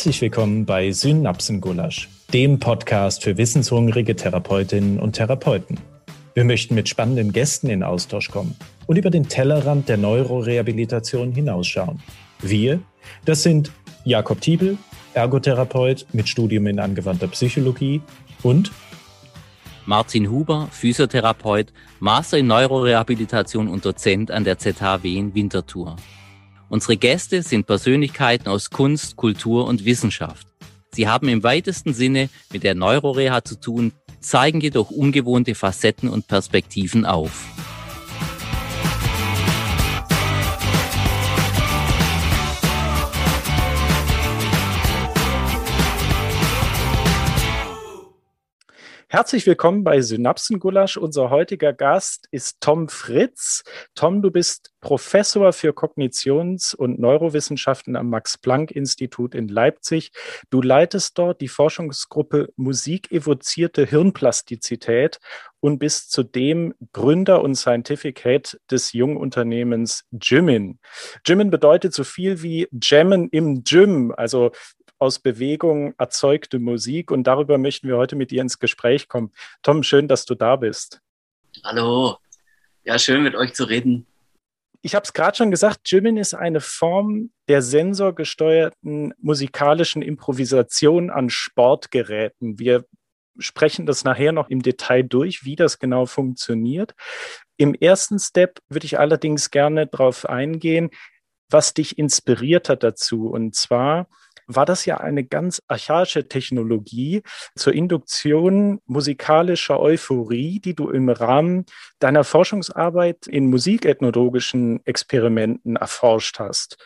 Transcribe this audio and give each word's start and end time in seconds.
Herzlich 0.00 0.22
willkommen 0.22 0.64
bei 0.64 0.92
Synapsengulasch, 0.92 2.08
dem 2.32 2.58
Podcast 2.58 3.22
für 3.22 3.36
wissenshungrige 3.36 4.16
Therapeutinnen 4.16 4.98
und 4.98 5.12
Therapeuten. 5.12 5.78
Wir 6.32 6.44
möchten 6.44 6.74
mit 6.74 6.88
spannenden 6.88 7.34
Gästen 7.34 7.68
in 7.68 7.82
Austausch 7.82 8.30
kommen 8.30 8.56
und 8.86 8.96
über 8.96 9.10
den 9.10 9.28
Tellerrand 9.28 9.90
der 9.90 9.98
Neurorehabilitation 9.98 11.32
hinausschauen. 11.32 12.00
Wir, 12.40 12.80
das 13.26 13.42
sind 13.42 13.72
Jakob 14.06 14.40
Tiebel, 14.40 14.78
Ergotherapeut 15.12 16.06
mit 16.14 16.30
Studium 16.30 16.66
in 16.68 16.80
angewandter 16.80 17.28
Psychologie 17.28 18.00
und 18.42 18.72
Martin 19.84 20.30
Huber, 20.30 20.68
Physiotherapeut, 20.70 21.74
Master 21.98 22.38
in 22.38 22.46
Neurorehabilitation 22.46 23.68
und 23.68 23.84
Dozent 23.84 24.30
an 24.30 24.44
der 24.44 24.56
ZHW 24.56 25.14
in 25.14 25.34
Winterthur. 25.34 25.96
Unsere 26.70 26.96
Gäste 26.96 27.42
sind 27.42 27.66
Persönlichkeiten 27.66 28.48
aus 28.48 28.70
Kunst, 28.70 29.16
Kultur 29.16 29.66
und 29.66 29.84
Wissenschaft. 29.84 30.46
Sie 30.92 31.08
haben 31.08 31.28
im 31.28 31.42
weitesten 31.42 31.94
Sinne 31.94 32.30
mit 32.52 32.62
der 32.62 32.76
Neuroreha 32.76 33.42
zu 33.42 33.58
tun, 33.58 33.90
zeigen 34.20 34.60
jedoch 34.60 34.92
ungewohnte 34.92 35.56
Facetten 35.56 36.08
und 36.08 36.28
Perspektiven 36.28 37.06
auf. 37.06 37.44
Herzlich 49.12 49.44
willkommen 49.44 49.82
bei 49.82 50.02
Synapsengulasch. 50.02 50.96
Unser 50.96 51.30
heutiger 51.30 51.72
Gast 51.72 52.28
ist 52.30 52.60
Tom 52.60 52.88
Fritz. 52.88 53.64
Tom, 53.96 54.22
du 54.22 54.30
bist 54.30 54.70
Professor 54.80 55.52
für 55.52 55.72
Kognitions- 55.72 56.74
und 56.74 56.98
Neurowissenschaften 56.98 57.96
am 57.96 58.10
Max-Planck-Institut 58.10 59.34
in 59.34 59.48
Leipzig. 59.48 60.12
Du 60.50 60.62
leitest 60.62 61.18
dort 61.18 61.40
die 61.40 61.48
Forschungsgruppe 61.48 62.52
Musik 62.56 63.12
evozierte 63.12 63.84
Hirnplastizität 63.84 65.18
und 65.60 65.78
bist 65.78 66.12
zudem 66.12 66.74
Gründer 66.92 67.42
und 67.42 67.54
Scientific 67.54 68.22
Head 68.22 68.58
des 68.70 68.92
Jungunternehmens 68.92 70.04
Jimin. 70.10 70.78
Jimin 71.26 71.50
bedeutet 71.50 71.92
so 71.92 72.04
viel 72.04 72.42
wie 72.42 72.68
Jammen 72.72 73.28
im 73.30 73.62
Gym, 73.64 74.12
also 74.16 74.52
aus 74.98 75.18
Bewegung 75.18 75.94
erzeugte 75.98 76.58
Musik. 76.58 77.10
Und 77.10 77.24
darüber 77.24 77.58
möchten 77.58 77.88
wir 77.88 77.96
heute 77.96 78.16
mit 78.16 78.30
dir 78.30 78.42
ins 78.42 78.58
Gespräch 78.58 79.08
kommen. 79.08 79.32
Tom, 79.62 79.82
schön, 79.82 80.08
dass 80.08 80.26
du 80.26 80.34
da 80.34 80.56
bist. 80.56 81.00
Hallo. 81.64 82.18
Ja, 82.84 82.98
schön 82.98 83.22
mit 83.22 83.34
euch 83.34 83.54
zu 83.54 83.64
reden. 83.64 84.06
Ich 84.82 84.94
habe 84.94 85.04
es 85.04 85.12
gerade 85.12 85.36
schon 85.36 85.50
gesagt, 85.50 85.80
Jimin 85.84 86.16
ist 86.16 86.34
eine 86.34 86.60
Form 86.60 87.30
der 87.48 87.60
sensorgesteuerten 87.60 89.12
musikalischen 89.18 90.00
Improvisation 90.00 91.10
an 91.10 91.28
Sportgeräten. 91.28 92.58
Wir 92.58 92.86
sprechen 93.38 93.86
das 93.86 94.04
nachher 94.04 94.32
noch 94.32 94.48
im 94.48 94.62
Detail 94.62 95.02
durch, 95.02 95.44
wie 95.44 95.56
das 95.56 95.78
genau 95.78 96.06
funktioniert. 96.06 96.94
Im 97.56 97.74
ersten 97.74 98.18
Step 98.18 98.58
würde 98.68 98.86
ich 98.86 98.98
allerdings 98.98 99.50
gerne 99.50 99.86
darauf 99.86 100.26
eingehen, 100.26 100.90
was 101.50 101.74
dich 101.74 101.98
inspiriert 101.98 102.68
hat 102.68 102.82
dazu. 102.82 103.28
Und 103.28 103.54
zwar 103.54 104.08
war 104.54 104.66
das 104.66 104.84
ja 104.84 104.98
eine 104.98 105.24
ganz 105.24 105.62
archaische 105.68 106.28
Technologie 106.28 107.22
zur 107.56 107.72
Induktion 107.72 108.80
musikalischer 108.86 109.80
Euphorie, 109.80 110.60
die 110.60 110.74
du 110.74 110.90
im 110.90 111.08
Rahmen 111.08 111.66
deiner 111.98 112.24
Forschungsarbeit 112.24 113.26
in 113.26 113.48
musikethnologischen 113.48 114.84
Experimenten 114.84 115.76
erforscht 115.76 116.38
hast. 116.38 116.76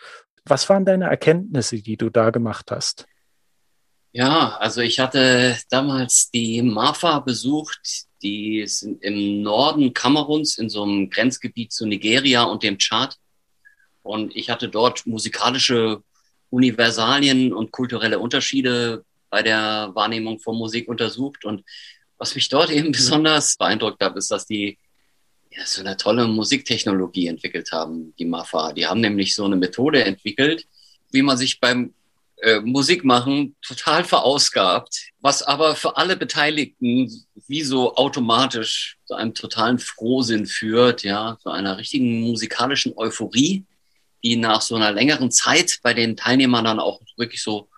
Was 0.45 0.69
waren 0.69 0.85
deine 0.85 1.05
Erkenntnisse, 1.05 1.81
die 1.81 1.97
du 1.97 2.09
da 2.09 2.29
gemacht 2.29 2.69
hast? 2.71 3.05
Ja, 4.11 4.55
also 4.59 4.81
ich 4.81 4.99
hatte 4.99 5.57
damals 5.69 6.29
die 6.31 6.61
MAFA 6.61 7.19
besucht, 7.19 8.05
die 8.21 8.65
sind 8.67 9.03
im 9.03 9.41
Norden 9.41 9.93
Kameruns 9.93 10.57
in 10.57 10.69
so 10.69 10.83
einem 10.83 11.09
Grenzgebiet 11.09 11.73
zu 11.73 11.85
Nigeria 11.85 12.43
und 12.43 12.63
dem 12.63 12.77
Tschad. 12.77 13.17
Und 14.03 14.35
ich 14.35 14.49
hatte 14.49 14.69
dort 14.69 15.05
musikalische 15.05 16.01
Universalien 16.55 17.53
und 17.53 17.71
kulturelle 17.71 18.19
Unterschiede 18.19 19.03
bei 19.29 19.43
der 19.43 19.91
Wahrnehmung 19.93 20.39
von 20.39 20.57
Musik 20.57 20.87
untersucht. 20.87 21.43
Und 21.43 21.63
was 22.17 22.33
mich 22.33 22.47
dort 22.47 22.69
eben 22.77 22.93
besonders 22.93 23.57
beeindruckt 23.57 24.01
hat, 24.01 24.15
ist, 24.15 24.31
dass 24.31 24.45
die 24.45 24.77
ja, 25.51 25.65
so 25.65 25.81
eine 25.81 25.97
tolle 25.97 26.27
Musiktechnologie 26.27 27.27
entwickelt 27.27 27.71
haben, 27.71 28.13
die 28.17 28.25
MAFA. 28.25 28.73
Die 28.73 28.87
haben 28.87 29.01
nämlich 29.01 29.35
so 29.35 29.43
eine 29.43 29.57
Methode 29.57 30.03
entwickelt, 30.03 30.65
wie 31.11 31.21
man 31.21 31.37
sich 31.37 31.59
beim 31.59 31.93
äh, 32.41 32.59
Musikmachen 32.59 33.55
total 33.61 34.03
verausgabt, 34.03 35.11
was 35.19 35.43
aber 35.43 35.75
für 35.75 35.97
alle 35.97 36.15
Beteiligten 36.15 37.25
wie 37.47 37.63
so 37.63 37.95
automatisch 37.95 38.97
zu 39.05 39.13
einem 39.13 39.33
totalen 39.33 39.79
Frohsinn 39.79 40.45
führt, 40.45 41.03
ja, 41.03 41.37
zu 41.41 41.49
einer 41.49 41.77
richtigen 41.77 42.21
musikalischen 42.21 42.93
Euphorie 42.97 43.65
die 44.25 44.35
nach 44.35 44.61
so 44.61 44.75
einer 44.75 44.91
längeren 44.91 45.31
Zeit 45.31 45.79
bei 45.83 45.93
den 45.93 46.17
Teilnehmern 46.17 46.65
dann 46.65 46.79
auch 46.79 46.99
wirklich 47.15 47.43
so 47.43 47.69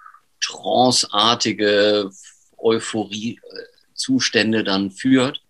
tranceartige 0.42 2.10
Euphorie-Zustände 2.58 4.64
dann 4.64 4.92
führt. 4.92 5.42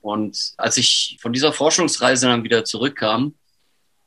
Und 0.00 0.52
als 0.56 0.76
ich 0.76 1.18
von 1.20 1.32
dieser 1.32 1.52
Forschungsreise 1.52 2.26
dann 2.26 2.44
wieder 2.44 2.64
zurückkam, 2.64 3.34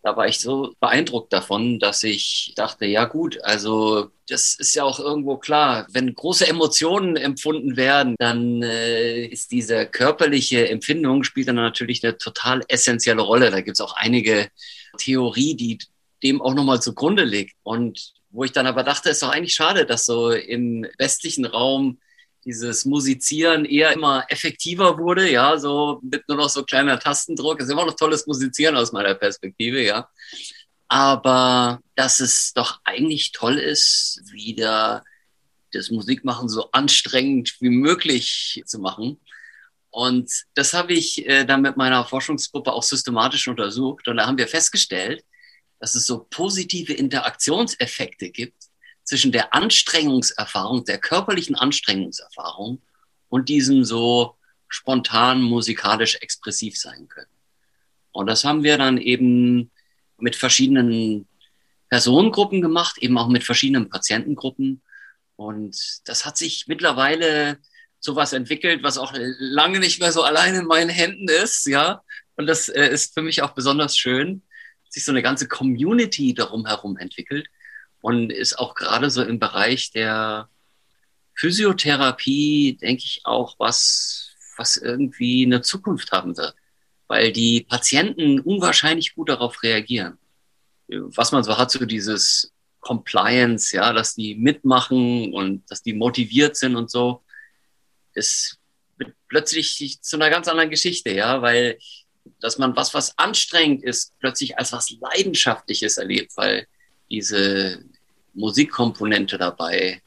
da 0.01 0.17
war 0.17 0.27
ich 0.27 0.39
so 0.39 0.73
beeindruckt 0.79 1.31
davon, 1.31 1.79
dass 1.79 2.03
ich 2.03 2.53
dachte, 2.55 2.85
ja 2.85 3.05
gut, 3.05 3.41
also 3.43 4.09
das 4.27 4.55
ist 4.55 4.75
ja 4.75 4.83
auch 4.83 4.99
irgendwo 4.99 5.37
klar. 5.37 5.87
Wenn 5.91 6.13
große 6.13 6.47
Emotionen 6.47 7.15
empfunden 7.15 7.77
werden, 7.77 8.15
dann 8.17 8.63
äh, 8.63 9.25
ist 9.25 9.51
diese 9.51 9.85
körperliche 9.85 10.67
Empfindung 10.69 11.23
spielt 11.23 11.49
dann 11.49 11.55
natürlich 11.55 12.03
eine 12.03 12.17
total 12.17 12.63
essentielle 12.67 13.21
Rolle. 13.21 13.51
Da 13.51 13.61
gibt 13.61 13.77
es 13.77 13.81
auch 13.81 13.95
einige 13.95 14.49
Theorie, 14.97 15.55
die 15.55 15.77
dem 16.23 16.41
auch 16.41 16.53
nochmal 16.53 16.81
zugrunde 16.81 17.23
liegt. 17.23 17.55
Und 17.63 18.13
wo 18.29 18.43
ich 18.43 18.51
dann 18.51 18.67
aber 18.67 18.83
dachte, 18.83 19.09
ist 19.09 19.21
doch 19.21 19.29
eigentlich 19.29 19.55
schade, 19.55 19.85
dass 19.85 20.05
so 20.05 20.31
im 20.31 20.87
westlichen 20.97 21.45
Raum 21.45 21.99
dieses 22.45 22.85
Musizieren 22.85 23.65
eher 23.65 23.93
immer 23.93 24.25
effektiver 24.29 24.97
wurde, 24.97 25.29
ja, 25.29 25.57
so 25.57 25.99
mit 26.03 26.27
nur 26.27 26.37
noch 26.37 26.49
so 26.49 26.63
kleiner 26.63 26.99
Tastendruck. 26.99 27.59
Das 27.59 27.67
ist 27.67 27.73
immer 27.73 27.85
noch 27.85 27.95
tolles 27.95 28.27
Musizieren 28.27 28.75
aus 28.75 28.91
meiner 28.91 29.13
Perspektive, 29.15 29.81
ja. 29.81 30.09
Aber 30.87 31.79
dass 31.95 32.19
es 32.19 32.53
doch 32.53 32.81
eigentlich 32.83 33.31
toll 33.31 33.57
ist, 33.57 34.21
wieder 34.31 35.03
das 35.71 35.89
Musikmachen 35.89 36.49
so 36.49 36.69
anstrengend 36.71 37.55
wie 37.59 37.69
möglich 37.69 38.61
zu 38.65 38.79
machen. 38.79 39.19
Und 39.89 40.31
das 40.55 40.73
habe 40.73 40.93
ich 40.93 41.27
äh, 41.27 41.45
dann 41.45 41.61
mit 41.61 41.77
meiner 41.77 42.03
Forschungsgruppe 42.03 42.73
auch 42.73 42.83
systematisch 42.83 43.47
untersucht. 43.47 44.07
Und 44.07 44.17
da 44.17 44.25
haben 44.25 44.37
wir 44.37 44.47
festgestellt, 44.47 45.23
dass 45.83 45.95
es 45.95 46.05
so 46.07 46.25
positive 46.29 46.93
Interaktionseffekte 46.93 48.29
gibt 48.29 48.69
zwischen 49.03 49.33
der 49.33 49.53
Anstrengungserfahrung, 49.53 50.85
der 50.85 50.97
körperlichen 50.97 51.57
Anstrengungserfahrung 51.57 52.81
und 53.27 53.49
diesem 53.49 53.83
so 53.83 54.37
spontan 54.69 55.41
musikalisch 55.41 56.15
expressiv 56.21 56.79
sein 56.79 57.09
können. 57.09 57.35
Und 58.13 58.27
das 58.27 58.45
haben 58.45 58.63
wir 58.63 58.77
dann 58.77 58.97
eben 58.97 59.71
mit 60.17 60.37
verschiedenen 60.37 61.27
Personengruppen 61.89 62.61
gemacht, 62.61 62.97
eben 62.99 63.17
auch 63.17 63.27
mit 63.27 63.43
verschiedenen 63.43 63.89
Patientengruppen. 63.89 64.81
Und 65.35 65.77
das 66.05 66.25
hat 66.25 66.37
sich 66.37 66.63
mittlerweile 66.67 67.57
zu 67.99 68.15
was 68.15 68.31
entwickelt, 68.31 68.83
was 68.83 68.97
auch 68.97 69.11
lange 69.17 69.81
nicht 69.81 69.99
mehr 69.99 70.13
so 70.13 70.23
allein 70.23 70.55
in 70.55 70.65
meinen 70.65 70.89
Händen 70.89 71.27
ist, 71.27 71.67
ja. 71.67 72.01
Und 72.37 72.47
das 72.47 72.69
äh, 72.69 72.87
ist 72.87 73.13
für 73.13 73.21
mich 73.21 73.41
auch 73.41 73.51
besonders 73.51 73.97
schön, 73.97 74.43
sich 74.93 75.05
so 75.05 75.11
eine 75.11 75.23
ganze 75.23 75.47
Community 75.47 76.33
darum 76.33 76.67
herum 76.67 76.97
entwickelt 76.97 77.47
und 78.01 78.31
ist 78.31 78.59
auch 78.59 78.75
gerade 78.75 79.09
so 79.09 79.23
im 79.23 79.39
Bereich 79.39 79.91
der 79.91 80.49
Physiotherapie, 81.35 82.77
denke 82.79 83.03
ich, 83.03 83.21
auch 83.23 83.55
was, 83.57 84.35
was 84.55 84.77
irgendwie 84.77 85.45
eine 85.45 85.61
Zukunft 85.61 86.11
haben 86.11 86.37
wird, 86.37 86.55
weil 87.07 87.31
die 87.31 87.65
Patienten 87.67 88.39
unwahrscheinlich 88.39 89.15
gut 89.15 89.29
darauf 89.29 89.63
reagieren. 89.63 90.19
Was 90.87 91.31
man 91.31 91.43
so 91.43 91.57
hat, 91.57 91.71
so 91.71 91.83
dieses 91.85 92.53
Compliance, 92.79 93.75
ja, 93.75 93.93
dass 93.93 94.13
die 94.13 94.35
mitmachen 94.35 95.33
und 95.33 95.63
dass 95.71 95.81
die 95.81 95.93
motiviert 95.93 96.55
sind 96.55 96.75
und 96.75 96.91
so, 96.91 97.23
ist 98.13 98.59
plötzlich 99.27 100.01
zu 100.01 100.17
einer 100.17 100.29
ganz 100.29 100.47
anderen 100.47 100.69
Geschichte, 100.69 101.11
ja, 101.11 101.41
weil 101.41 101.79
dass 102.39 102.57
man 102.57 102.75
was, 102.75 102.93
was 102.93 103.17
anstrengend 103.17 103.83
ist, 103.83 104.17
plötzlich 104.19 104.57
als 104.57 104.71
was 104.71 104.91
Leidenschaftliches 104.91 105.97
erlebt, 105.97 106.31
weil 106.35 106.67
diese 107.09 107.83
Musikkomponente 108.33 109.37
dabei 109.37 110.01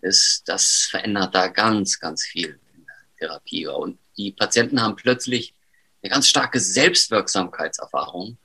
ist, 0.00 0.42
das 0.46 0.88
verändert 0.90 1.34
da 1.34 1.48
ganz, 1.48 1.98
ganz 2.00 2.24
viel 2.24 2.58
in 2.74 2.84
der 2.84 3.28
Therapie. 3.28 3.66
Und 3.66 3.98
die 4.16 4.32
Patienten 4.32 4.80
haben 4.80 4.96
plötzlich 4.96 5.54
eine 6.02 6.10
ganz 6.10 6.26
starke 6.26 6.58
Selbstwirksamkeitserfahrung, 6.58 8.36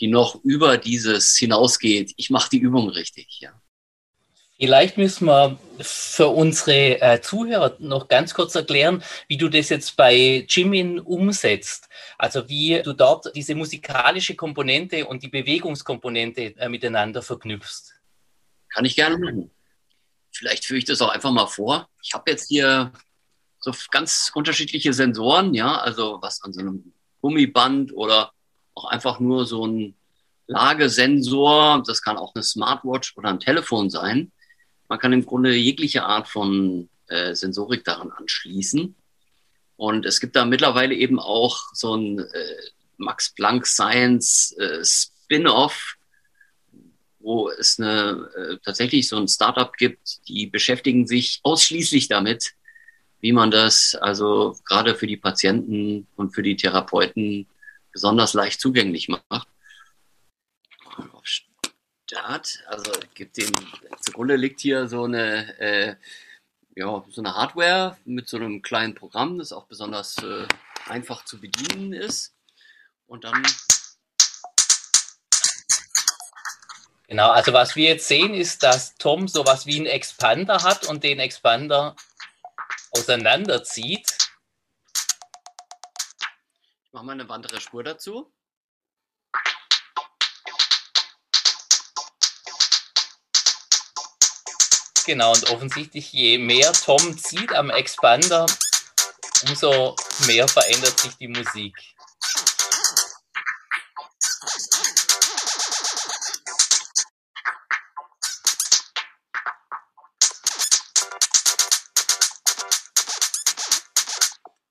die 0.00 0.08
noch 0.08 0.42
über 0.44 0.76
dieses 0.76 1.36
hinausgeht, 1.36 2.12
ich 2.16 2.30
mache 2.30 2.50
die 2.50 2.58
Übung 2.58 2.88
richtig, 2.90 3.40
ja. 3.40 3.60
Vielleicht 4.58 4.96
müssen 4.96 5.26
wir 5.26 5.58
für 5.80 6.28
unsere 6.28 7.00
äh, 7.00 7.20
Zuhörer 7.20 7.76
noch 7.78 8.08
ganz 8.08 8.32
kurz 8.32 8.54
erklären, 8.54 9.02
wie 9.28 9.36
du 9.36 9.50
das 9.50 9.68
jetzt 9.68 9.96
bei 9.96 10.46
Jimin 10.48 10.98
umsetzt. 10.98 11.90
Also 12.16 12.48
wie 12.48 12.80
du 12.82 12.94
dort 12.94 13.34
diese 13.36 13.54
musikalische 13.54 14.34
Komponente 14.34 15.06
und 15.06 15.22
die 15.22 15.28
Bewegungskomponente 15.28 16.56
äh, 16.56 16.68
miteinander 16.70 17.20
verknüpfst. 17.20 17.92
Kann 18.70 18.86
ich 18.86 18.96
gerne 18.96 19.18
machen. 19.18 19.50
Vielleicht 20.32 20.64
führe 20.64 20.78
ich 20.78 20.84
das 20.86 21.02
auch 21.02 21.10
einfach 21.10 21.32
mal 21.32 21.46
vor. 21.46 21.88
Ich 22.02 22.14
habe 22.14 22.30
jetzt 22.30 22.48
hier 22.48 22.92
so 23.58 23.72
ganz 23.90 24.30
unterschiedliche 24.34 24.92
Sensoren, 24.94 25.52
ja, 25.52 25.76
also 25.80 26.18
was 26.22 26.42
an 26.42 26.54
so 26.54 26.60
einem 26.60 26.92
Gummiband 27.20 27.92
oder 27.94 28.32
auch 28.74 28.86
einfach 28.86 29.20
nur 29.20 29.44
so 29.44 29.66
ein 29.66 29.96
Lagesensor. 30.46 31.82
Das 31.86 32.00
kann 32.00 32.16
auch 32.16 32.34
eine 32.34 32.42
Smartwatch 32.42 33.16
oder 33.16 33.28
ein 33.30 33.40
Telefon 33.40 33.90
sein. 33.90 34.32
Man 34.88 34.98
kann 34.98 35.12
im 35.12 35.26
Grunde 35.26 35.54
jegliche 35.54 36.04
Art 36.04 36.28
von 36.28 36.88
äh, 37.08 37.34
Sensorik 37.34 37.84
daran 37.84 38.10
anschließen. 38.10 38.94
Und 39.76 40.06
es 40.06 40.20
gibt 40.20 40.36
da 40.36 40.44
mittlerweile 40.44 40.94
eben 40.94 41.18
auch 41.20 41.58
so 41.72 41.96
ein 41.96 42.18
äh, 42.18 42.56
Max 42.96 43.34
Planck 43.34 43.66
Science 43.66 44.56
äh, 44.58 44.82
Spin-off, 44.84 45.96
wo 47.18 47.50
es 47.50 47.78
eine, 47.78 48.30
äh, 48.36 48.56
tatsächlich 48.64 49.08
so 49.08 49.16
ein 49.16 49.28
Startup 49.28 49.72
gibt, 49.76 50.28
die 50.28 50.46
beschäftigen 50.46 51.06
sich 51.06 51.40
ausschließlich 51.42 52.08
damit, 52.08 52.54
wie 53.20 53.32
man 53.32 53.50
das 53.50 53.94
also 54.00 54.56
gerade 54.64 54.94
für 54.94 55.06
die 55.06 55.16
Patienten 55.16 56.06
und 56.16 56.34
für 56.34 56.42
die 56.42 56.56
Therapeuten 56.56 57.46
besonders 57.92 58.34
leicht 58.34 58.60
zugänglich 58.60 59.08
macht. 59.08 59.48
Start. 62.08 62.62
Also 62.68 62.92
gibt 63.14 63.36
dem 63.36 63.52
zugrunde 64.00 64.36
liegt 64.36 64.60
hier 64.60 64.86
so 64.86 65.04
eine 65.04 65.58
äh, 65.58 65.96
ja 66.76 67.04
so 67.08 67.20
eine 67.20 67.34
Hardware 67.34 67.96
mit 68.04 68.28
so 68.28 68.36
einem 68.36 68.62
kleinen 68.62 68.94
Programm, 68.94 69.38
das 69.38 69.52
auch 69.52 69.66
besonders 69.66 70.16
äh, 70.18 70.46
einfach 70.86 71.24
zu 71.24 71.40
bedienen 71.40 71.92
ist. 71.92 72.34
Und 73.06 73.24
dann 73.24 73.44
Genau, 77.08 77.30
also 77.30 77.52
was 77.52 77.76
wir 77.76 77.88
jetzt 77.90 78.08
sehen, 78.08 78.34
ist, 78.34 78.64
dass 78.64 78.96
Tom 78.96 79.28
sowas 79.28 79.66
wie 79.66 79.76
einen 79.76 79.86
Expander 79.86 80.64
hat 80.64 80.86
und 80.88 81.04
den 81.04 81.20
Expander 81.20 81.94
auseinanderzieht. 82.90 84.18
Ich 86.84 86.92
mache 86.92 87.04
mal 87.04 87.12
eine 87.12 87.30
andere 87.30 87.60
Spur 87.60 87.84
dazu. 87.84 88.32
Genau, 95.06 95.32
und 95.32 95.50
offensichtlich, 95.50 96.12
je 96.12 96.36
mehr 96.36 96.72
Tom 96.72 97.16
zieht 97.16 97.54
am 97.54 97.70
Expander, 97.70 98.44
umso 99.46 99.94
mehr 100.26 100.48
verändert 100.48 100.98
sich 100.98 101.16
die 101.16 101.28
Musik. 101.28 101.76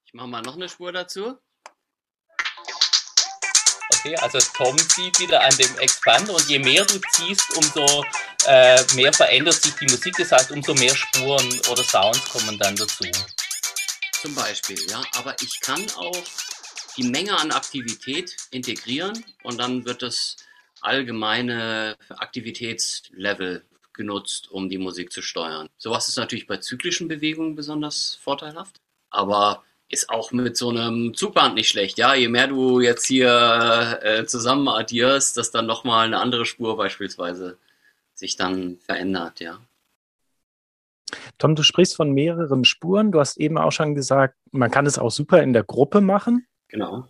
Ich 0.06 0.14
mache 0.14 0.28
mal 0.28 0.42
noch 0.42 0.56
eine 0.56 0.68
Spur 0.68 0.92
dazu. 0.92 1.40
Okay, 3.94 4.18
also 4.18 4.40
Tom 4.54 4.78
zieht 4.78 5.18
wieder 5.20 5.40
an 5.42 5.56
dem 5.56 5.78
Expander 5.78 6.34
und 6.34 6.46
je 6.50 6.60
mehr 6.60 6.84
du 6.84 7.00
ziehst, 7.14 7.56
umso 7.56 8.04
äh, 8.48 8.84
mehr 8.96 9.14
verändert 9.14 9.56
sich 9.56 9.74
die 9.76 9.86
Musik. 9.86 10.16
Das 10.18 10.32
heißt, 10.32 10.52
umso 10.52 10.74
mehr 10.74 10.96
Spuren 10.96 11.48
oder 11.70 11.84
Sounds 11.84 12.24
kommen 12.30 12.58
dann 12.60 12.76
dazu. 12.76 13.06
Zum 14.22 14.36
Beispiel, 14.36 14.78
ja. 14.90 15.02
Aber 15.18 15.36
ich 15.42 15.60
kann 15.62 15.86
auch 15.98 16.24
die 16.98 17.04
Menge 17.04 17.38
an 17.38 17.52
Aktivität 17.52 18.36
integrieren 18.52 19.26
und 19.44 19.60
dann 19.60 19.86
wird 19.86 20.02
das 20.02 20.38
allgemeine 20.82 21.96
Aktivitätslevel 22.10 23.64
genutzt, 23.94 24.52
um 24.52 24.70
die 24.70 24.78
Musik 24.78 25.12
zu 25.12 25.22
steuern. 25.22 25.70
Sowas 25.78 26.08
ist 26.08 26.18
natürlich 26.18 26.48
bei 26.48 26.58
zyklischen 26.58 27.08
Bewegungen 27.08 27.56
besonders 27.56 28.20
vorteilhaft, 28.22 28.82
aber 29.10 29.64
ist 29.90 30.10
auch 30.10 30.32
mit 30.32 30.58
so 30.58 30.70
einem 30.70 31.14
Zugband 31.14 31.56
nicht 31.56 31.70
schlecht. 31.70 31.98
Ja, 31.98 32.16
je 32.16 32.28
mehr 32.28 32.48
du 32.48 32.82
jetzt 32.82 33.06
hier 33.06 34.00
äh, 34.02 34.26
zusammen 34.26 34.68
addierst, 34.68 35.38
dass 35.38 35.52
dann 35.52 35.68
nochmal 35.68 36.08
eine 36.08 36.20
andere 36.20 36.46
Spur 36.46 36.76
beispielsweise 36.76 37.58
sich 38.16 38.36
dann 38.38 38.78
verändert, 38.80 39.40
ja. 39.40 39.60
Tom, 41.38 41.56
du 41.56 41.64
sprichst 41.64 41.96
von 41.96 42.12
mehreren 42.12 42.66
Spuren. 42.66 43.12
Du 43.12 43.20
hast 43.20 43.38
eben 43.38 43.58
auch 43.58 43.72
schon 43.72 43.96
gesagt, 43.96 44.36
man 44.52 44.72
kann 44.72 44.86
es 44.86 44.98
auch 44.98 45.12
super 45.12 45.44
in 45.44 45.54
der 45.54 45.64
Gruppe 45.64 46.02
machen. 46.02 46.48
Genau. 46.68 47.08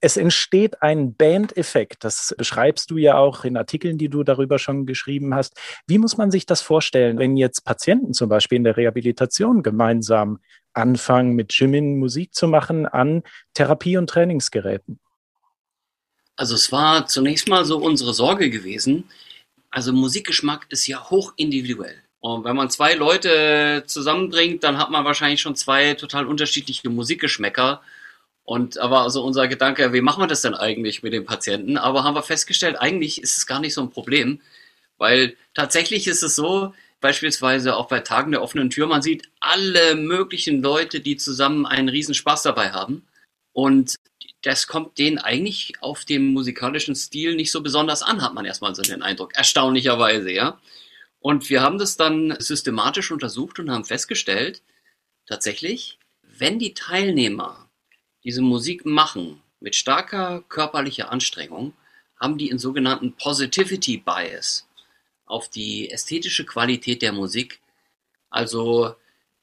Es 0.00 0.16
entsteht 0.16 0.82
ein 0.82 1.14
Band-Effekt. 1.14 2.04
Das 2.04 2.34
beschreibst 2.38 2.90
du 2.90 2.98
ja 2.98 3.16
auch 3.16 3.44
in 3.44 3.56
Artikeln, 3.56 3.98
die 3.98 4.08
du 4.08 4.22
darüber 4.22 4.58
schon 4.58 4.86
geschrieben 4.86 5.34
hast. 5.34 5.58
Wie 5.88 5.98
muss 5.98 6.16
man 6.16 6.30
sich 6.30 6.46
das 6.46 6.60
vorstellen, 6.60 7.18
wenn 7.18 7.36
jetzt 7.36 7.64
Patienten 7.64 8.12
zum 8.14 8.28
Beispiel 8.28 8.56
in 8.56 8.64
der 8.64 8.76
Rehabilitation 8.76 9.62
gemeinsam 9.62 10.38
anfangen, 10.72 11.32
mit 11.32 11.52
Jimin 11.52 11.98
Musik 11.98 12.34
zu 12.34 12.46
machen 12.46 12.86
an 12.86 13.22
Therapie- 13.54 13.96
und 13.96 14.08
Trainingsgeräten? 14.08 15.00
Also 16.36 16.54
es 16.54 16.70
war 16.70 17.06
zunächst 17.08 17.48
mal 17.48 17.64
so 17.64 17.78
unsere 17.78 18.14
Sorge 18.14 18.50
gewesen, 18.50 19.10
also 19.70 19.92
Musikgeschmack 19.92 20.66
ist 20.70 20.86
ja 20.86 21.10
hoch 21.10 21.32
individuell. 21.36 22.02
Und 22.20 22.44
wenn 22.44 22.56
man 22.56 22.70
zwei 22.70 22.94
Leute 22.94 23.84
zusammenbringt, 23.86 24.64
dann 24.64 24.78
hat 24.78 24.90
man 24.90 25.04
wahrscheinlich 25.04 25.40
schon 25.40 25.56
zwei 25.56 25.94
total 25.94 26.26
unterschiedliche 26.26 26.88
Musikgeschmäcker. 26.90 27.80
Und 28.44 28.78
aber 28.78 29.02
also 29.02 29.22
unser 29.24 29.46
Gedanke, 29.46 29.92
wie 29.92 30.00
machen 30.00 30.22
wir 30.22 30.26
das 30.26 30.42
denn 30.42 30.54
eigentlich 30.54 31.02
mit 31.02 31.12
den 31.12 31.26
Patienten? 31.26 31.76
Aber 31.76 32.02
haben 32.02 32.14
wir 32.14 32.22
festgestellt, 32.22 32.76
eigentlich 32.80 33.22
ist 33.22 33.36
es 33.36 33.46
gar 33.46 33.60
nicht 33.60 33.74
so 33.74 33.82
ein 33.82 33.90
Problem, 33.90 34.40
weil 34.96 35.36
tatsächlich 35.54 36.08
ist 36.08 36.22
es 36.22 36.34
so, 36.34 36.74
beispielsweise 37.00 37.76
auch 37.76 37.88
bei 37.88 38.00
Tagen 38.00 38.32
der 38.32 38.42
offenen 38.42 38.70
Tür, 38.70 38.86
man 38.86 39.02
sieht 39.02 39.28
alle 39.40 39.94
möglichen 39.94 40.62
Leute, 40.62 41.00
die 41.00 41.16
zusammen 41.16 41.66
einen 41.66 41.88
riesen 41.88 42.14
Spaß 42.14 42.42
dabei 42.42 42.72
haben. 42.72 43.06
Und 43.52 43.96
das 44.42 44.66
kommt 44.66 44.98
denen 44.98 45.18
eigentlich 45.18 45.72
auf 45.80 46.04
dem 46.04 46.32
musikalischen 46.32 46.94
Stil 46.94 47.34
nicht 47.34 47.50
so 47.50 47.62
besonders 47.62 48.02
an, 48.02 48.22
hat 48.22 48.34
man 48.34 48.44
erstmal 48.44 48.74
so 48.74 48.82
den 48.82 49.02
Eindruck. 49.02 49.34
Erstaunlicherweise, 49.34 50.30
ja. 50.30 50.60
Und 51.20 51.50
wir 51.50 51.62
haben 51.62 51.78
das 51.78 51.96
dann 51.96 52.36
systematisch 52.38 53.10
untersucht 53.10 53.58
und 53.58 53.70
haben 53.70 53.84
festgestellt, 53.84 54.62
tatsächlich, 55.26 55.98
wenn 56.22 56.58
die 56.58 56.74
Teilnehmer 56.74 57.68
diese 58.22 58.42
Musik 58.42 58.86
machen 58.86 59.42
mit 59.60 59.74
starker 59.74 60.44
körperlicher 60.48 61.10
Anstrengung, 61.10 61.72
haben 62.20 62.38
die 62.38 62.50
einen 62.50 62.60
sogenannten 62.60 63.14
Positivity 63.14 63.98
Bias 63.98 64.68
auf 65.26 65.48
die 65.48 65.90
ästhetische 65.90 66.44
Qualität 66.46 67.02
der 67.02 67.12
Musik. 67.12 67.60
Also 68.30 68.94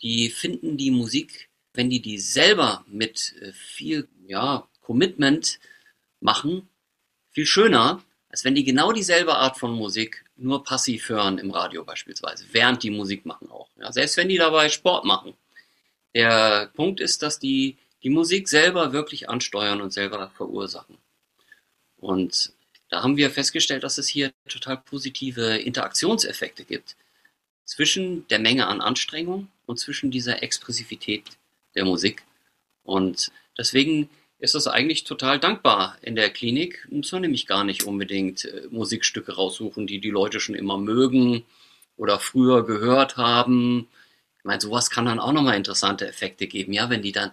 die 0.02 0.30
finden 0.30 0.78
die 0.78 0.92
Musik, 0.92 1.50
wenn 1.74 1.90
die 1.90 2.02
die 2.02 2.18
selber 2.18 2.86
mit 2.88 3.36
äh, 3.42 3.52
viel 3.54 4.08
ja, 4.28 4.68
Commitment 4.86 5.60
machen, 6.20 6.70
viel 7.32 7.46
schöner, 7.46 8.04
als 8.30 8.44
wenn 8.44 8.56
die 8.56 8.63
genau 8.63 8.92
dieselbe 8.92 9.36
Art 9.36 9.58
von 9.58 9.74
Musik 9.74 10.24
nur 10.36 10.63
passiv 10.63 11.10
hören 11.10 11.38
im 11.38 11.51
Radio 11.51 11.84
beispielsweise, 11.84 12.46
während 12.51 12.84
die 12.84 12.92
Musik 12.92 13.25
machen 13.25 13.50
auch. 13.50 13.70
Ja, 13.80 13.92
selbst 13.92 14.18
wenn 14.18 14.30
die 14.30 14.38
dabei 14.38 14.70
Sport 14.70 15.06
machen. 15.06 15.34
Der 16.13 16.72
Punkt 16.75 17.00
ist, 17.00 17.22
dass 17.22 17.39
die 17.39 17.77
die 18.04 18.10
Musik 18.10 18.48
selber 18.48 18.94
wirklich 18.94 19.30
ansteuern 19.30 19.82
und 19.82 19.92
selber 19.92 20.30
verursachen. 20.36 20.98
Und 21.98 22.54
da 22.89 23.01
haben 23.01 23.18
wir 23.18 23.32
festgestellt, 23.32 23.84
dass 23.84 23.98
es 23.98 24.08
hier 24.08 24.32
total 24.48 24.77
positive 24.77 25.58
Interaktionseffekte 25.58 26.65
gibt 26.65 26.96
zwischen 27.65 28.27
der 28.27 28.39
Menge 28.39 28.68
an 28.68 28.80
Anstrengung 28.80 29.48
und 29.65 29.80
zwischen 29.80 30.12
dieser 30.12 30.44
Expressivität 30.44 31.24
der 31.74 31.84
Musik. 31.84 32.24
Und 32.84 33.32
deswegen 33.58 34.10
ist 34.39 34.56
das 34.56 34.68
eigentlich 34.68 35.04
total 35.04 35.39
dankbar 35.39 35.98
in 36.01 36.15
der 36.15 36.30
Klinik. 36.30 36.88
Muss 36.92 37.12
man 37.12 37.22
nämlich 37.22 37.48
gar 37.48 37.63
nicht 37.63 37.84
unbedingt 37.84 38.46
äh, 38.46 38.68
Musikstücke 38.70 39.36
raussuchen, 39.36 39.88
die 39.88 40.00
die 40.00 40.10
Leute 40.10 40.39
schon 40.39 40.56
immer 40.56 40.77
mögen 40.77 41.44
oder 41.98 42.20
früher 42.20 42.65
gehört 42.65 43.18
haben. 43.18 43.88
Ich 44.39 44.46
meine, 44.46 44.62
sowas 44.62 44.89
kann 44.89 45.06
dann 45.06 45.20
auch 45.20 45.32
nochmal 45.32 45.58
interessante 45.58 46.08
Effekte 46.08 46.48
geben. 46.48 46.74
Ja, 46.74 46.89
wenn 46.89 47.01
die 47.01 47.12
dann, 47.12 47.32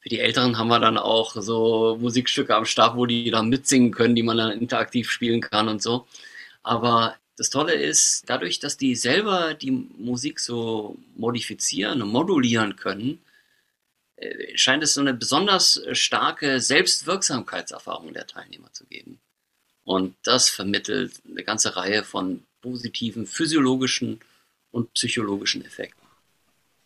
für 0.00 0.08
die 0.08 0.20
Älteren 0.20 0.58
haben 0.58 0.68
wir 0.68 0.80
dann 0.80 0.98
auch 0.98 1.34
so 1.36 1.98
Musikstücke 2.00 2.54
am 2.54 2.66
Start, 2.66 2.96
wo 2.96 3.06
die 3.06 3.30
dann 3.30 3.48
mitsingen 3.48 3.90
können, 3.90 4.14
die 4.14 4.22
man 4.22 4.36
dann 4.38 4.52
interaktiv 4.52 5.10
spielen 5.10 5.40
kann 5.40 5.68
und 5.68 5.82
so. 5.82 6.06
Aber 6.62 7.16
das 7.36 7.50
Tolle 7.50 7.74
ist, 7.74 8.24
dadurch, 8.26 8.60
dass 8.60 8.76
die 8.76 8.94
selber 8.94 9.54
die 9.54 9.72
Musik 9.72 10.40
so 10.40 10.96
modifizieren 11.16 12.00
und 12.02 12.10
modulieren 12.10 12.76
können, 12.76 13.18
scheint 14.54 14.82
es 14.82 14.94
so 14.94 15.00
eine 15.00 15.14
besonders 15.14 15.76
äh, 15.76 15.94
starke 15.94 16.60
Selbstwirksamkeitserfahrung 16.60 18.12
der 18.12 18.26
Teilnehmer 18.26 18.72
zu 18.72 18.86
geben. 18.86 19.20
Und 19.84 20.16
das 20.22 20.48
vermittelt 20.48 21.20
eine 21.28 21.44
ganze 21.44 21.76
Reihe 21.76 22.04
von 22.04 22.46
positiven 22.62 23.26
physiologischen 23.26 24.20
und 24.70 24.92
psychologischen 24.94 25.64
Effekten. 25.64 26.04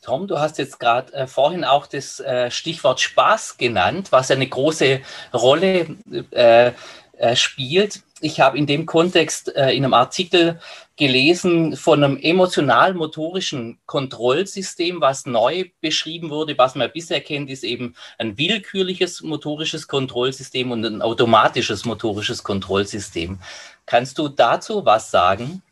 Tom, 0.03 0.27
du 0.27 0.39
hast 0.39 0.59
jetzt 0.59 0.79
gerade 0.79 1.13
äh, 1.13 1.27
vorhin 1.27 1.65
auch 1.65 1.87
das 1.87 2.21
äh, 2.21 2.51
Stichwort 2.51 3.01
Spaß 3.01 3.57
genannt, 3.57 4.11
was 4.11 4.31
eine 4.31 4.49
große 4.49 5.01
Rolle 5.33 5.97
äh, 6.31 6.73
äh, 7.19 7.37
spielt. 7.37 8.03
Ich 8.21 8.41
habe 8.41 8.59
in 8.59 8.67
dem 8.67 8.87
Kontext 8.87 9.55
äh, 9.55 9.71
in 9.71 9.85
einem 9.85 9.95
Artikel 9.95 10.61
gelesen 10.97 11.77
von 11.77 12.03
einem 12.03 12.17
emotional-motorischen 12.17 13.79
Kontrollsystem, 13.87 15.01
was 15.01 15.27
neu 15.27 15.67
beschrieben 15.81 16.31
wurde. 16.31 16.59
Was 16.59 16.75
man 16.75 16.91
bisher 16.93 17.21
kennt, 17.21 17.49
ist 17.51 17.63
eben 17.63 17.95
ein 18.19 18.37
willkürliches 18.37 19.23
motorisches 19.23 19.87
Kontrollsystem 19.87 20.73
und 20.73 20.85
ein 20.85 21.03
automatisches 21.03 21.85
motorisches 21.85 22.43
Kontrollsystem. 22.43 23.39
Kannst 23.87 24.19
du 24.19 24.29
dazu 24.29 24.85
was 24.85 25.11
sagen? 25.11 25.63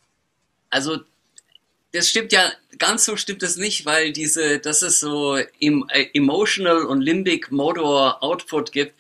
Also 0.71 0.99
das 1.93 2.09
stimmt 2.09 2.33
ja, 2.33 2.53
ganz 2.79 3.05
so 3.05 3.17
stimmt 3.17 3.43
es 3.43 3.57
nicht, 3.57 3.87
weil 3.87 4.13
diese, 4.13 4.59
dass 4.59 4.83
es 4.83 5.01
so 5.01 5.37
äh, 5.37 5.47
Emotional 6.13 6.85
und 6.85 7.01
Limbic 7.01 7.51
Motor 7.51 8.23
Output 8.23 8.73
gibt, 8.73 8.95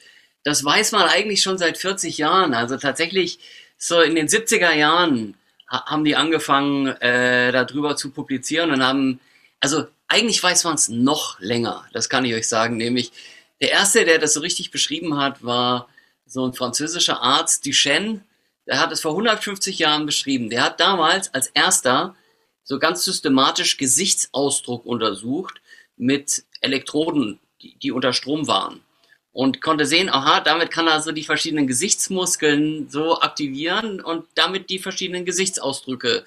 das 0.47 0.63
weiß 0.65 0.93
man 0.93 1.09
eigentlich 1.09 1.43
schon 1.43 1.59
seit 1.59 1.77
40 1.77 2.19
Jahren. 2.19 2.55
Also 2.55 2.77
tatsächlich 2.77 3.41
so 3.79 4.01
in 4.01 4.15
den 4.15 4.29
70er 4.29 4.73
Jahren 4.73 5.35
haben 5.67 6.05
die 6.05 6.15
angefangen, 6.15 6.87
äh, 6.87 7.51
darüber 7.51 7.97
zu 7.97 8.13
publizieren 8.13 8.71
und 8.71 8.81
haben, 8.81 9.19
also 9.59 9.89
eigentlich 10.07 10.41
weiß 10.41 10.63
man 10.63 10.77
es 10.77 10.89
noch 10.89 11.41
länger, 11.41 11.85
das 11.93 12.09
kann 12.09 12.25
ich 12.25 12.33
euch 12.33 12.47
sagen, 12.47 12.77
nämlich 12.77 13.11
der 13.61 13.73
erste, 13.73 14.05
der 14.05 14.21
das 14.21 14.35
so 14.35 14.41
richtig 14.41 14.71
beschrieben 14.71 15.17
hat, 15.17 15.43
war 15.45 15.89
so 16.27 16.47
ein 16.47 16.55
französischer 16.55 17.21
Arzt, 17.21 17.67
Duchenne, 17.67 18.21
der 18.69 18.79
hat 18.79 18.93
es 18.93 19.01
vor 19.01 19.13
150 19.13 19.81
Jahren 19.81 20.07
beschrieben. 20.07 20.49
Der 20.49 20.63
hat 20.63 20.79
damals 20.79 21.35
als 21.35 21.49
erster 21.49 22.15
so 22.63 22.79
ganz 22.79 23.03
systematisch 23.03 23.79
Gesichtsausdruck 23.79 24.87
untersucht 24.87 25.61
mit 25.97 26.45
Elektroden, 26.61 27.41
die, 27.63 27.75
die 27.83 27.91
unter 27.91 28.13
Strom 28.13 28.47
waren 28.47 28.86
und 29.37 29.61
konnte 29.61 29.85
sehen, 29.85 30.09
aha, 30.09 30.41
damit 30.41 30.71
kann 30.71 30.87
er 30.87 31.03
so 31.03 31.13
die 31.13 31.23
verschiedenen 31.23 31.67
Gesichtsmuskeln 31.67 32.89
so 32.89 33.21
aktivieren 33.21 34.01
und 34.01 34.25
damit 34.35 34.71
die 34.71 34.79
verschiedenen 34.79 35.27
Gesichtsausdrücke 35.27 36.25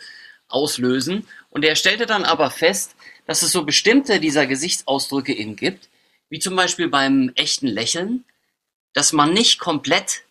auslösen. 0.48 1.26
Und 1.50 1.66
er 1.66 1.76
stellte 1.76 2.06
dann 2.06 2.24
aber 2.24 2.52
fest, 2.52 2.96
dass 3.26 3.42
es 3.42 3.52
so 3.52 3.64
bestimmte 3.64 4.20
dieser 4.20 4.46
Gesichtsausdrücke 4.46 5.34
eben 5.34 5.56
gibt, 5.56 5.90
wie 6.30 6.38
zum 6.38 6.56
Beispiel 6.56 6.88
beim 6.88 7.32
echten 7.34 7.66
Lächeln, 7.66 8.26
dass 8.94 9.12
man 9.12 9.34
nicht 9.34 9.58
komplett 9.58 10.22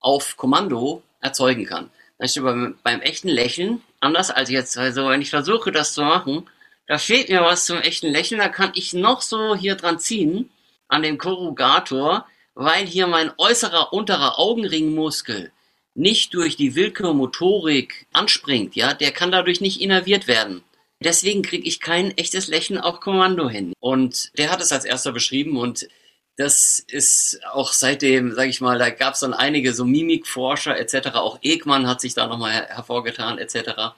auf 0.00 0.38
Kommando 0.38 1.02
erzeugen 1.20 1.66
kann. 1.66 1.90
Beim, 2.16 2.78
beim 2.82 3.02
echten 3.02 3.28
Lächeln, 3.28 3.82
anders 4.00 4.30
als 4.30 4.48
jetzt, 4.48 4.78
also 4.78 5.10
wenn 5.10 5.20
ich 5.20 5.28
versuche, 5.28 5.70
das 5.70 5.92
zu 5.92 6.02
machen, 6.02 6.48
da 6.86 6.96
fehlt 6.96 7.28
mir 7.28 7.42
was 7.42 7.66
zum 7.66 7.76
echten 7.76 8.08
Lächeln, 8.08 8.38
da 8.38 8.48
kann 8.48 8.72
ich 8.74 8.94
noch 8.94 9.20
so 9.20 9.54
hier 9.54 9.74
dran 9.74 9.98
ziehen 9.98 10.48
an 10.88 11.02
dem 11.02 11.18
Korrugator, 11.18 12.26
weil 12.54 12.86
hier 12.86 13.06
mein 13.06 13.32
äußerer 13.36 13.92
unterer 13.92 14.38
Augenringmuskel 14.38 15.52
nicht 15.94 16.34
durch 16.34 16.56
die 16.56 16.74
Willkürmotorik 16.74 18.06
anspringt, 18.12 18.74
ja, 18.74 18.94
der 18.94 19.12
kann 19.12 19.30
dadurch 19.30 19.60
nicht 19.60 19.80
innerviert 19.80 20.26
werden. 20.26 20.62
Deswegen 21.02 21.42
kriege 21.42 21.66
ich 21.66 21.80
kein 21.80 22.16
echtes 22.16 22.48
Lächeln 22.48 22.80
auf 22.80 23.00
Kommando 23.00 23.48
hin. 23.48 23.72
Und 23.80 24.36
der 24.38 24.50
hat 24.50 24.60
es 24.60 24.72
als 24.72 24.84
erster 24.84 25.12
beschrieben 25.12 25.56
und 25.56 25.88
das 26.36 26.84
ist 26.88 27.40
auch 27.52 27.72
seitdem, 27.72 28.32
sage 28.32 28.50
ich 28.50 28.60
mal, 28.60 28.78
da 28.78 28.90
gab 28.90 29.14
es 29.14 29.20
dann 29.20 29.34
einige 29.34 29.72
so 29.72 29.84
Mimikforscher 29.84 30.76
etc. 30.78 31.14
Auch 31.14 31.38
Ekman 31.42 31.86
hat 31.86 32.00
sich 32.00 32.14
da 32.14 32.26
nochmal 32.26 32.52
her 32.52 32.66
hervorgetan 32.70 33.38
etc. 33.38 33.94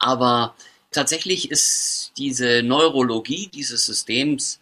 Aber 0.00 0.56
tatsächlich 0.90 1.50
ist 1.52 2.12
diese 2.18 2.62
Neurologie 2.64 3.48
dieses 3.52 3.86
Systems 3.86 4.58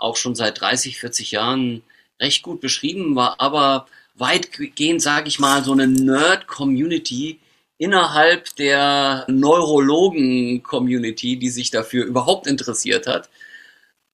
auch 0.00 0.16
schon 0.16 0.34
seit 0.34 0.60
30, 0.60 0.98
40 0.98 1.32
Jahren 1.32 1.82
recht 2.20 2.42
gut 2.42 2.60
beschrieben, 2.60 3.16
war 3.16 3.40
aber 3.40 3.86
weitgehend, 4.14 5.02
sage 5.02 5.28
ich 5.28 5.38
mal, 5.38 5.64
so 5.64 5.72
eine 5.72 5.86
Nerd-Community 5.86 7.38
innerhalb 7.78 8.54
der 8.56 9.24
Neurologen-Community, 9.28 11.38
die 11.38 11.50
sich 11.50 11.70
dafür 11.70 12.04
überhaupt 12.04 12.46
interessiert 12.46 13.06
hat. 13.06 13.30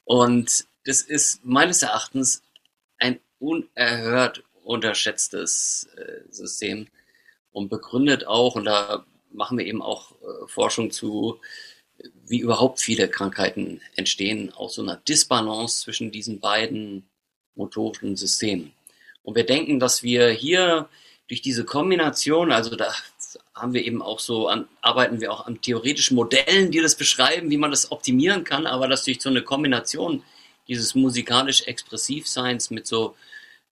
Und 0.04 0.66
das 0.84 1.00
ist 1.00 1.44
meines 1.44 1.82
Erachtens 1.82 2.42
ein 2.98 3.18
unerhört 3.38 4.44
unterschätztes 4.62 5.88
äh, 5.96 6.20
System 6.30 6.88
und 7.52 7.70
begründet 7.70 8.26
auch, 8.26 8.54
und 8.54 8.64
da 8.64 9.04
machen 9.32 9.58
wir 9.58 9.66
eben 9.66 9.82
auch 9.82 10.12
äh, 10.12 10.46
Forschung 10.46 10.90
zu, 10.90 11.40
wie 12.26 12.38
überhaupt 12.38 12.80
viele 12.80 13.08
Krankheiten 13.08 13.80
entstehen, 13.96 14.52
aus 14.54 14.74
so 14.74 14.82
einer 14.82 14.96
Disbalance 14.96 15.80
zwischen 15.82 16.10
diesen 16.10 16.40
beiden 16.40 17.08
motorischen 17.54 18.16
Systemen. 18.16 18.72
Und 19.22 19.36
wir 19.36 19.44
denken, 19.44 19.78
dass 19.78 20.02
wir 20.02 20.30
hier 20.30 20.88
durch 21.28 21.42
diese 21.42 21.64
Kombination, 21.64 22.52
also 22.52 22.76
da 22.76 22.92
haben 23.54 23.72
wir 23.72 23.84
eben 23.84 24.02
auch 24.02 24.20
so 24.20 24.48
an, 24.48 24.68
arbeiten 24.82 25.20
wir 25.20 25.32
auch 25.32 25.46
an 25.46 25.60
theoretischen 25.60 26.16
Modellen, 26.16 26.70
die 26.70 26.80
das 26.80 26.96
beschreiben, 26.96 27.50
wie 27.50 27.56
man 27.56 27.70
das 27.70 27.90
optimieren 27.90 28.44
kann, 28.44 28.66
aber 28.66 28.88
dass 28.88 29.04
durch 29.04 29.20
so 29.20 29.30
eine 29.30 29.42
Kombination 29.42 30.22
dieses 30.68 30.94
musikalisch 30.94 31.62
Expressivseins 31.62 32.70
mit 32.70 32.86
so 32.86 33.16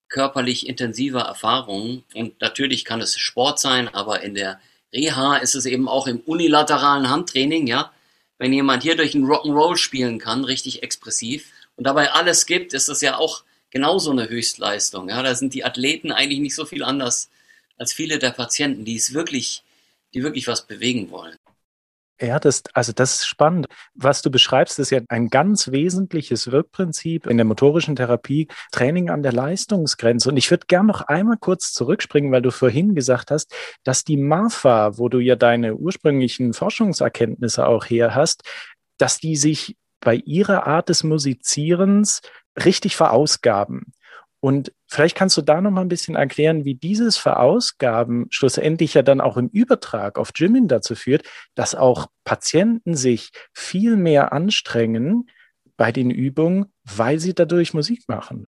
körperlich 0.09 0.69
intensiver 0.69 1.23
Erfahrung 1.23 2.05
und 2.15 2.41
natürlich 2.41 2.85
kann 2.85 3.01
es 3.01 3.19
Sport 3.19 3.59
sein, 3.59 3.89
aber 3.89 4.23
in 4.23 4.35
der 4.35 4.61
Reha 4.93 5.37
ist 5.37 5.55
es 5.55 5.65
eben 5.65 5.89
auch 5.89 6.07
im 6.07 6.21
unilateralen 6.21 7.09
Handtraining, 7.09 7.67
ja, 7.67 7.93
wenn 8.43 8.53
jemand 8.53 8.83
hier 8.83 8.97
durch 8.97 9.15
ein 9.15 9.25
Rock'n'Roll 9.25 9.77
spielen 9.77 10.19
kann, 10.19 10.43
richtig 10.43 10.83
expressiv 10.83 11.53
und 11.77 11.87
dabei 11.87 12.11
alles 12.11 12.45
gibt, 12.45 12.75
ist 12.75 12.89
das 12.89 13.01
ja 13.01 13.17
auch 13.17 13.45
genauso 13.71 14.11
eine 14.11 14.29
Höchstleistung. 14.29 15.11
Ja, 15.11 15.23
da 15.23 15.37
sind 15.37 15.55
die 15.55 15.65
Athleten 15.65 16.11
eigentlich 16.11 16.41
nicht 16.41 16.57
so 16.57 16.65
viel 16.65 16.83
anders 16.83 17.31
als 17.79 17.93
viele 17.93 18.19
der 18.19 18.33
Patienten, 18.33 18.85
die 18.85 18.97
es 18.97 19.15
wirklich, 19.15 19.63
die 20.13 20.25
wirklich 20.25 20.49
was 20.49 20.67
bewegen 20.67 21.13
wollen. 21.13 21.37
Ja, 22.23 22.39
das, 22.39 22.63
also 22.73 22.93
das 22.93 23.17
ist 23.17 23.27
spannend. 23.27 23.67
Was 23.95 24.23
du 24.23 24.31
beschreibst, 24.31 24.79
ist 24.79 24.91
ja 24.91 25.01
ein 25.09 25.27
ganz 25.27 25.73
wesentliches 25.73 26.53
Wirkprinzip 26.53 27.27
in 27.27 27.37
der 27.37 27.45
motorischen 27.45 27.97
Therapie, 27.97 28.47
Training 28.71 29.11
an 29.11 29.25
der 29.25 29.33
Leistungsgrenze. 29.33 30.29
Und 30.29 30.37
ich 30.37 30.49
würde 30.49 30.67
gern 30.69 30.87
noch 30.87 31.01
einmal 31.01 31.37
kurz 31.41 31.73
zurückspringen, 31.73 32.31
weil 32.31 32.43
du 32.43 32.53
vorhin 32.53 32.95
gesagt 32.95 33.33
hast, 33.33 33.53
dass 33.83 34.05
die 34.05 34.17
MAFA, 34.17 34.99
wo 34.99 35.09
du 35.09 35.19
ja 35.19 35.35
deine 35.35 35.75
ursprünglichen 35.75 36.53
Forschungserkenntnisse 36.53 37.67
auch 37.67 37.87
her 37.87 38.15
hast, 38.15 38.43
dass 38.99 39.19
die 39.19 39.35
sich 39.35 39.77
bei 39.99 40.15
ihrer 40.15 40.69
Art 40.69 40.91
des 40.91 41.03
Musizierens 41.03 42.21
richtig 42.65 42.95
verausgaben. 42.95 43.95
Und 44.39 44.73
vielleicht 44.93 45.17
kannst 45.17 45.37
du 45.37 45.43
da 45.43 45.61
noch 45.61 45.71
mal 45.71 45.81
ein 45.81 45.89
bisschen 45.89 46.17
erklären, 46.17 46.65
wie 46.65 46.75
dieses 46.75 47.17
Verausgaben 47.17 48.27
schlussendlich 48.31 48.95
ja 48.95 49.03
dann 49.03 49.21
auch 49.21 49.37
im 49.37 49.49
Übertrag 49.49 50.19
auf 50.19 50.31
Jimin 50.35 50.69
dazu 50.69 50.95
führt, 50.95 51.27
dass 51.55 51.75
auch 51.75 52.07
Patienten 52.25 52.95
sich 52.95 53.31
viel 53.55 53.97
mehr 53.97 54.33
anstrengen 54.33 55.31
bei 55.77 55.93
den 55.93 56.11
Übungen, 56.11 56.67
weil 56.85 57.19
sie 57.19 57.35
dadurch 57.35 57.73
Musik 57.73 58.05
machen. 58.07 58.47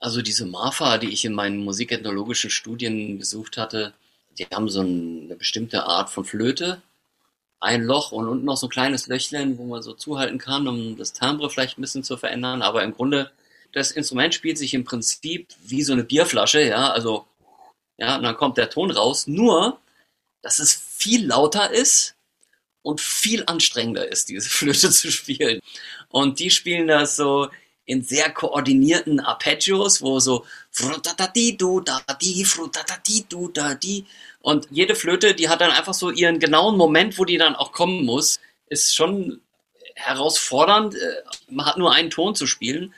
Also 0.00 0.20
diese 0.20 0.46
Marfa, 0.46 0.98
die 0.98 1.10
ich 1.10 1.24
in 1.24 1.32
meinen 1.32 1.64
musikethnologischen 1.64 2.50
Studien 2.50 3.18
besucht 3.18 3.56
hatte, 3.56 3.94
die 4.36 4.46
haben 4.52 4.68
so 4.68 4.80
eine 4.80 5.36
bestimmte 5.36 5.84
Art 5.84 6.10
von 6.10 6.24
Flöte, 6.24 6.82
ein 7.60 7.84
Loch 7.84 8.10
und 8.10 8.28
unten 8.28 8.44
noch 8.44 8.56
so 8.56 8.66
ein 8.66 8.70
kleines 8.70 9.06
Löchlein, 9.06 9.56
wo 9.56 9.64
man 9.64 9.80
so 9.80 9.94
zuhalten 9.94 10.38
kann, 10.38 10.66
um 10.66 10.96
das 10.98 11.12
Timbre 11.12 11.48
vielleicht 11.48 11.78
ein 11.78 11.82
bisschen 11.82 12.02
zu 12.02 12.16
verändern. 12.16 12.60
Aber 12.60 12.82
im 12.82 12.92
Grunde 12.92 13.30
das 13.74 13.90
Instrument 13.90 14.34
spielt 14.34 14.56
sich 14.56 14.72
im 14.72 14.84
Prinzip 14.84 15.48
wie 15.62 15.82
so 15.82 15.92
eine 15.92 16.04
Bierflasche, 16.04 16.62
ja, 16.62 16.90
also, 16.92 17.26
ja, 17.98 18.16
und 18.16 18.22
dann 18.22 18.36
kommt 18.36 18.56
der 18.56 18.70
Ton 18.70 18.90
raus, 18.90 19.26
nur, 19.26 19.80
dass 20.42 20.60
es 20.60 20.74
viel 20.74 21.26
lauter 21.26 21.70
ist 21.70 22.14
und 22.82 23.00
viel 23.00 23.44
anstrengender 23.46 24.10
ist, 24.10 24.28
diese 24.28 24.48
Flöte 24.50 24.90
zu 24.90 25.10
spielen. 25.10 25.60
Und 26.08 26.38
die 26.38 26.50
spielen 26.50 26.86
das 26.86 27.16
so 27.16 27.48
in 27.84 28.02
sehr 28.02 28.30
koordinierten 28.30 29.20
Arpeggios, 29.20 30.00
wo 30.00 30.20
so 30.20 30.46
und 34.40 34.68
jede 34.70 34.94
Flöte, 34.94 35.34
die 35.34 35.48
hat 35.48 35.60
dann 35.60 35.70
einfach 35.70 35.94
so 35.94 36.10
ihren 36.10 36.38
genauen 36.38 36.76
Moment, 36.76 37.18
wo 37.18 37.24
die 37.24 37.38
dann 37.38 37.56
auch 37.56 37.72
kommen 37.72 38.04
muss, 38.04 38.40
ist 38.68 38.94
schon 38.94 39.40
herausfordernd. 39.96 40.94
Äh, 40.94 41.22
man 41.50 41.66
hat 41.66 41.76
nur 41.76 41.92
einen 41.92 42.10
Ton 42.10 42.34
zu 42.34 42.46
spielen 42.46 42.94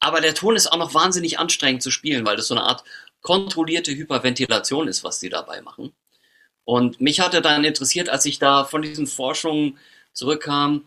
aber 0.00 0.20
der 0.20 0.34
Ton 0.34 0.56
ist 0.56 0.72
auch 0.72 0.78
noch 0.78 0.94
wahnsinnig 0.94 1.38
anstrengend 1.38 1.82
zu 1.82 1.90
spielen, 1.90 2.24
weil 2.26 2.36
das 2.36 2.48
so 2.48 2.54
eine 2.54 2.64
Art 2.64 2.84
kontrollierte 3.22 3.94
Hyperventilation 3.94 4.88
ist, 4.88 5.04
was 5.04 5.20
die 5.20 5.28
dabei 5.28 5.60
machen. 5.60 5.92
Und 6.64 7.00
mich 7.00 7.20
hatte 7.20 7.42
dann 7.42 7.64
interessiert, 7.64 8.08
als 8.08 8.24
ich 8.26 8.38
da 8.38 8.64
von 8.64 8.82
diesen 8.82 9.06
Forschungen 9.06 9.78
zurückkam, 10.12 10.86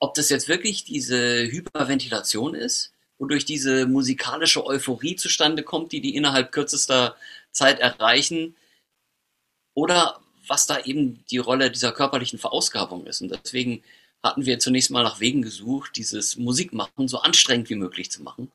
ob 0.00 0.14
das 0.14 0.30
jetzt 0.30 0.48
wirklich 0.48 0.84
diese 0.84 1.46
Hyperventilation 1.46 2.54
ist, 2.54 2.92
wodurch 3.18 3.44
diese 3.44 3.86
musikalische 3.86 4.64
Euphorie 4.64 5.16
zustande 5.16 5.62
kommt, 5.62 5.92
die 5.92 6.00
die 6.00 6.16
innerhalb 6.16 6.52
kürzester 6.52 7.16
Zeit 7.52 7.80
erreichen, 7.80 8.56
oder 9.74 10.20
was 10.46 10.66
da 10.66 10.80
eben 10.80 11.24
die 11.30 11.38
Rolle 11.38 11.70
dieser 11.70 11.92
körperlichen 11.92 12.38
Verausgabung 12.38 13.06
ist. 13.06 13.20
Und 13.20 13.30
deswegen 13.30 13.82
hatten 14.24 14.46
wir 14.46 14.58
zunächst 14.58 14.90
mal 14.90 15.02
nach 15.02 15.20
Wegen 15.20 15.42
gesucht, 15.42 15.96
dieses 15.96 16.36
Musikmachen 16.36 17.08
so 17.08 17.18
anstrengend 17.18 17.68
wie 17.68 17.74
möglich 17.74 18.10
zu 18.10 18.22
machen. 18.22 18.50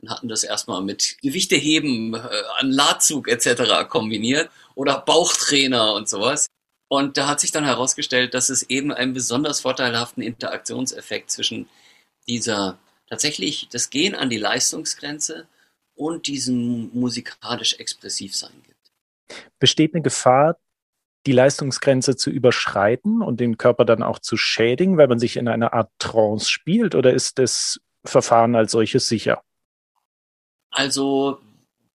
Und 0.00 0.10
hatten 0.10 0.26
das 0.26 0.42
erstmal 0.42 0.82
mit 0.82 1.16
Gewichteheben, 1.22 2.14
äh, 2.14 2.18
an 2.58 2.72
Ladzug 2.72 3.28
etc. 3.28 3.88
kombiniert 3.88 4.50
oder 4.74 4.98
Bauchtrainer 4.98 5.94
und 5.94 6.08
sowas. 6.08 6.48
Und 6.88 7.16
da 7.16 7.28
hat 7.28 7.40
sich 7.40 7.52
dann 7.52 7.64
herausgestellt, 7.64 8.34
dass 8.34 8.50
es 8.50 8.64
eben 8.64 8.92
einen 8.92 9.14
besonders 9.14 9.60
vorteilhaften 9.60 10.22
Interaktionseffekt 10.22 11.30
zwischen 11.30 11.68
dieser 12.28 12.78
tatsächlich 13.08 13.68
das 13.70 13.90
Gehen 13.90 14.16
an 14.16 14.28
die 14.28 14.38
Leistungsgrenze 14.38 15.46
und 15.94 16.26
diesem 16.26 16.90
musikalisch 16.92 17.78
expressiv 17.78 18.34
sein 18.34 18.62
gibt. 18.66 18.92
Besteht 19.60 19.94
eine 19.94 20.02
Gefahr, 20.02 20.58
die 21.26 21.32
Leistungsgrenze 21.32 22.16
zu 22.16 22.30
überschreiten 22.30 23.22
und 23.22 23.40
den 23.40 23.56
Körper 23.58 23.84
dann 23.84 24.02
auch 24.02 24.18
zu 24.18 24.36
schädigen, 24.36 24.98
weil 24.98 25.08
man 25.08 25.18
sich 25.18 25.36
in 25.36 25.48
einer 25.48 25.72
Art 25.72 25.90
Trance 25.98 26.50
spielt, 26.50 26.94
oder 26.94 27.12
ist 27.12 27.38
das 27.38 27.80
Verfahren 28.04 28.56
als 28.56 28.72
solches 28.72 29.08
sicher? 29.08 29.42
Also, 30.70 31.38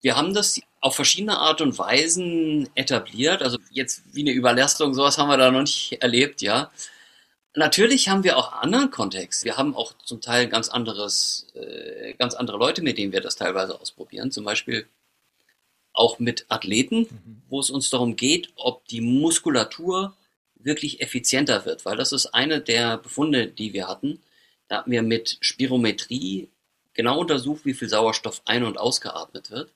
wir 0.01 0.15
haben 0.15 0.33
das 0.33 0.61
auf 0.79 0.95
verschiedene 0.95 1.37
Art 1.37 1.61
und 1.61 1.77
Weisen 1.77 2.69
etabliert. 2.75 3.41
Also 3.41 3.57
jetzt 3.71 4.03
wie 4.13 4.21
eine 4.21 4.31
Überlastung, 4.31 4.93
sowas 4.93 5.17
haben 5.17 5.29
wir 5.29 5.37
da 5.37 5.51
noch 5.51 5.61
nicht 5.61 5.97
erlebt, 6.01 6.41
ja. 6.41 6.71
Natürlich 7.55 8.07
haben 8.07 8.23
wir 8.23 8.37
auch 8.37 8.53
anderen 8.53 8.91
Kontext. 8.91 9.43
Wir 9.43 9.57
haben 9.57 9.75
auch 9.75 9.93
zum 10.05 10.21
Teil 10.21 10.47
ganz 10.47 10.69
anderes, 10.69 11.47
äh, 11.55 12.13
ganz 12.13 12.35
andere 12.35 12.57
Leute, 12.57 12.83
mit 12.83 12.99
denen 12.99 13.11
wir 13.11 13.21
das 13.21 13.35
teilweise 13.35 13.81
ausprobieren. 13.81 14.29
Zum 14.29 14.45
Beispiel 14.45 14.87
auch 15.97 16.19
mit 16.19 16.45
Athleten, 16.49 16.99
mhm. 16.99 17.41
wo 17.49 17.59
es 17.59 17.69
uns 17.69 17.89
darum 17.89 18.15
geht, 18.15 18.51
ob 18.55 18.87
die 18.87 19.01
Muskulatur 19.01 20.15
wirklich 20.55 21.01
effizienter 21.01 21.65
wird, 21.65 21.85
weil 21.85 21.97
das 21.97 22.11
ist 22.11 22.27
eine 22.27 22.61
der 22.61 22.97
Befunde, 22.97 23.47
die 23.47 23.73
wir 23.73 23.87
hatten. 23.87 24.21
Da 24.67 24.77
haben 24.77 24.91
wir 24.91 25.01
mit 25.01 25.37
Spirometrie 25.41 26.49
genau 26.93 27.19
untersucht, 27.19 27.65
wie 27.65 27.73
viel 27.73 27.89
Sauerstoff 27.89 28.41
ein- 28.45 28.63
und 28.63 28.77
ausgeatmet 28.79 29.51
wird 29.51 29.71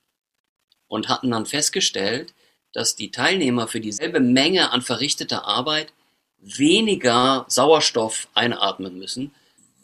und 0.87 1.07
hatten 1.07 1.31
dann 1.31 1.45
festgestellt, 1.45 2.33
dass 2.73 2.95
die 2.95 3.11
Teilnehmer 3.11 3.67
für 3.67 3.79
dieselbe 3.79 4.19
Menge 4.19 4.71
an 4.71 4.81
verrichteter 4.81 5.45
Arbeit 5.45 5.93
weniger 6.39 7.45
Sauerstoff 7.47 8.27
einatmen 8.33 8.97
müssen. 8.97 9.33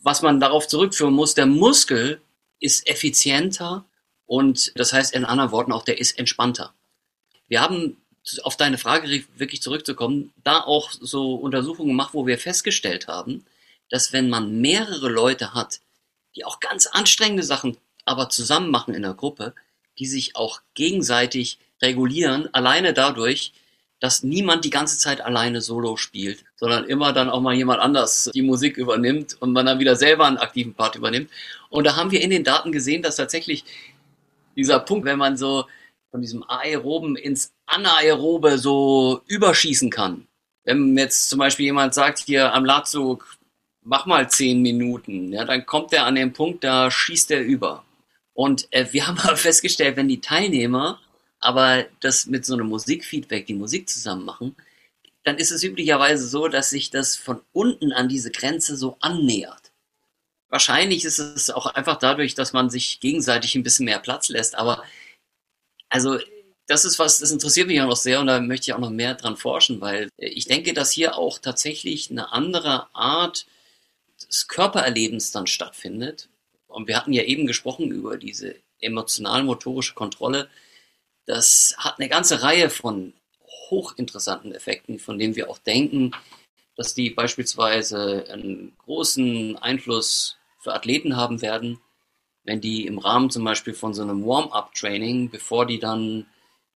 Was 0.03 0.21
man 0.21 0.39
darauf 0.39 0.67
zurückführen 0.67 1.13
muss, 1.13 1.35
der 1.35 1.45
Muskel 1.45 2.21
ist 2.59 2.87
effizienter 2.87 3.85
und 4.27 4.73
das 4.75 4.93
heißt 4.93 5.15
in 5.15 5.25
anderen 5.25 5.51
Worten 5.51 5.71
auch, 5.71 5.83
der 5.83 5.99
ist 5.99 6.19
entspannter. 6.19 6.73
Wir 7.47 7.61
haben, 7.61 7.97
auf 8.43 8.57
deine 8.57 8.77
Frage 8.77 9.23
wirklich 9.37 9.61
zurückzukommen, 9.61 10.33
da 10.43 10.59
auch 10.59 10.91
so 10.91 11.35
Untersuchungen 11.35 11.89
gemacht, 11.89 12.13
wo 12.13 12.27
wir 12.27 12.37
festgestellt 12.37 13.07
haben, 13.07 13.45
dass 13.89 14.11
wenn 14.11 14.29
man 14.29 14.59
mehrere 14.59 15.09
Leute 15.09 15.53
hat, 15.53 15.79
die 16.35 16.43
auch 16.43 16.59
ganz 16.59 16.87
anstrengende 16.87 17.43
Sachen 17.43 17.77
aber 18.05 18.29
zusammen 18.29 18.69
machen 18.69 18.93
in 18.93 19.01
der 19.01 19.13
Gruppe, 19.13 19.53
die 19.97 20.05
sich 20.05 20.35
auch 20.35 20.61
gegenseitig 20.73 21.57
regulieren, 21.81 22.53
alleine 22.53 22.93
dadurch, 22.93 23.53
dass 23.99 24.23
niemand 24.23 24.63
die 24.63 24.69
ganze 24.69 24.97
Zeit 24.97 25.21
alleine 25.21 25.61
Solo 25.61 25.97
spielt, 25.97 26.43
sondern 26.55 26.85
immer 26.85 27.13
dann 27.13 27.29
auch 27.29 27.41
mal 27.41 27.55
jemand 27.55 27.81
anders 27.81 28.29
die 28.33 28.43
Musik 28.43 28.77
übernimmt 28.77 29.41
und 29.41 29.53
man 29.53 29.65
dann 29.65 29.79
wieder 29.79 29.95
selber 29.95 30.25
einen 30.25 30.37
aktiven 30.37 30.75
Part 30.75 30.95
übernimmt. 30.95 31.31
Und 31.69 31.85
da 31.85 31.95
haben 31.95 32.11
wir 32.11 32.21
in 32.21 32.29
den 32.29 32.43
Daten 32.43 32.71
gesehen, 32.71 33.01
dass 33.01 33.15
tatsächlich 33.15 33.63
dieser 34.57 34.79
Punkt, 34.79 35.05
wenn 35.05 35.17
man 35.17 35.37
so 35.37 35.65
von 36.11 36.21
diesem 36.21 36.43
aeroben 36.49 37.15
ins 37.15 37.53
anaerobe 37.65 38.57
so 38.57 39.21
überschießen 39.27 39.89
kann. 39.89 40.27
Wenn 40.63 40.97
jetzt 40.97 41.29
zum 41.29 41.39
Beispiel 41.39 41.65
jemand 41.65 41.93
sagt, 41.93 42.19
hier 42.19 42.53
am 42.53 42.65
Ladzug, 42.65 43.37
mach 43.83 44.05
mal 44.05 44.29
zehn 44.29 44.61
Minuten, 44.61 45.31
ja, 45.31 45.45
dann 45.45 45.65
kommt 45.65 45.93
er 45.93 46.05
an 46.05 46.15
den 46.15 46.33
Punkt, 46.33 46.63
da 46.63 46.91
schießt 46.91 47.31
er 47.31 47.41
über. 47.41 47.85
Und 48.33 48.67
äh, 48.71 48.87
wir 48.91 49.07
haben 49.07 49.19
aber 49.19 49.37
festgestellt, 49.37 49.95
wenn 49.95 50.09
die 50.09 50.21
Teilnehmer 50.21 50.99
aber 51.39 51.85
das 51.99 52.25
mit 52.25 52.45
so 52.45 52.55
einem 52.55 52.67
Musikfeedback, 52.67 53.45
die 53.45 53.53
Musik 53.53 53.87
zusammen 53.87 54.25
machen, 54.25 54.55
dann 55.23 55.37
ist 55.37 55.51
es 55.51 55.63
üblicherweise 55.63 56.27
so, 56.27 56.47
dass 56.47 56.69
sich 56.69 56.89
das 56.89 57.15
von 57.15 57.41
unten 57.51 57.91
an 57.91 58.09
diese 58.09 58.31
Grenze 58.31 58.75
so 58.75 58.97
annähert. 59.01 59.66
Wahrscheinlich 60.49 61.03
ist 61.03 61.19
es 61.19 61.49
auch 61.49 61.65
einfach 61.65 61.97
dadurch, 61.97 62.35
dass 62.35 62.53
man 62.53 62.69
sich 62.69 62.99
gegenseitig 62.99 63.55
ein 63.55 63.63
bisschen 63.63 63.85
mehr 63.85 63.99
Platz 63.99 64.29
lässt, 64.29 64.55
aber 64.55 64.83
also 65.89 66.19
das 66.67 66.83
ist 66.85 66.99
was, 66.99 67.19
das 67.19 67.31
interessiert 67.31 67.67
mich 67.67 67.81
auch 67.81 67.87
noch 67.87 67.97
sehr 67.97 68.19
und 68.19 68.27
da 68.27 68.39
möchte 68.41 68.69
ich 68.69 68.73
auch 68.73 68.79
noch 68.79 68.89
mehr 68.89 69.15
dran 69.15 69.37
forschen, 69.37 69.79
weil 69.81 70.09
ich 70.17 70.45
denke, 70.45 70.73
dass 70.73 70.91
hier 70.91 71.15
auch 71.17 71.39
tatsächlich 71.39 72.11
eine 72.11 72.31
andere 72.33 72.93
Art 72.93 73.45
des 74.21 74.47
Körpererlebens 74.47 75.31
dann 75.31 75.47
stattfindet. 75.47 76.29
Und 76.67 76.87
wir 76.87 76.97
hatten 76.97 77.13
ja 77.13 77.23
eben 77.23 77.47
gesprochen 77.47 77.91
über 77.91 78.17
diese 78.17 78.55
emotional-motorische 78.81 79.93
Kontrolle. 79.93 80.49
Das 81.25 81.75
hat 81.77 81.99
eine 81.99 82.09
ganze 82.09 82.41
Reihe 82.41 82.69
von 82.69 83.13
hochinteressanten 83.69 84.53
Effekten, 84.53 84.99
von 84.99 85.17
denen 85.17 85.35
wir 85.35 85.49
auch 85.49 85.57
denken, 85.57 86.11
dass 86.75 86.93
die 86.93 87.09
beispielsweise 87.09 88.25
einen 88.29 88.75
großen 88.77 89.57
Einfluss 89.57 90.36
für 90.67 90.75
Athleten 90.75 91.15
haben 91.15 91.41
werden, 91.41 91.79
wenn 92.43 92.59
die 92.59 92.87
im 92.87 92.97
Rahmen 92.97 93.29
zum 93.29 93.45
Beispiel 93.45 93.73
von 93.73 93.93
so 93.93 94.01
einem 94.01 94.25
Warm-up-Training, 94.25 95.29
bevor 95.29 95.65
die 95.65 95.79
dann 95.79 96.25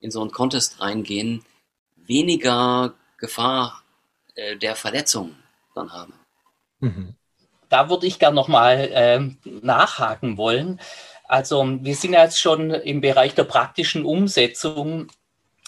in 0.00 0.10
so 0.10 0.20
einen 0.20 0.30
Contest 0.30 0.82
reingehen, 0.82 1.42
weniger 1.96 2.92
Gefahr 3.16 3.82
äh, 4.34 4.56
der 4.56 4.76
Verletzung 4.76 5.36
dann 5.74 5.90
haben. 5.90 6.12
Mhm. 6.80 7.14
Da 7.70 7.88
würde 7.88 8.06
ich 8.06 8.18
gerne 8.18 8.34
nochmal 8.34 8.90
äh, 8.92 9.20
nachhaken 9.44 10.36
wollen. 10.36 10.80
Also 11.24 11.64
wir 11.80 11.94
sind 11.94 12.12
ja 12.12 12.24
jetzt 12.24 12.40
schon 12.40 12.70
im 12.70 13.00
Bereich 13.00 13.34
der 13.34 13.44
praktischen 13.44 14.04
Umsetzung, 14.04 15.08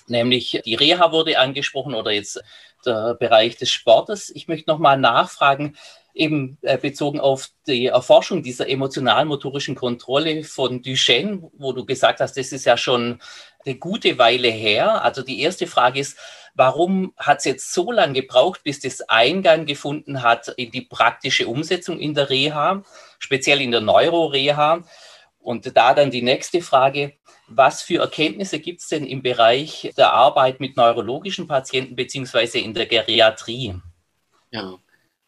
nämlich 0.08 0.60
die 0.66 0.74
Reha 0.74 1.10
wurde 1.10 1.38
angesprochen 1.38 1.94
oder 1.94 2.10
jetzt 2.10 2.38
der 2.84 3.14
Bereich 3.14 3.56
des 3.56 3.70
Sportes. 3.70 4.28
Ich 4.28 4.46
möchte 4.46 4.68
nochmal 4.68 4.98
nachfragen, 4.98 5.76
eben 6.14 6.58
äh, 6.62 6.78
bezogen 6.78 7.20
auf 7.20 7.48
die 7.66 7.86
Erforschung 7.86 8.42
dieser 8.42 8.68
emotional-motorischen 8.68 9.74
Kontrolle 9.74 10.44
von 10.44 10.82
Duchenne, 10.82 11.50
wo 11.56 11.72
du 11.72 11.84
gesagt 11.84 12.20
hast, 12.20 12.36
das 12.36 12.52
ist 12.52 12.64
ja 12.64 12.76
schon 12.76 13.20
eine 13.64 13.76
gute 13.76 14.18
Weile 14.18 14.48
her. 14.48 15.04
Also 15.04 15.22
die 15.22 15.40
erste 15.40 15.66
Frage 15.66 16.00
ist, 16.00 16.16
warum 16.54 17.12
hat 17.16 17.38
es 17.38 17.44
jetzt 17.44 17.72
so 17.72 17.92
lange 17.92 18.14
gebraucht, 18.14 18.62
bis 18.64 18.80
das 18.80 19.02
Eingang 19.02 19.66
gefunden 19.66 20.22
hat 20.22 20.48
in 20.56 20.70
die 20.70 20.82
praktische 20.82 21.46
Umsetzung 21.46 21.98
in 21.98 22.14
der 22.14 22.30
Reha, 22.30 22.82
speziell 23.18 23.60
in 23.60 23.70
der 23.70 23.80
Neuroreha? 23.80 24.84
Und 25.42 25.74
da 25.74 25.94
dann 25.94 26.10
die 26.10 26.22
nächste 26.22 26.60
Frage, 26.60 27.14
was 27.48 27.82
für 27.82 28.00
Erkenntnisse 28.00 28.60
gibt 28.60 28.80
es 28.80 28.88
denn 28.88 29.06
im 29.06 29.22
Bereich 29.22 29.92
der 29.96 30.12
Arbeit 30.12 30.60
mit 30.60 30.76
neurologischen 30.76 31.48
Patienten 31.48 31.96
beziehungsweise 31.96 32.58
in 32.58 32.74
der 32.74 32.86
Geriatrie? 32.86 33.74
Ja, 34.50 34.78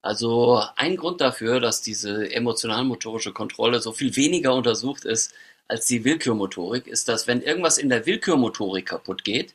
also 0.03 0.61
ein 0.77 0.97
Grund 0.97 1.21
dafür, 1.21 1.61
dass 1.61 1.81
diese 1.81 2.31
emotional-motorische 2.33 3.33
Kontrolle 3.33 3.81
so 3.81 3.93
viel 3.93 4.15
weniger 4.17 4.55
untersucht 4.55 5.05
ist 5.05 5.33
als 5.69 5.87
die 5.87 6.05
Willkürmotorik, 6.05 6.89
ist, 6.89 7.09
dass 7.09 7.29
wenn 7.29 7.41
irgendwas 7.41 7.79
in 7.79 7.89
der 7.89 8.05
Willkürmotorik 8.05 8.87
kaputt 8.87 9.23
geht, 9.25 9.55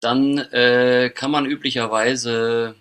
dann 0.00 0.38
äh, 0.38 1.10
kann 1.14 1.30
man 1.30 1.46
üblicherweise 1.46 2.74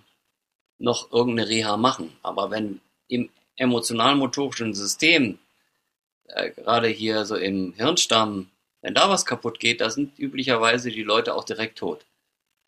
noch 0.77 1.11
irgendeine 1.11 1.49
Reha 1.49 1.77
machen. 1.77 2.11
Aber 2.21 2.51
wenn 2.51 2.81
im 3.07 3.29
emotional-motorischen 3.55 4.73
System 4.73 5.39
äh, 6.27 6.51
gerade 6.51 6.89
hier 6.89 7.25
so 7.25 7.35
im 7.35 7.73
Hirnstamm, 7.73 8.51
wenn 8.81 8.93
da 8.93 9.09
was 9.09 9.25
kaputt 9.25 9.59
geht, 9.59 9.79
da 9.79 9.89
sind 9.89 10.17
üblicherweise 10.19 10.91
die 10.91 11.03
Leute 11.03 11.35
auch 11.35 11.43
direkt 11.45 11.77
tot. 11.77 12.05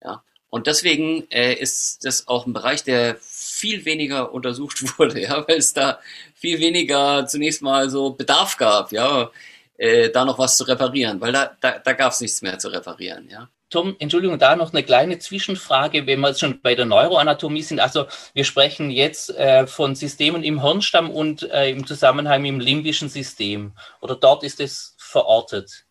Ja. 0.04 0.24
Und 0.50 0.68
deswegen 0.68 1.30
äh, 1.32 1.54
ist 1.56 2.06
das 2.06 2.28
auch 2.28 2.46
ein 2.46 2.54
Bereich, 2.54 2.84
der 2.84 3.18
viel 3.64 3.86
weniger 3.86 4.34
untersucht 4.34 4.84
wurde, 5.00 5.22
ja, 5.22 5.48
weil 5.48 5.58
es 5.58 5.74
da 5.74 6.00
viel 6.36 6.60
weniger 6.60 7.26
zunächst 7.28 7.62
mal 7.62 7.90
so 7.90 8.12
Bedarf 8.12 8.58
gab, 8.58 8.92
ja, 8.92 9.32
äh, 9.78 10.10
da 10.10 10.26
noch 10.26 10.38
was 10.38 10.58
zu 10.58 10.66
reparieren, 10.66 11.22
weil 11.22 11.32
da, 11.32 11.56
da, 11.62 11.80
da 11.80 11.94
gab 11.94 12.12
es 12.12 12.20
nichts 12.20 12.42
mehr 12.42 12.60
zu 12.60 12.68
reparieren, 12.68 13.30
ja. 13.30 13.48
Tom, 13.70 13.96
Entschuldigung, 14.00 14.38
da 14.38 14.56
noch 14.56 14.72
eine 14.72 14.84
kleine 14.84 15.18
Zwischenfrage, 15.18 16.06
wenn 16.06 16.20
wir 16.20 16.36
schon 16.36 16.62
bei 16.62 16.76
der 16.76 16.86
Neuroanatomie 16.86 17.64
sind. 17.64 17.80
Also 17.80 18.06
wir 18.34 18.44
sprechen 18.44 18.92
jetzt 18.92 19.32
äh, 19.32 19.66
von 19.66 19.96
Systemen 19.96 20.44
im 20.44 20.62
Hirnstamm 20.62 21.10
und 21.10 21.42
äh, 21.50 21.72
im 21.72 21.88
Zusammenhang 21.88 22.46
im 22.46 22.60
limbischen 22.60 23.10
System. 23.10 23.72
Oder 24.00 24.16
dort 24.16 24.44
ist 24.44 24.60
es 24.60 24.96
verortet? 25.00 25.86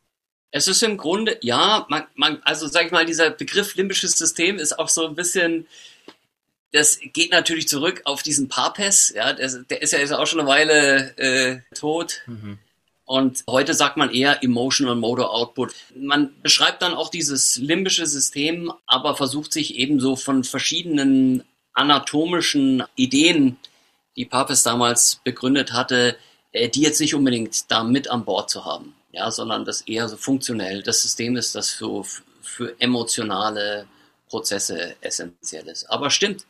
Es 0.52 0.68
ist 0.68 0.82
im 0.84 0.96
Grunde, 0.96 1.38
ja, 1.40 1.86
man, 1.88 2.04
man, 2.14 2.40
also 2.44 2.68
sag 2.68 2.86
ich 2.86 2.92
mal, 2.92 3.06
dieser 3.06 3.30
Begriff 3.30 3.74
limbisches 3.74 4.12
System 4.12 4.58
ist 4.58 4.78
auch 4.78 4.88
so 4.88 5.08
ein 5.08 5.16
bisschen, 5.16 5.66
das 6.72 6.98
geht 7.12 7.30
natürlich 7.30 7.68
zurück 7.68 8.02
auf 8.04 8.22
diesen 8.22 8.48
Papes, 8.48 9.12
ja, 9.14 9.32
der, 9.32 9.48
der 9.64 9.82
ist 9.82 9.92
ja 9.92 9.98
jetzt 9.98 10.12
auch 10.12 10.26
schon 10.26 10.40
eine 10.40 10.48
Weile 10.48 11.16
äh, 11.18 11.60
tot. 11.74 12.22
Mhm. 12.26 12.58
Und 13.04 13.44
heute 13.48 13.74
sagt 13.74 13.98
man 13.98 14.10
eher 14.10 14.42
Emotional 14.42 14.94
Motor 14.94 15.34
Output. 15.34 15.74
Man 15.94 16.30
beschreibt 16.42 16.80
dann 16.80 16.94
auch 16.94 17.10
dieses 17.10 17.58
limbische 17.58 18.06
System, 18.06 18.72
aber 18.86 19.16
versucht 19.16 19.52
sich 19.52 19.76
ebenso 19.76 20.16
von 20.16 20.44
verschiedenen 20.44 21.44
anatomischen 21.74 22.84
Ideen, 22.94 23.58
die 24.16 24.24
Papes 24.24 24.62
damals 24.62 25.20
begründet 25.24 25.72
hatte, 25.72 26.16
äh, 26.52 26.68
die 26.68 26.82
jetzt 26.82 27.00
nicht 27.00 27.14
unbedingt 27.14 27.70
da 27.70 27.84
mit 27.84 28.08
an 28.08 28.24
Bord 28.24 28.48
zu 28.48 28.64
haben, 28.64 28.94
ja, 29.10 29.30
sondern 29.30 29.64
das 29.66 29.82
eher 29.82 30.08
so 30.08 30.16
funktionell. 30.16 30.82
Das 30.82 31.02
System 31.02 31.36
ist, 31.36 31.54
das 31.54 31.70
für, 31.70 32.04
für 32.40 32.80
emotionale 32.80 33.86
Prozesse 34.28 34.96
essentiell 35.02 35.68
ist. 35.68 35.84
Aber 35.90 36.08
stimmt. 36.08 36.46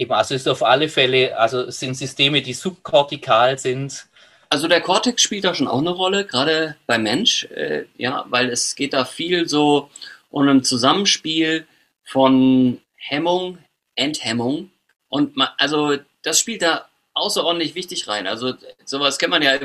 Eben, 0.00 0.12
also 0.12 0.34
ist 0.34 0.48
auf 0.48 0.62
alle 0.62 0.88
Fälle, 0.88 1.36
also 1.36 1.70
sind 1.70 1.94
Systeme, 1.94 2.40
die 2.40 2.54
subkortikal 2.54 3.58
sind. 3.58 4.06
Also 4.48 4.66
der 4.66 4.80
Cortex 4.80 5.20
spielt 5.20 5.44
da 5.44 5.54
schon 5.54 5.68
auch 5.68 5.80
eine 5.80 5.90
Rolle, 5.90 6.24
gerade 6.24 6.74
beim 6.86 7.02
Mensch, 7.02 7.44
äh, 7.44 7.84
ja, 7.98 8.24
weil 8.30 8.48
es 8.48 8.76
geht 8.76 8.94
da 8.94 9.04
viel 9.04 9.46
so 9.46 9.90
um 10.30 10.48
ein 10.48 10.64
Zusammenspiel 10.64 11.66
von 12.02 12.80
Hemmung, 12.96 13.58
Enthemmung 13.94 14.70
und 15.10 15.36
man, 15.36 15.48
also 15.58 15.98
das 16.22 16.40
spielt 16.40 16.62
da 16.62 16.88
außerordentlich 17.12 17.74
wichtig 17.74 18.08
rein. 18.08 18.26
Also 18.26 18.54
sowas 18.86 19.18
kennt 19.18 19.32
man 19.32 19.42
ja. 19.42 19.58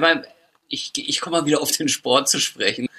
Ich, 0.68 0.92
ich 0.98 1.22
komme 1.22 1.38
mal 1.38 1.46
wieder 1.46 1.62
auf 1.62 1.72
den 1.72 1.88
Sport 1.88 2.28
zu 2.28 2.42
sprechen. 2.42 2.90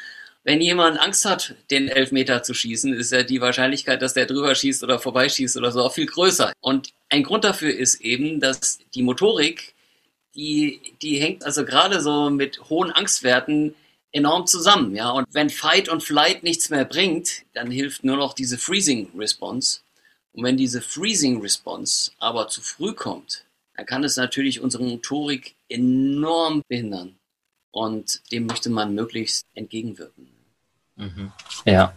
Wenn 0.46 0.60
jemand 0.60 1.00
Angst 1.00 1.24
hat, 1.24 1.56
den 1.72 1.88
Elfmeter 1.88 2.44
zu 2.44 2.54
schießen, 2.54 2.94
ist 2.94 3.10
ja 3.10 3.24
die 3.24 3.40
Wahrscheinlichkeit, 3.40 4.00
dass 4.00 4.14
der 4.14 4.26
drüber 4.26 4.54
schießt 4.54 4.84
oder 4.84 5.00
vorbeischießt 5.00 5.56
oder 5.56 5.72
so 5.72 5.82
auch 5.82 5.92
viel 5.92 6.06
größer. 6.06 6.52
Und 6.60 6.92
ein 7.08 7.24
Grund 7.24 7.42
dafür 7.42 7.74
ist 7.74 8.00
eben, 8.00 8.38
dass 8.38 8.78
die 8.94 9.02
Motorik, 9.02 9.74
die, 10.36 10.80
die 11.02 11.18
hängt 11.18 11.44
also 11.44 11.64
gerade 11.64 12.00
so 12.00 12.30
mit 12.30 12.70
hohen 12.70 12.92
Angstwerten 12.92 13.74
enorm 14.12 14.46
zusammen, 14.46 14.94
ja. 14.94 15.10
Und 15.10 15.26
wenn 15.32 15.50
Fight 15.50 15.88
und 15.88 16.04
Flight 16.04 16.44
nichts 16.44 16.70
mehr 16.70 16.84
bringt, 16.84 17.42
dann 17.52 17.72
hilft 17.72 18.04
nur 18.04 18.16
noch 18.16 18.32
diese 18.32 18.56
Freezing 18.56 19.10
Response. 19.18 19.80
Und 20.32 20.44
wenn 20.44 20.56
diese 20.56 20.80
Freezing 20.80 21.40
Response 21.40 22.12
aber 22.18 22.46
zu 22.46 22.60
früh 22.60 22.92
kommt, 22.92 23.46
dann 23.74 23.84
kann 23.84 24.04
es 24.04 24.16
natürlich 24.16 24.60
unsere 24.60 24.84
Motorik 24.84 25.56
enorm 25.68 26.62
behindern. 26.68 27.16
Und 27.72 28.22
dem 28.30 28.46
möchte 28.46 28.70
man 28.70 28.94
möglichst 28.94 29.44
entgegenwirken. 29.52 30.35
Mhm. 30.96 31.32
Ja. 31.64 31.92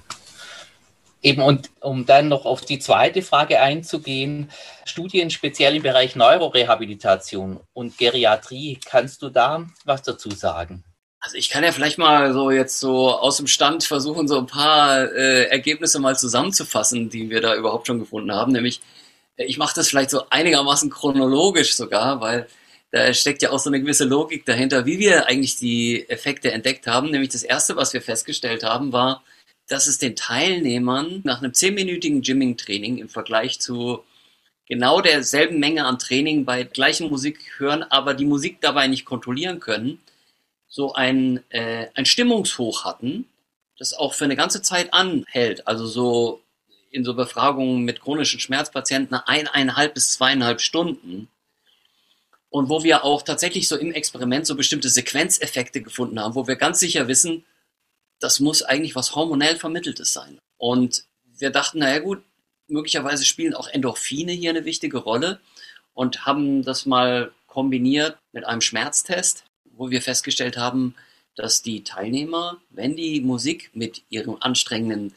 Eben 1.21 1.41
und 1.41 1.69
um 1.81 2.05
dann 2.05 2.29
noch 2.29 2.45
auf 2.45 2.61
die 2.61 2.79
zweite 2.79 3.21
Frage 3.21 3.59
einzugehen, 3.59 4.49
Studien 4.85 5.29
speziell 5.29 5.75
im 5.75 5.83
Bereich 5.83 6.15
Neurorehabilitation 6.15 7.59
und 7.73 7.97
Geriatrie, 7.97 8.79
kannst 8.85 9.21
du 9.21 9.29
da 9.29 9.65
was 9.83 10.01
dazu 10.03 10.31
sagen? 10.31 10.83
Also 11.19 11.35
ich 11.35 11.49
kann 11.49 11.65
ja 11.65 11.73
vielleicht 11.73 11.97
mal 11.97 12.31
so 12.31 12.49
jetzt 12.51 12.79
so 12.79 13.13
aus 13.13 13.35
dem 13.35 13.47
Stand 13.47 13.83
versuchen, 13.83 14.29
so 14.29 14.37
ein 14.37 14.47
paar 14.47 15.11
äh, 15.11 15.43
Ergebnisse 15.49 15.99
mal 15.99 16.17
zusammenzufassen, 16.17 17.09
die 17.09 17.29
wir 17.29 17.41
da 17.41 17.55
überhaupt 17.55 17.87
schon 17.87 17.99
gefunden 17.99 18.31
haben. 18.31 18.53
Nämlich 18.53 18.79
ich 19.35 19.57
mache 19.57 19.75
das 19.75 19.89
vielleicht 19.89 20.09
so 20.09 20.23
einigermaßen 20.29 20.89
chronologisch 20.89 21.75
sogar, 21.75 22.19
weil 22.21 22.47
da 22.91 23.13
steckt 23.13 23.41
ja 23.41 23.51
auch 23.51 23.59
so 23.59 23.69
eine 23.69 23.79
gewisse 23.79 24.05
Logik 24.05 24.45
dahinter, 24.45 24.85
wie 24.85 24.99
wir 24.99 25.27
eigentlich 25.27 25.57
die 25.57 26.09
Effekte 26.09 26.51
entdeckt 26.51 26.87
haben. 26.87 27.11
Nämlich 27.11 27.29
das 27.29 27.43
erste, 27.43 27.75
was 27.75 27.93
wir 27.93 28.01
festgestellt 28.01 28.63
haben, 28.63 28.91
war, 28.91 29.23
dass 29.67 29.87
es 29.87 29.99
den 29.99 30.15
Teilnehmern 30.15 31.21
nach 31.23 31.41
einem 31.41 31.53
zehnminütigen 31.53 32.21
Gymming-Training 32.21 32.97
im 32.97 33.09
Vergleich 33.09 33.59
zu 33.59 34.03
genau 34.67 35.01
derselben 35.01 35.59
Menge 35.59 35.85
an 35.85 35.99
Training 35.99 36.45
bei 36.45 36.63
gleichen 36.63 37.09
Musik 37.09 37.39
hören, 37.57 37.83
aber 37.83 38.13
die 38.13 38.25
Musik 38.25 38.59
dabei 38.61 38.87
nicht 38.87 39.05
kontrollieren 39.05 39.59
können, 39.59 39.99
so 40.67 40.93
ein, 40.93 41.43
äh, 41.49 41.87
ein 41.95 42.05
Stimmungshoch 42.05 42.85
hatten, 42.85 43.25
das 43.77 43.93
auch 43.93 44.13
für 44.13 44.25
eine 44.25 44.35
ganze 44.35 44.61
Zeit 44.61 44.93
anhält. 44.93 45.67
Also 45.67 45.87
so 45.87 46.41
in 46.91 47.03
so 47.03 47.13
Befragungen 47.15 47.83
mit 47.83 48.01
chronischen 48.01 48.39
Schmerzpatienten 48.39 49.15
eineinhalb 49.15 49.93
bis 49.93 50.13
zweieinhalb 50.13 50.61
Stunden. 50.61 51.27
Und 52.49 52.69
wo 52.69 52.83
wir 52.83 53.03
auch 53.03 53.21
tatsächlich 53.21 53.67
so 53.67 53.77
im 53.77 53.91
Experiment 53.91 54.47
so 54.47 54.55
bestimmte 54.55 54.89
Sequenzeffekte 54.89 55.81
gefunden 55.81 56.19
haben, 56.19 56.35
wo 56.35 56.47
wir 56.47 56.55
ganz 56.55 56.79
sicher 56.79 57.07
wissen, 57.07 57.45
das 58.19 58.39
muss 58.39 58.63
eigentlich 58.63 58.95
was 58.95 59.15
hormonell 59.15 59.57
Vermitteltes 59.57 60.13
sein. 60.13 60.39
Und 60.57 61.05
wir 61.23 61.51
dachten, 61.51 61.79
naja 61.79 61.99
gut, 61.99 62.23
möglicherweise 62.67 63.25
spielen 63.25 63.53
auch 63.53 63.67
Endorphine 63.67 64.31
hier 64.31 64.49
eine 64.49 64.65
wichtige 64.65 64.97
Rolle 64.97 65.39
und 65.93 66.25
haben 66.25 66.63
das 66.63 66.85
mal 66.85 67.31
kombiniert 67.47 68.17
mit 68.31 68.45
einem 68.45 68.61
Schmerztest, 68.61 69.45
wo 69.71 69.89
wir 69.89 70.01
festgestellt 70.01 70.57
haben, 70.57 70.95
dass 71.35 71.61
die 71.61 71.83
Teilnehmer, 71.83 72.57
wenn 72.69 72.95
die 72.95 73.21
Musik 73.21 73.71
mit 73.73 74.03
ihrem 74.09 74.37
anstrengenden 74.39 75.13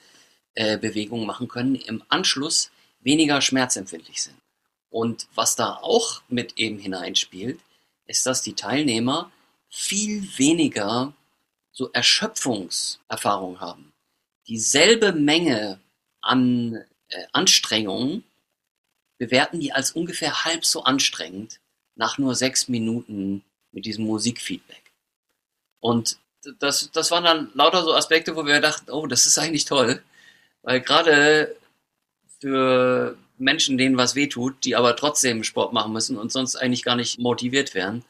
äh, 0.54 0.78
Bewegungen 0.78 1.26
machen 1.26 1.48
können, 1.48 1.74
im 1.74 2.02
Anschluss 2.08 2.70
weniger 3.00 3.40
schmerzempfindlich 3.40 4.22
sind. 4.22 4.36
Und 4.92 5.26
was 5.34 5.56
da 5.56 5.76
auch 5.76 6.20
mit 6.28 6.58
eben 6.58 6.78
hineinspielt, 6.78 7.58
ist, 8.06 8.26
dass 8.26 8.42
die 8.42 8.52
Teilnehmer 8.52 9.32
viel 9.70 10.28
weniger 10.36 11.14
so 11.72 11.90
Erschöpfungserfahrung 11.92 13.58
haben. 13.58 13.90
Dieselbe 14.48 15.12
Menge 15.12 15.80
an 16.20 16.84
äh, 17.08 17.24
Anstrengungen 17.32 18.22
bewerten 19.16 19.60
die 19.60 19.72
als 19.72 19.92
ungefähr 19.92 20.44
halb 20.44 20.66
so 20.66 20.84
anstrengend 20.84 21.58
nach 21.94 22.18
nur 22.18 22.34
sechs 22.34 22.68
Minuten 22.68 23.42
mit 23.70 23.86
diesem 23.86 24.04
Musikfeedback. 24.04 24.92
Und 25.80 26.18
das, 26.58 26.90
das 26.92 27.10
waren 27.10 27.24
dann 27.24 27.50
lauter 27.54 27.82
so 27.82 27.94
Aspekte, 27.94 28.36
wo 28.36 28.44
wir 28.44 28.60
dachten, 28.60 28.90
oh, 28.90 29.06
das 29.06 29.24
ist 29.24 29.38
eigentlich 29.38 29.64
toll. 29.64 30.02
Weil 30.60 30.82
gerade 30.82 31.56
für 32.40 33.16
Menschen, 33.42 33.76
denen 33.76 33.96
was 33.96 34.14
wehtut, 34.14 34.64
die 34.64 34.76
aber 34.76 34.96
trotzdem 34.96 35.44
Sport 35.44 35.72
machen 35.72 35.92
müssen 35.92 36.16
und 36.16 36.32
sonst 36.32 36.56
eigentlich 36.56 36.84
gar 36.84 36.96
nicht 36.96 37.18
motiviert 37.18 37.74
wären, 37.74 38.04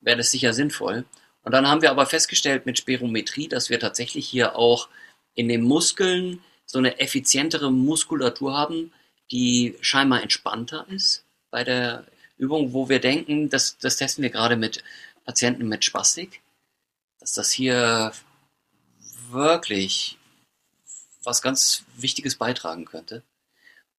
wäre 0.00 0.16
das 0.16 0.30
sicher 0.30 0.52
sinnvoll. 0.52 1.04
Und 1.44 1.52
dann 1.52 1.68
haben 1.68 1.82
wir 1.82 1.90
aber 1.90 2.06
festgestellt 2.06 2.66
mit 2.66 2.78
Spirometrie, 2.78 3.48
dass 3.48 3.70
wir 3.70 3.78
tatsächlich 3.78 4.28
hier 4.28 4.56
auch 4.56 4.88
in 5.34 5.48
den 5.48 5.62
Muskeln 5.62 6.40
so 6.66 6.78
eine 6.78 6.98
effizientere 6.98 7.70
Muskulatur 7.70 8.56
haben, 8.56 8.92
die 9.30 9.76
scheinbar 9.80 10.22
entspannter 10.22 10.86
ist 10.90 11.24
bei 11.50 11.64
der 11.64 12.06
Übung, 12.36 12.72
wo 12.72 12.88
wir 12.88 12.98
denken, 12.98 13.50
das, 13.50 13.78
das 13.78 13.96
testen 13.96 14.22
wir 14.22 14.30
gerade 14.30 14.56
mit 14.56 14.82
Patienten 15.24 15.68
mit 15.68 15.84
Spastik, 15.84 16.42
dass 17.20 17.32
das 17.32 17.52
hier 17.52 18.12
wirklich 19.30 20.18
was 21.22 21.42
ganz 21.42 21.84
Wichtiges 21.96 22.36
beitragen 22.36 22.84
könnte. 22.84 23.22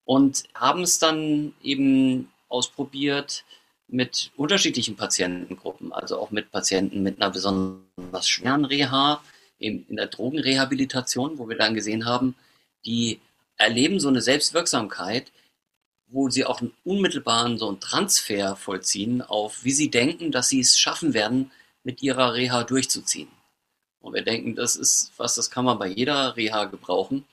Und 0.05 0.43
haben 0.53 0.83
es 0.83 0.99
dann 0.99 1.53
eben 1.61 2.31
ausprobiert 2.47 3.43
mit 3.87 4.31
unterschiedlichen 4.35 4.95
Patientengruppen, 4.95 5.91
also 5.91 6.19
auch 6.19 6.31
mit 6.31 6.51
Patienten 6.51 7.03
mit 7.03 7.21
einer 7.21 7.31
besonders 7.31 8.27
schweren 8.27 8.65
Reha, 8.65 9.21
in, 9.57 9.85
in 9.87 9.95
der 9.95 10.07
Drogenrehabilitation, 10.07 11.37
wo 11.37 11.47
wir 11.47 11.57
dann 11.57 11.75
gesehen 11.75 12.05
haben, 12.05 12.35
die 12.85 13.19
erleben 13.57 13.99
so 13.99 14.09
eine 14.09 14.21
Selbstwirksamkeit, 14.21 15.31
wo 16.07 16.29
sie 16.29 16.45
auch 16.45 16.61
einen 16.61 16.73
unmittelbaren 16.83 17.57
so 17.57 17.67
einen 17.67 17.79
Transfer 17.79 18.55
vollziehen 18.55 19.21
auf, 19.21 19.63
wie 19.63 19.71
sie 19.71 19.89
denken, 19.89 20.31
dass 20.31 20.49
sie 20.49 20.59
es 20.59 20.77
schaffen 20.77 21.13
werden, 21.13 21.51
mit 21.83 22.01
ihrer 22.01 22.33
Reha 22.33 22.63
durchzuziehen. 22.63 23.29
Und 24.01 24.13
wir 24.13 24.23
denken, 24.23 24.55
das 24.55 24.75
ist 24.75 25.11
was, 25.17 25.35
das 25.35 25.49
kann 25.49 25.65
man 25.65 25.79
bei 25.79 25.87
jeder 25.87 26.35
Reha 26.35 26.65
gebrauchen. 26.65 27.25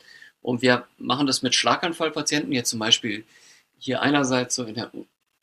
Und 0.42 0.62
wir 0.62 0.86
machen 0.98 1.26
das 1.26 1.42
mit 1.42 1.54
Schlaganfallpatienten, 1.54 2.52
jetzt 2.52 2.70
zum 2.70 2.78
Beispiel 2.78 3.24
hier 3.78 4.02
einerseits 4.02 4.54
so 4.54 4.64
der, 4.64 4.90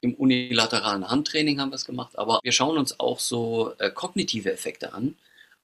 im 0.02 0.14
unilateralen 0.14 1.10
Handtraining 1.10 1.60
haben 1.60 1.72
wir 1.72 1.76
es 1.76 1.86
gemacht, 1.86 2.18
aber 2.18 2.40
wir 2.44 2.52
schauen 2.52 2.78
uns 2.78 3.00
auch 3.00 3.20
so 3.20 3.74
äh, 3.80 3.90
kognitive 3.92 4.52
Effekte 4.52 4.94
an 4.94 5.16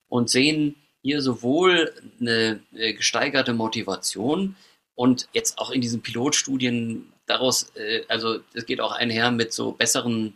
und 0.10 0.30
sehen 0.30 0.76
hier 1.02 1.22
sowohl 1.22 1.94
eine 2.20 2.60
äh, 2.74 2.94
gesteigerte 2.94 3.54
Motivation 3.54 4.56
und 4.96 5.28
jetzt 5.34 5.58
auch 5.58 5.72
in 5.72 5.82
diesen 5.82 6.02
Pilotstudien 6.02 7.14
daraus, 7.28 7.72
äh, 7.76 8.04
also 8.08 8.40
es 8.54 8.66
geht 8.66 8.82
auch 8.82 8.92
einher 8.92 9.32
mit 9.32 9.54
so 9.54 9.72
besseren 9.72 10.34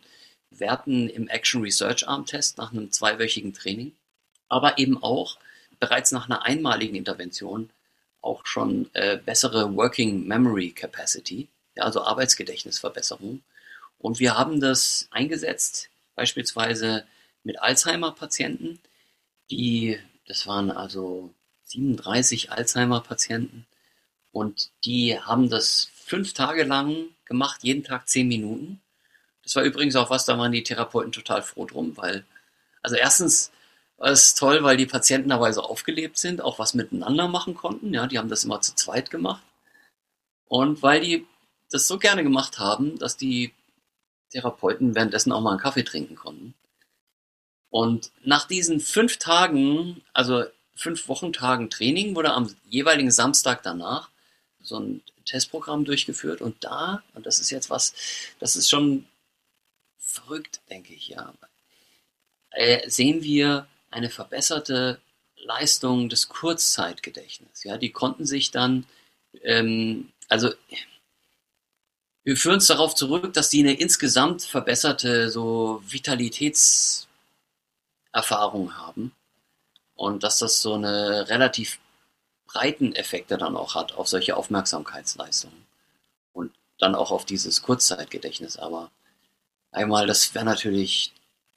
Werten 0.52 1.10
im 1.10 1.28
Action 1.28 1.62
Research 1.62 2.08
Arm 2.08 2.26
Test 2.26 2.58
nach 2.58 2.72
einem 2.72 2.92
zweiwöchigen 2.92 3.54
Training 3.54 3.94
aber 4.50 4.78
eben 4.80 5.02
auch 5.02 5.38
bereits 5.80 6.12
nach 6.12 6.26
einer 6.28 6.44
einmaligen 6.44 6.96
Intervention 6.96 7.70
auch 8.22 8.46
schon 8.46 8.90
äh, 8.94 9.18
bessere 9.18 9.76
Working 9.76 10.28
Memory 10.28 10.72
Capacity, 10.72 11.48
ja, 11.76 11.84
also 11.84 12.04
Arbeitsgedächtnisverbesserung. 12.04 13.42
Und 13.98 14.20
wir 14.20 14.38
haben 14.38 14.60
das 14.60 15.08
eingesetzt, 15.12 15.90
beispielsweise 16.16 17.06
mit 17.44 17.62
Alzheimer-Patienten, 17.62 18.80
die, 19.52 20.00
das 20.28 20.48
waren 20.48 20.72
also 20.72 21.34
37 21.66 22.52
Alzheimer-Patienten, 22.52 23.66
und 24.32 24.70
die 24.86 25.20
haben 25.20 25.50
das 25.50 25.90
fünf 26.06 26.34
Tage 26.34 26.64
lang 26.64 27.10
gemacht, 27.26 27.64
jeden 27.64 27.84
Tag 27.84 28.08
zehn 28.08 28.28
Minuten. 28.28 28.82
Das 29.44 29.56
war 29.56 29.64
übrigens 29.64 29.96
auch 29.96 30.10
was, 30.10 30.26
da 30.26 30.38
waren 30.38 30.52
die 30.52 30.64
Therapeuten 30.64 31.12
total 31.12 31.42
froh 31.42 31.66
drum, 31.66 31.98
weil, 31.98 32.26
also 32.82 32.96
erstens 32.96 33.52
war 34.00 34.12
es 34.12 34.34
toll, 34.34 34.64
weil 34.64 34.78
die 34.78 34.86
Patienten 34.86 35.30
dabei 35.30 35.52
so 35.52 35.62
aufgelebt 35.62 36.18
sind, 36.18 36.42
auch 36.42 36.58
was 36.58 36.74
miteinander 36.74 37.28
machen 37.28 37.54
konnten. 37.54 37.94
Ja, 37.94 38.08
die 38.08 38.18
haben 38.18 38.30
das 38.30 38.46
immer 38.46 38.62
zu 38.62 38.74
zweit 38.74 39.10
gemacht. 39.10 39.44
Und 40.46 40.82
weil 40.82 41.02
die 41.02 41.28
das 41.70 41.88
so 41.88 42.00
gerne 42.00 42.24
gemacht 42.24 42.60
haben, 42.60 42.98
dass 42.98 43.18
die 43.18 43.54
Therapeuten 44.32 44.96
währenddessen 44.96 45.32
auch 45.32 45.42
mal 45.42 45.52
einen 45.52 45.60
Kaffee 45.60 45.84
trinken 45.84 46.16
konnten. 46.16 46.56
Und 47.70 48.12
nach 48.24 48.48
diesen 48.48 48.80
fünf 48.80 49.18
Tagen, 49.18 50.02
also 50.14 50.46
fünf 50.76 51.08
Wochentagen 51.08 51.70
Training, 51.70 52.16
wurde 52.16 52.32
am 52.32 52.56
jeweiligen 52.68 53.12
Samstag 53.12 53.62
danach 53.64 54.10
so 54.62 54.80
ein 54.80 55.04
Testprogramm 55.26 55.86
durchgeführt. 55.86 56.42
Und 56.42 56.64
da, 56.64 57.04
und 57.14 57.26
das 57.26 57.40
ist 57.40 57.50
jetzt 57.52 57.70
was, 57.70 57.94
das 58.40 58.56
ist 58.56 58.70
schon 58.70 59.06
verrückt, 59.98 60.62
denke 60.70 60.94
ich, 60.94 61.10
ja, 61.10 61.34
äh, 62.52 62.90
sehen 62.90 63.22
wir 63.24 63.68
eine 63.92 64.10
verbesserte 64.10 65.00
Leistung 65.38 66.10
des 66.10 66.30
Kurzzeitgedächtnisses. 66.30 67.64
Ja, 67.64 67.78
die 67.78 67.92
konnten 67.92 68.26
sich 68.26 68.52
dann, 68.52 68.86
ähm, 69.44 70.12
also 70.28 70.52
wir 72.24 72.38
führen 72.38 72.58
es 72.58 72.68
darauf 72.68 72.96
zurück, 72.96 73.34
dass 73.34 73.50
die 73.50 73.62
eine 73.62 73.74
insgesamt 73.74 74.44
verbesserte 74.44 75.30
so 75.30 75.82
Vitalitätserfahrung 75.88 77.08
haben 78.78 79.14
und 79.96 80.24
dass 80.24 80.40
das 80.40 80.62
so 80.62 80.74
eine 80.74 81.30
relativ 81.30 81.80
breiten 82.46 82.94
Effekte 82.96 83.38
dann 83.38 83.56
auch 83.56 83.76
hat 83.76 83.94
auf 83.94 84.08
solche 84.08 84.36
Aufmerksamkeitsleistungen 84.36 85.66
und 86.34 86.52
dann 86.80 86.96
auch 86.96 87.12
auf 87.12 87.26
dieses 87.26 87.62
Kurzzeitgedächtnis. 87.62 88.58
Aber 88.58 88.92
einmal, 89.72 90.08
das 90.08 90.34
wäre 90.34 90.46
natürlich 90.46 91.14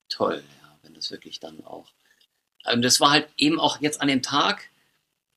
toll, 0.09 0.45
ja, 0.63 0.79
wenn 0.83 0.95
das 0.95 1.11
wirklich 1.11 1.41
dann 1.41 1.65
auch. 1.65 1.87
Ähm, 2.67 2.83
das 2.83 3.01
war 3.01 3.11
halt 3.11 3.29
eben 3.37 3.61
auch 3.61 3.81
jetzt 3.81 4.01
an 4.01 4.09
dem 4.09 4.23
Tag, 4.23 4.69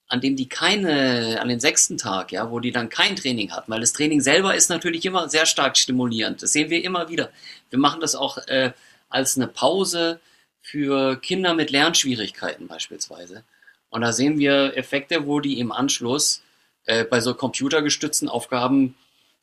an 0.08 0.22
dem 0.22 0.36
die 0.36 0.48
keine, 0.48 1.42
an 1.42 1.50
den 1.50 1.60
sechsten 1.60 1.98
Tag, 1.98 2.32
ja, 2.32 2.52
wo 2.52 2.60
die 2.60 2.72
dann 2.72 2.90
kein 2.90 3.16
Training 3.16 3.52
hatten, 3.52 3.72
weil 3.72 3.82
das 3.82 3.94
Training 3.94 4.22
selber 4.22 4.56
ist 4.56 4.70
natürlich 4.70 5.06
immer 5.06 5.30
sehr 5.30 5.46
stark 5.46 5.78
stimulierend. 5.78 6.44
Das 6.44 6.54
sehen 6.54 6.70
wir 6.70 6.84
immer 6.84 7.10
wieder. 7.10 7.32
Wir 7.70 7.80
machen 7.80 8.02
das 8.02 8.16
auch 8.16 8.38
äh, 8.48 8.72
als 9.10 9.36
eine 9.36 9.48
Pause 9.48 10.20
für 10.62 11.16
Kinder 11.18 11.54
mit 11.54 11.72
Lernschwierigkeiten 11.72 12.68
beispielsweise. 12.68 13.44
Und 13.90 14.02
da 14.02 14.12
sehen 14.12 14.38
wir 14.38 14.76
Effekte, 14.78 15.26
wo 15.26 15.40
die 15.40 15.60
im 15.60 15.72
Anschluss 15.72 16.44
äh, 16.86 17.04
bei 17.04 17.20
so 17.20 17.34
computergestützten 17.34 18.30
Aufgaben 18.30 18.96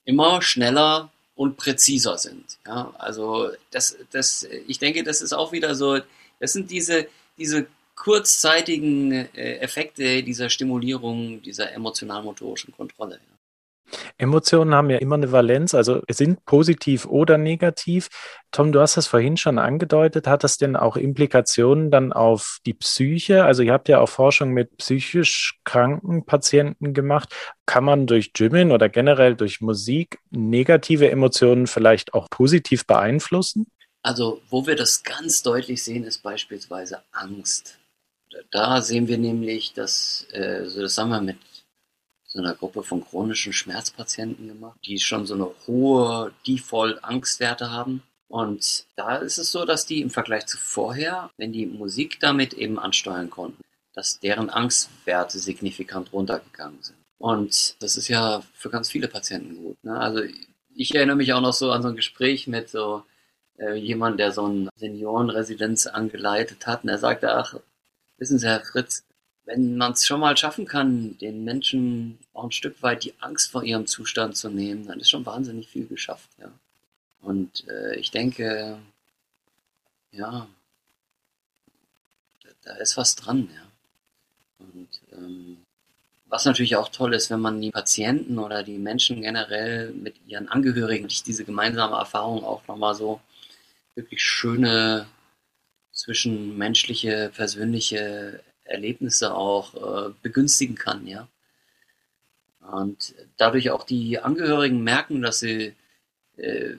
immer 0.04 0.42
schneller 0.42 1.10
und 1.34 1.56
präziser 1.56 2.18
sind. 2.18 2.58
Ja, 2.66 2.92
also 2.98 3.50
das, 3.70 3.96
das, 4.10 4.46
ich 4.66 4.78
denke, 4.78 5.02
das 5.02 5.22
ist 5.22 5.32
auch 5.32 5.52
wieder 5.52 5.74
so, 5.74 6.00
das 6.38 6.52
sind 6.52 6.70
diese, 6.70 7.06
diese 7.36 7.66
kurzzeitigen 7.94 9.12
äh, 9.12 9.58
Effekte 9.58 10.22
dieser 10.22 10.50
Stimulierung, 10.50 11.42
dieser 11.42 11.72
emotional-motorischen 11.72 12.72
Kontrolle. 12.72 13.20
Emotionen 14.16 14.74
haben 14.74 14.90
ja 14.90 14.98
immer 14.98 15.16
eine 15.16 15.32
Valenz, 15.32 15.74
also 15.74 16.02
sind 16.08 16.44
positiv 16.46 17.06
oder 17.06 17.38
negativ. 17.38 18.08
Tom, 18.50 18.72
du 18.72 18.80
hast 18.80 18.96
das 18.96 19.06
vorhin 19.06 19.36
schon 19.36 19.58
angedeutet. 19.58 20.26
Hat 20.26 20.44
das 20.44 20.56
denn 20.56 20.76
auch 20.76 20.96
Implikationen 20.96 21.90
dann 21.90 22.12
auf 22.12 22.58
die 22.64 22.74
Psyche? 22.74 23.44
Also 23.44 23.62
ihr 23.62 23.72
habt 23.72 23.88
ja 23.88 23.98
auch 24.00 24.08
Forschung 24.08 24.50
mit 24.50 24.76
psychisch 24.78 25.60
kranken 25.64 26.24
Patienten 26.24 26.94
gemacht. 26.94 27.34
Kann 27.66 27.84
man 27.84 28.06
durch 28.06 28.32
Gymmen 28.32 28.72
oder 28.72 28.88
generell 28.88 29.36
durch 29.36 29.60
Musik 29.60 30.18
negative 30.30 31.10
Emotionen 31.10 31.66
vielleicht 31.66 32.14
auch 32.14 32.30
positiv 32.30 32.86
beeinflussen? 32.86 33.66
Also 34.02 34.42
wo 34.50 34.66
wir 34.66 34.76
das 34.76 35.02
ganz 35.02 35.42
deutlich 35.42 35.82
sehen, 35.82 36.04
ist 36.04 36.22
beispielsweise 36.22 37.02
Angst. 37.12 37.78
Da 38.50 38.80
sehen 38.82 39.08
wir 39.08 39.18
nämlich, 39.18 39.74
dass, 39.74 40.26
äh, 40.32 40.64
das 40.74 40.98
haben 40.98 41.10
wir 41.10 41.20
mit 41.20 41.38
so 42.24 42.38
einer 42.38 42.54
Gruppe 42.54 42.82
von 42.82 43.04
chronischen 43.04 43.52
Schmerzpatienten 43.52 44.48
gemacht, 44.48 44.78
die 44.84 44.98
schon 44.98 45.26
so 45.26 45.34
eine 45.34 45.50
hohe 45.66 46.32
Default-Angstwerte 46.46 47.70
haben. 47.70 48.02
Und 48.28 48.86
da 48.96 49.16
ist 49.16 49.36
es 49.36 49.52
so, 49.52 49.66
dass 49.66 49.84
die 49.84 50.00
im 50.00 50.08
Vergleich 50.08 50.46
zu 50.46 50.56
vorher, 50.56 51.30
wenn 51.36 51.52
die 51.52 51.66
Musik 51.66 52.18
damit 52.20 52.54
eben 52.54 52.78
ansteuern 52.78 53.28
konnten, 53.28 53.60
dass 53.92 54.18
deren 54.18 54.48
Angstwerte 54.48 55.38
signifikant 55.38 56.14
runtergegangen 56.14 56.82
sind. 56.82 56.96
Und 57.18 57.76
das 57.80 57.98
ist 57.98 58.08
ja 58.08 58.42
für 58.54 58.70
ganz 58.70 58.90
viele 58.90 59.08
Patienten 59.08 59.56
gut. 59.56 59.76
Ne? 59.84 59.96
Also 59.96 60.22
ich 60.74 60.94
erinnere 60.94 61.16
mich 61.16 61.34
auch 61.34 61.42
noch 61.42 61.52
so 61.52 61.70
an 61.70 61.82
so 61.82 61.88
ein 61.88 61.96
Gespräch 61.96 62.46
mit 62.46 62.70
so 62.70 63.04
äh, 63.62 63.74
jemand, 63.74 64.18
der 64.18 64.32
so 64.32 64.44
eine 64.44 64.70
Seniorenresidenz 64.76 65.86
angeleitet 65.86 66.66
hat. 66.66 66.82
Und 66.82 66.90
er 66.90 66.98
sagte, 66.98 67.32
ach, 67.34 67.54
wissen 68.18 68.38
Sie, 68.38 68.46
Herr 68.46 68.60
Fritz, 68.60 69.04
wenn 69.44 69.76
man 69.76 69.92
es 69.92 70.06
schon 70.06 70.20
mal 70.20 70.36
schaffen 70.36 70.66
kann, 70.66 71.16
den 71.18 71.44
Menschen 71.44 72.18
auch 72.32 72.44
ein 72.44 72.52
Stück 72.52 72.82
weit 72.82 73.04
die 73.04 73.14
Angst 73.20 73.50
vor 73.50 73.64
ihrem 73.64 73.86
Zustand 73.86 74.36
zu 74.36 74.48
nehmen, 74.48 74.86
dann 74.86 75.00
ist 75.00 75.10
schon 75.10 75.26
wahnsinnig 75.26 75.68
viel 75.68 75.86
geschafft, 75.86 76.30
ja. 76.38 76.50
Und 77.20 77.68
äh, 77.68 77.96
ich 77.96 78.10
denke, 78.10 78.78
ja, 80.10 80.48
da, 82.42 82.48
da, 82.64 82.76
ist 82.76 82.96
was 82.96 83.14
dran, 83.14 83.48
ja. 83.54 83.62
Und 84.58 84.88
ähm, 85.12 85.58
was 86.26 86.44
natürlich 86.44 86.76
auch 86.76 86.88
toll 86.88 87.14
ist, 87.14 87.30
wenn 87.30 87.40
man 87.40 87.60
die 87.60 87.70
Patienten 87.70 88.38
oder 88.38 88.62
die 88.62 88.78
Menschen 88.78 89.22
generell 89.22 89.92
mit 89.92 90.14
ihren 90.26 90.48
Angehörigen 90.48 91.08
diese 91.08 91.44
gemeinsame 91.44 91.96
Erfahrung 91.96 92.44
auch 92.44 92.66
nochmal 92.66 92.94
so 92.94 93.20
wirklich 93.94 94.22
schöne 94.22 95.06
zwischenmenschliche, 95.92 97.30
persönliche 97.34 98.40
Erlebnisse 98.64 99.34
auch 99.34 99.74
äh, 99.74 100.12
begünstigen 100.22 100.74
kann, 100.74 101.06
ja. 101.06 101.28
Und 102.70 103.14
dadurch 103.36 103.70
auch 103.70 103.84
die 103.84 104.18
Angehörigen 104.18 104.82
merken, 104.82 105.20
dass 105.20 105.40
sie, 105.40 105.74
äh, 106.36 106.74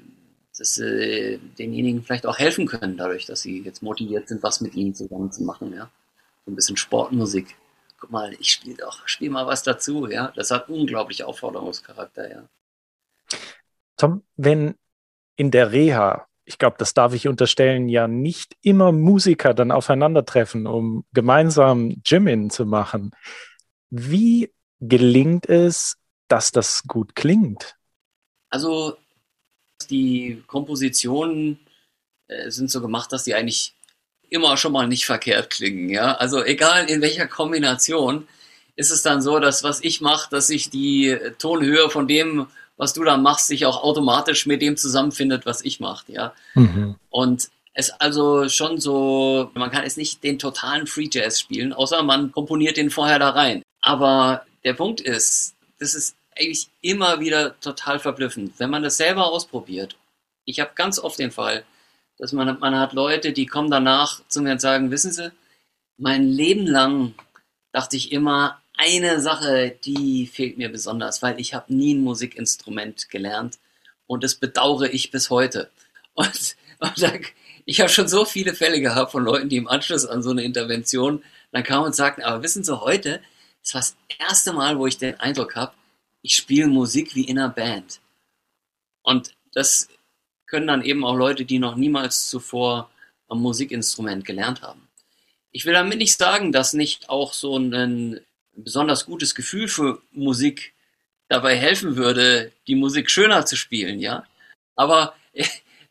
dass 0.57 0.75
sie 0.75 1.39
denjenigen 1.57 2.03
vielleicht 2.03 2.25
auch 2.25 2.39
helfen 2.39 2.65
können, 2.65 2.97
dadurch, 2.97 3.25
dass 3.25 3.41
sie 3.41 3.61
jetzt 3.61 3.83
motiviert 3.83 4.27
sind, 4.27 4.43
was 4.43 4.61
mit 4.61 4.75
ihnen 4.75 4.95
zusammen 4.95 5.31
zu 5.31 5.43
machen, 5.43 5.73
ja. 5.73 5.89
So 6.45 6.51
ein 6.51 6.55
bisschen 6.55 6.77
Sportmusik. 6.77 7.55
Guck 7.99 8.11
mal, 8.11 8.33
ich 8.39 8.51
spiele 8.51 8.77
doch, 8.77 9.07
spiel 9.07 9.29
mal 9.29 9.45
was 9.45 9.63
dazu, 9.63 10.07
ja. 10.07 10.33
Das 10.35 10.51
hat 10.51 10.69
unglaublich 10.69 11.23
Aufforderungscharakter, 11.23 12.31
ja. 12.31 12.49
Tom, 13.97 14.23
wenn 14.35 14.75
in 15.35 15.51
der 15.51 15.71
Reha 15.71 16.27
ich 16.45 16.57
glaube, 16.57 16.75
das 16.77 16.93
darf 16.93 17.13
ich 17.13 17.27
unterstellen, 17.27 17.89
ja 17.89 18.07
nicht 18.07 18.55
immer 18.61 18.91
Musiker 18.91 19.53
dann 19.53 19.71
aufeinandertreffen, 19.71 20.67
um 20.67 21.05
gemeinsam 21.13 22.01
Jimin 22.05 22.49
zu 22.49 22.65
machen. 22.65 23.11
Wie 23.89 24.51
gelingt 24.79 25.47
es, 25.47 25.95
dass 26.27 26.51
das 26.51 26.83
gut 26.83 27.15
klingt? 27.15 27.75
Also 28.49 28.97
die 29.89 30.43
Kompositionen 30.47 31.59
äh, 32.27 32.49
sind 32.49 32.69
so 32.69 32.81
gemacht, 32.81 33.11
dass 33.11 33.23
die 33.23 33.35
eigentlich 33.35 33.75
immer 34.29 34.57
schon 34.57 34.73
mal 34.73 34.87
nicht 34.87 35.05
verkehrt 35.05 35.49
klingen. 35.49 35.89
Ja, 35.89 36.15
also 36.15 36.43
egal 36.43 36.89
in 36.89 37.01
welcher 37.01 37.27
Kombination 37.27 38.27
ist 38.75 38.91
es 38.91 39.03
dann 39.03 39.21
so, 39.21 39.39
dass 39.39 39.63
was 39.63 39.83
ich 39.83 40.01
mache, 40.01 40.29
dass 40.31 40.49
ich 40.49 40.69
die 40.69 41.17
Tonhöhe 41.37 41.89
von 41.89 42.07
dem 42.07 42.47
was 42.77 42.93
du 42.93 43.03
da 43.03 43.17
machst, 43.17 43.47
sich 43.47 43.65
auch 43.65 43.83
automatisch 43.83 44.45
mit 44.45 44.61
dem 44.61 44.77
zusammenfindet, 44.77 45.45
was 45.45 45.63
ich 45.63 45.79
mache, 45.79 46.11
ja. 46.11 46.33
Mhm. 46.55 46.95
Und 47.09 47.49
es 47.73 47.89
also 47.89 48.47
schon 48.49 48.79
so, 48.79 49.49
man 49.53 49.71
kann 49.71 49.83
jetzt 49.83 49.97
nicht 49.97 50.23
den 50.23 50.39
totalen 50.39 50.87
Free 50.87 51.09
Jazz 51.11 51.39
spielen, 51.39 51.73
außer 51.73 52.03
man 52.03 52.31
komponiert 52.31 52.77
den 52.77 52.91
vorher 52.91 53.19
da 53.19 53.29
rein. 53.29 53.63
Aber 53.81 54.45
der 54.63 54.73
Punkt 54.73 55.01
ist, 55.01 55.55
das 55.79 55.95
ist 55.95 56.15
eigentlich 56.37 56.69
immer 56.81 57.19
wieder 57.19 57.59
total 57.59 57.99
verblüffend, 57.99 58.53
wenn 58.59 58.69
man 58.69 58.83
das 58.83 58.97
selber 58.97 59.27
ausprobiert. 59.27 59.95
Ich 60.45 60.59
habe 60.59 60.71
ganz 60.75 60.99
oft 60.99 61.19
den 61.19 61.31
Fall, 61.31 61.63
dass 62.17 62.31
man, 62.31 62.59
man 62.59 62.79
hat 62.79 62.93
Leute, 62.93 63.33
die 63.33 63.45
kommen 63.45 63.71
danach 63.71 64.21
zu 64.27 64.41
mir 64.41 64.53
und 64.53 64.61
sagen, 64.61 64.91
wissen 64.91 65.11
Sie, 65.11 65.31
mein 65.97 66.27
Leben 66.27 66.67
lang 66.67 67.13
dachte 67.71 67.97
ich 67.97 68.11
immer, 68.11 68.61
eine 68.83 69.21
Sache, 69.21 69.75
die 69.85 70.27
fehlt 70.27 70.57
mir 70.57 70.69
besonders, 70.69 71.21
weil 71.21 71.39
ich 71.39 71.53
habe 71.53 71.73
nie 71.73 71.93
ein 71.93 72.01
Musikinstrument 72.01 73.09
gelernt 73.09 73.57
und 74.07 74.23
das 74.23 74.35
bedauere 74.35 74.93
ich 74.93 75.11
bis 75.11 75.29
heute. 75.29 75.69
Und, 76.15 76.55
und 76.77 77.01
da, 77.01 77.11
ich 77.65 77.79
habe 77.79 77.89
schon 77.89 78.07
so 78.07 78.23
viele 78.23 78.53
Fälle 78.53 78.79
gehabt 78.81 79.13
von 79.13 79.23
Leuten, 79.23 79.49
die 79.49 79.57
im 79.57 79.67
Anschluss 79.67 80.05
an 80.05 80.21
so 80.21 80.29
eine 80.29 80.43
Intervention 80.43 81.23
dann 81.51 81.63
kamen 81.63 81.87
und 81.87 81.95
sagten, 81.95 82.21
aber 82.21 82.43
wissen 82.43 82.63
Sie 82.63 82.79
heute, 82.79 83.13
war 83.71 83.81
das 83.81 83.95
erste 84.19 84.53
Mal, 84.53 84.77
wo 84.77 84.85
ich 84.85 84.99
den 84.99 85.19
Eindruck 85.19 85.55
habe, 85.55 85.73
ich 86.21 86.35
spiele 86.35 86.67
Musik 86.67 87.15
wie 87.15 87.23
in 87.23 87.39
einer 87.39 87.49
Band. 87.49 87.99
Und 89.01 89.35
das 89.53 89.87
können 90.45 90.67
dann 90.67 90.83
eben 90.83 91.03
auch 91.03 91.15
Leute, 91.15 91.45
die 91.45 91.57
noch 91.57 91.75
niemals 91.75 92.27
zuvor 92.27 92.91
ein 93.27 93.39
Musikinstrument 93.39 94.23
gelernt 94.23 94.61
haben. 94.61 94.87
Ich 95.51 95.65
will 95.65 95.73
damit 95.73 95.97
nicht 95.97 96.15
sagen, 96.15 96.51
dass 96.51 96.73
nicht 96.73 97.09
auch 97.09 97.33
so 97.33 97.57
ein 97.57 98.21
besonders 98.55 99.05
gutes 99.05 99.35
Gefühl 99.35 99.67
für 99.67 100.01
Musik 100.11 100.73
dabei 101.29 101.55
helfen 101.55 101.95
würde, 101.95 102.51
die 102.67 102.75
Musik 102.75 103.09
schöner 103.09 103.45
zu 103.45 103.55
spielen, 103.55 103.99
ja. 103.99 104.25
Aber 104.75 105.15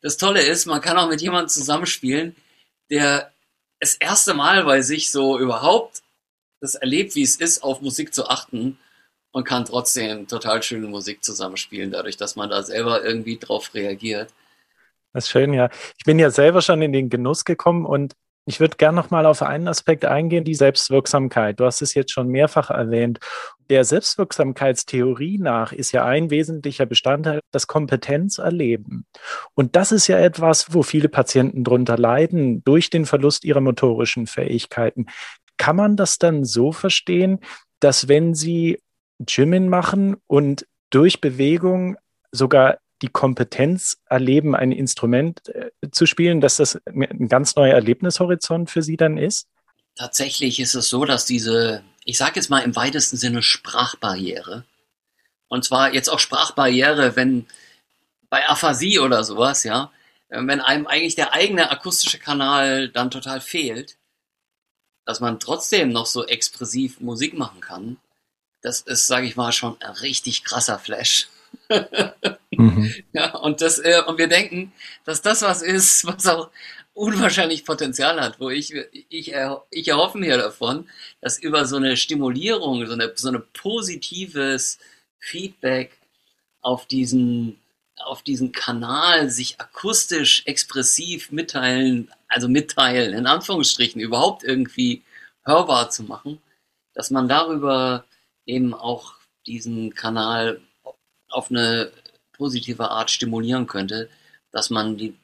das 0.03 0.17
Tolle 0.17 0.43
ist, 0.43 0.67
man 0.67 0.81
kann 0.81 0.99
auch 0.99 1.09
mit 1.09 1.21
jemandem 1.21 1.49
zusammenspielen, 1.49 2.37
der 2.91 3.33
das 3.81 3.95
erste 3.95 4.35
Mal 4.35 4.65
bei 4.65 4.83
sich 4.83 5.11
so 5.11 5.39
überhaupt 5.39 6.03
das 6.61 6.77
erlebt, 6.77 7.17
wie 7.17 7.23
es 7.23 7.37
ist, 7.37 7.65
auf 7.65 7.81
Musik 7.81 8.15
zu 8.15 8.29
achten 8.29 8.79
und 9.33 9.45
kann 9.45 9.65
trotzdem 9.65 10.29
total 10.29 10.63
schöne 10.63 10.87
Musik 10.87 11.25
zusammenspielen, 11.25 11.91
dadurch, 11.91 12.17
dass 12.17 12.37
man 12.37 12.51
da 12.51 12.63
selber 12.63 13.05
irgendwie 13.05 13.39
drauf 13.39 13.75
reagiert. 13.75 14.33
Das 15.13 15.25
ist 15.25 15.31
schön, 15.31 15.53
ja. 15.53 15.69
Ich 15.99 16.05
bin 16.05 16.19
ja 16.19 16.31
selber 16.31 16.63
schon 16.63 16.81
in 16.81 16.93
den 16.93 17.11
Genuss 17.11 17.45
gekommen 17.45 17.85
und 17.85 18.15
ich 18.45 18.59
würde 18.59 18.77
gerne 18.77 18.97
noch 18.97 19.11
mal 19.11 19.27
auf 19.27 19.43
einen 19.43 19.69
Aspekt 19.69 20.05
eingehen, 20.05 20.45
die 20.45 20.55
Selbstwirksamkeit. 20.55 21.61
Du 21.61 21.65
hast 21.65 21.81
es 21.81 21.95
jetzt 21.95 22.13
schon 22.13 22.29
mehrfach 22.29 22.71
erwähnt. 22.71 23.21
Der 23.71 23.85
Selbstwirksamkeitstheorie 23.85 25.39
nach 25.39 25.73
ist 25.73 25.93
ja 25.93 26.05
ein 26.05 26.31
wesentlicher 26.31 26.87
Bestandteil 26.87 27.41
das 27.53 27.69
Kompetenzerleben. 27.69 29.07
Und 29.55 29.77
das 29.77 29.93
ist 29.93 30.09
ja 30.09 30.19
etwas, 30.19 30.75
wo 30.75 30.83
viele 30.83 31.09
Patienten 31.09 31.63
drunter 31.63 31.97
leiden 31.97 32.65
durch 32.65 32.91
den 32.91 33.07
Verlust 33.07 33.45
ihrer 33.45 33.61
motorischen 33.61 34.27
Fähigkeiten. 34.27 35.07
Kann 35.57 35.77
man 35.77 35.97
das 35.97 36.19
dann 36.19 36.45
so 36.45 36.73
verstehen, 36.73 37.39
dass 37.79 38.09
wenn 38.09 38.35
sie 38.35 38.81
Gymmen 39.21 39.69
machen 39.69 40.17
und 40.27 40.67
durch 40.91 41.21
Bewegung 41.21 41.97
sogar 42.33 42.79
die 43.03 43.09
Kompetenz 43.09 43.99
erleben, 44.07 44.55
ein 44.55 44.73
Instrument 44.73 45.49
äh, 45.49 45.71
zu 45.91 46.07
spielen, 46.07 46.41
dass 46.41 46.57
das 46.57 46.79
ein 46.87 47.29
ganz 47.29 47.57
neuer 47.57 47.75
Erlebnishorizont 47.75 48.71
für 48.71 48.83
Sie 48.83 48.97
dann 48.97 49.19
ist? 49.19 49.49
Tatsächlich 49.97 50.61
ist 50.61 50.75
es 50.75 50.89
so, 50.89 51.05
dass 51.05 51.27
diese, 51.27 51.83
ich 52.05 52.17
sage 52.17 52.37
jetzt 52.37 52.49
mal 52.49 52.61
im 52.61 52.77
weitesten 52.77 53.17
Sinne 53.17 53.43
Sprachbarriere, 53.43 54.65
und 55.49 55.65
zwar 55.65 55.93
jetzt 55.93 56.09
auch 56.09 56.19
Sprachbarriere, 56.19 57.15
wenn 57.15 57.47
bei 58.31 58.49
Aphasie 58.49 58.99
oder 58.99 59.23
sowas, 59.23 59.65
ja, 59.65 59.93
wenn 60.31 60.63
einem 60.63 60.87
eigentlich 60.87 61.15
der 61.15 61.35
eigene 61.35 61.71
akustische 61.71 62.19
Kanal 62.19 62.89
dann 62.89 63.11
total 63.11 63.43
fehlt, 63.43 63.99
dass 65.05 65.21
man 65.21 65.41
trotzdem 65.41 65.91
noch 65.91 66.07
so 66.07 66.25
expressiv 66.25 67.01
Musik 67.01 67.35
machen 67.35 67.61
kann, 67.61 67.99
das 68.63 68.81
ist, 68.81 69.09
sage 69.09 69.27
ich 69.27 69.37
mal, 69.37 69.53
schon 69.53 69.77
ein 69.83 69.91
richtig 69.91 70.45
krasser 70.45 70.79
Flash 70.79 71.29
mhm. 72.51 72.95
Ja, 73.13 73.35
und 73.37 73.61
das, 73.61 73.79
äh, 73.79 74.03
und 74.07 74.19
wir 74.19 74.29
denken, 74.29 74.73
dass 75.05 75.23
das 75.23 75.43
was 75.43 75.63
ist, 75.63 76.07
was 76.07 76.27
auch 76.27 76.51
unwahrscheinlich 76.95 77.65
Potenzial 77.65 78.21
hat, 78.21 78.39
wo 78.39 78.51
ich, 78.51 78.75
ich, 79.09 79.33
ich 79.71 79.89
erhoffe 79.89 80.19
mir 80.19 80.37
davon, 80.37 80.89
dass 81.21 81.39
über 81.39 81.65
so 81.65 81.77
eine 81.77 81.97
Stimulierung, 81.97 82.87
so 82.87 82.93
eine, 82.93 83.13
so 83.15 83.29
eine 83.29 83.41
positives 83.41 84.79
Feedback 85.19 85.99
auf 86.61 86.87
diesen, 86.87 87.59
auf 87.97 88.23
diesen 88.23 88.53
Kanal 88.53 89.31
sich 89.31 89.61
akustisch 89.61 90.43
expressiv 90.45 91.33
mitteilen, 91.33 92.11
also 92.29 92.49
mitteilen, 92.49 93.15
in 93.15 93.27
Anführungsstrichen, 93.27 94.01
überhaupt 94.01 94.45
irgendwie 94.45 95.03
hörbar 95.45 95.91
zu 95.91 96.03
machen, 96.05 96.41
dass 96.95 97.11
man 97.11 97.29
darüber 97.29 98.05
eben 98.47 98.75
auch 98.75 99.15
diesen 99.47 99.95
Kanal 99.95 100.61
auf 101.33 101.51
eine 101.51 101.91
positive 102.33 102.91
Art 102.91 103.11
stimulieren 103.11 103.67
könnte, 103.67 104.09
dass 104.51 104.71
man 104.71 104.97
die, 104.97 105.15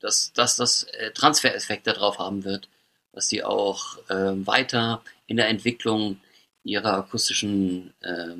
dass, 0.00 0.32
dass 0.32 0.56
das 0.56 0.84
äh, 0.84 1.10
Transfereffekte 1.12 1.92
darauf 1.92 2.18
haben 2.18 2.44
wird, 2.44 2.68
dass 3.12 3.28
sie 3.28 3.44
auch 3.44 3.98
äh, 4.08 4.46
weiter 4.46 5.02
in 5.26 5.36
der 5.36 5.48
Entwicklung 5.48 6.20
ihrer 6.64 6.94
akustischen 6.94 7.92
äh, 8.00 8.36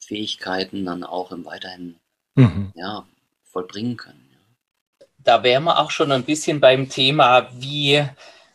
Fähigkeiten 0.00 0.84
dann 0.84 1.04
auch 1.04 1.32
im 1.32 1.44
weiterhin 1.44 1.96
mhm. 2.34 2.72
ja, 2.74 3.06
vollbringen 3.44 3.96
können. 3.96 4.28
Ja. 4.32 5.06
Da 5.18 5.42
wären 5.42 5.64
wir 5.64 5.78
auch 5.78 5.90
schon 5.90 6.12
ein 6.12 6.24
bisschen 6.24 6.60
beim 6.60 6.88
Thema, 6.88 7.50
wie 7.52 8.02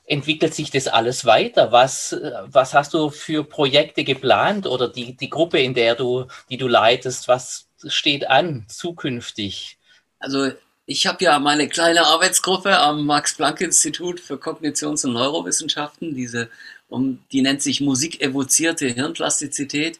entwickelt 0.05 0.53
sich 0.53 0.71
das 0.71 0.87
alles 0.87 1.25
weiter? 1.25 1.71
Was, 1.71 2.15
was 2.45 2.73
hast 2.73 2.93
du 2.93 3.09
für 3.09 3.43
Projekte 3.43 4.03
geplant 4.03 4.65
oder 4.65 4.89
die, 4.89 5.15
die 5.15 5.29
Gruppe, 5.29 5.59
in 5.59 5.73
der 5.73 5.95
du, 5.95 6.25
die 6.49 6.57
du 6.57 6.67
leitest, 6.67 7.27
was 7.27 7.67
steht 7.87 8.29
an 8.29 8.65
zukünftig? 8.69 9.77
Also 10.19 10.51
ich 10.85 11.07
habe 11.07 11.23
ja 11.23 11.39
meine 11.39 11.69
kleine 11.69 12.05
Arbeitsgruppe 12.05 12.77
am 12.77 13.05
Max-Planck-Institut 13.05 14.19
für 14.19 14.35
Kognitions- 14.35 15.05
und 15.05 15.13
Neurowissenschaften, 15.13 16.13
diese, 16.15 16.49
um, 16.89 17.23
die 17.31 17.41
nennt 17.41 17.61
sich 17.61 17.81
musikevozierte 17.81 18.87
Hirnplastizität. 18.87 19.99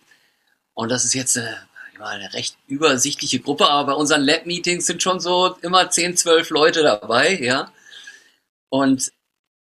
Und 0.73 0.89
das 0.89 1.05
ist 1.05 1.13
jetzt 1.13 1.37
eine, 1.37 1.67
eine 1.99 2.33
recht 2.33 2.57
übersichtliche 2.67 3.39
Gruppe, 3.39 3.69
aber 3.69 3.93
bei 3.93 3.97
unseren 3.99 4.23
Lab-Meetings 4.23 4.85
sind 4.85 5.01
schon 5.03 5.19
so 5.19 5.55
immer 5.61 5.89
10, 5.89 6.17
12 6.17 6.49
Leute 6.49 6.83
dabei, 6.83 7.39
ja. 7.39 7.71
Und 8.69 9.11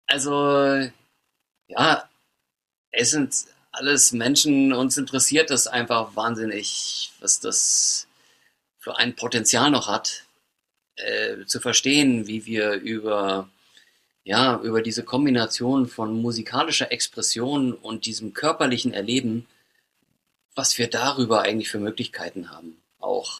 also, 0.07 0.89
ja, 1.67 2.09
es 2.91 3.11
sind 3.11 3.33
alles 3.75 4.11
Menschen, 4.11 4.73
uns 4.73 4.97
interessiert 4.97 5.49
das 5.49 5.67
einfach 5.67 6.15
wahnsinnig, 6.15 7.11
was 7.19 7.39
das 7.39 8.07
für 8.79 8.97
ein 8.97 9.15
Potenzial 9.15 9.71
noch 9.71 9.87
hat, 9.87 10.23
äh, 10.95 11.45
zu 11.45 11.59
verstehen, 11.59 12.27
wie 12.27 12.45
wir 12.45 12.73
über, 12.73 13.49
ja, 14.23 14.59
über 14.61 14.81
diese 14.81 15.03
Kombination 15.03 15.87
von 15.87 16.21
musikalischer 16.21 16.91
Expression 16.91 17.73
und 17.73 18.05
diesem 18.05 18.33
körperlichen 18.33 18.93
Erleben, 18.93 19.45
was 20.55 20.77
wir 20.77 20.89
darüber 20.89 21.41
eigentlich 21.41 21.69
für 21.69 21.79
Möglichkeiten 21.79 22.51
haben. 22.51 22.77
Auch, 22.99 23.39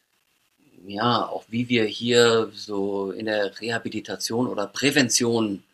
ja, 0.86 1.26
auch 1.26 1.44
wie 1.48 1.68
wir 1.68 1.84
hier 1.84 2.50
so 2.54 3.10
in 3.10 3.26
der 3.26 3.58
Rehabilitation 3.60 4.46
oder 4.46 4.66
Prävention 4.66 5.64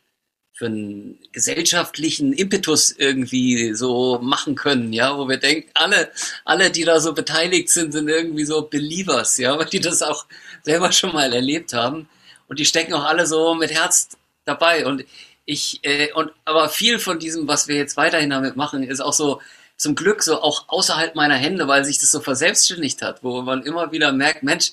für 0.52 0.66
einen 0.66 1.18
gesellschaftlichen 1.32 2.32
Impetus 2.32 2.92
irgendwie 2.92 3.74
so 3.74 4.18
machen 4.22 4.54
können, 4.54 4.92
ja, 4.92 5.16
wo 5.16 5.28
wir 5.28 5.38
denken, 5.38 5.70
alle, 5.74 6.10
alle, 6.44 6.70
die 6.70 6.84
da 6.84 7.00
so 7.00 7.14
beteiligt 7.14 7.70
sind, 7.70 7.92
sind 7.92 8.08
irgendwie 8.08 8.44
so 8.44 8.62
Believers, 8.62 9.38
ja, 9.38 9.58
weil 9.58 9.66
die 9.66 9.80
das 9.80 10.02
auch 10.02 10.26
selber 10.62 10.92
schon 10.92 11.12
mal 11.12 11.32
erlebt 11.32 11.72
haben 11.72 12.08
und 12.48 12.58
die 12.58 12.66
stecken 12.66 12.92
auch 12.92 13.04
alle 13.04 13.26
so 13.26 13.54
mit 13.54 13.72
Herz 13.72 14.10
dabei 14.44 14.86
und 14.86 15.04
ich, 15.44 15.80
äh, 15.82 16.12
und 16.12 16.30
aber 16.44 16.68
viel 16.68 16.98
von 16.98 17.18
diesem, 17.18 17.48
was 17.48 17.66
wir 17.66 17.76
jetzt 17.76 17.96
weiterhin 17.96 18.30
damit 18.30 18.56
machen, 18.56 18.82
ist 18.82 19.00
auch 19.00 19.12
so 19.12 19.40
zum 19.76 19.94
Glück 19.94 20.22
so 20.22 20.40
auch 20.40 20.68
außerhalb 20.68 21.14
meiner 21.16 21.34
Hände, 21.34 21.66
weil 21.66 21.84
sich 21.84 21.98
das 21.98 22.10
so 22.10 22.20
verselbstständigt 22.20 23.02
hat, 23.02 23.24
wo 23.24 23.42
man 23.42 23.62
immer 23.62 23.90
wieder 23.90 24.12
merkt, 24.12 24.42
Mensch, 24.44 24.72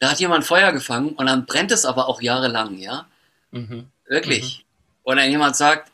da 0.00 0.10
hat 0.10 0.20
jemand 0.20 0.44
Feuer 0.44 0.72
gefangen 0.72 1.10
und 1.10 1.26
dann 1.26 1.46
brennt 1.46 1.72
es 1.72 1.86
aber 1.86 2.08
auch 2.08 2.20
jahrelang, 2.20 2.78
ja. 2.78 3.06
Mhm. 3.52 3.86
Wirklich. 4.06 4.64
Mhm 5.08 5.12
oder 5.12 5.26
jemand 5.26 5.56
sagt, 5.56 5.90